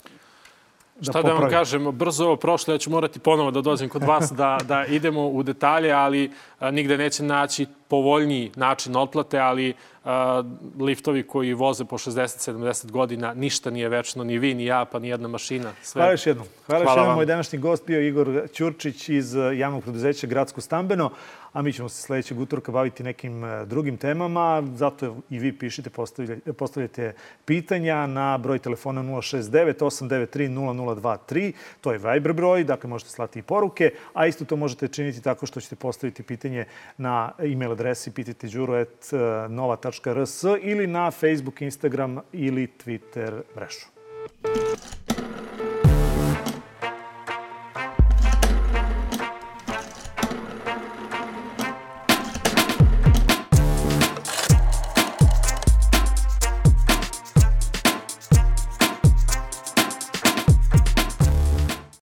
Da 1.00 1.12
Šta 1.12 1.22
da 1.22 1.34
vam 1.34 1.50
kažem, 1.50 1.92
brzo 1.92 2.26
ovo 2.26 2.36
prošlo, 2.36 2.74
ja 2.74 2.78
ću 2.78 2.90
morati 2.90 3.20
ponovo 3.20 3.52
da 3.52 3.62
dođem 3.62 3.90
kod 3.90 4.04
vas 4.04 4.32
da, 4.32 4.58
da 4.68 4.86
idemo 4.86 5.28
u 5.28 5.44
detalje, 5.44 5.92
ali 5.92 6.32
a, 6.60 6.72
nigde 6.72 6.98
neće 6.98 7.24
naći 7.24 7.66
povoljniji 7.94 8.52
način 8.56 8.96
otplate, 8.96 9.40
ali 9.40 9.74
a, 10.06 10.44
liftovi 10.80 11.24
koji 11.24 11.54
voze 11.54 11.86
po 11.86 11.98
60-70 11.98 12.92
godina, 12.92 13.34
ništa 13.34 13.70
nije 13.70 13.90
večno, 13.90 14.24
ni 14.24 14.38
vi, 14.38 14.54
ni 14.54 14.66
ja, 14.66 14.86
pa 14.86 15.00
ni 15.00 15.08
jedna 15.08 15.28
mašina. 15.28 15.72
Sve. 15.82 16.00
Hvala 16.00 16.12
još 16.12 16.28
jednom. 16.28 16.48
Hvala, 16.66 16.84
Hvala 16.84 16.98
još 16.98 17.04
jednom. 17.04 17.16
Moj 17.16 17.26
današnji 17.26 17.60
gost 17.60 17.86
bio 17.88 18.02
Igor 18.02 18.48
Ćurčić 18.54 19.10
iz 19.10 19.36
javnog 19.58 19.84
preduzeća 19.84 20.28
Gradsko 20.28 20.62
stambeno, 20.62 21.12
a 21.54 21.62
mi 21.62 21.74
ćemo 21.74 21.90
se 21.90 22.02
sledećeg 22.02 22.40
utorka 22.40 22.72
baviti 22.72 23.04
nekim 23.04 23.44
drugim 23.66 23.98
temama. 23.98 24.64
Zato 24.76 25.16
i 25.30 25.40
vi 25.40 25.58
pišite, 25.58 25.90
postavljate, 25.90 26.54
postavljate 26.54 27.14
pitanja 27.46 28.08
na 28.08 28.38
broj 28.38 28.60
telefona 28.60 29.04
069 29.04 29.74
893 29.80 30.50
0023. 30.50 31.52
To 31.82 31.92
je 31.92 31.98
Viber 31.98 32.34
broj, 32.34 32.64
dakle 32.64 32.90
možete 32.90 33.12
slati 33.12 33.40
i 33.40 33.42
poruke, 33.42 33.92
a 34.14 34.28
isto 34.28 34.46
to 34.46 34.56
možete 34.56 34.88
činiti 34.88 35.22
tako 35.22 35.46
što 35.46 35.62
ćete 35.62 35.76
postaviti 35.76 36.24
pitanje 36.24 36.66
na 36.98 37.32
e-mail 37.40 37.76
adresi 37.84 38.12
pitajte.đuro.nova.rs 38.12 40.44
ili 40.62 40.88
na 40.88 41.12
Facebook, 41.12 41.62
Instagram 41.62 42.20
ili 42.34 42.68
Twitter 42.86 43.42
mrežu. 43.56 43.86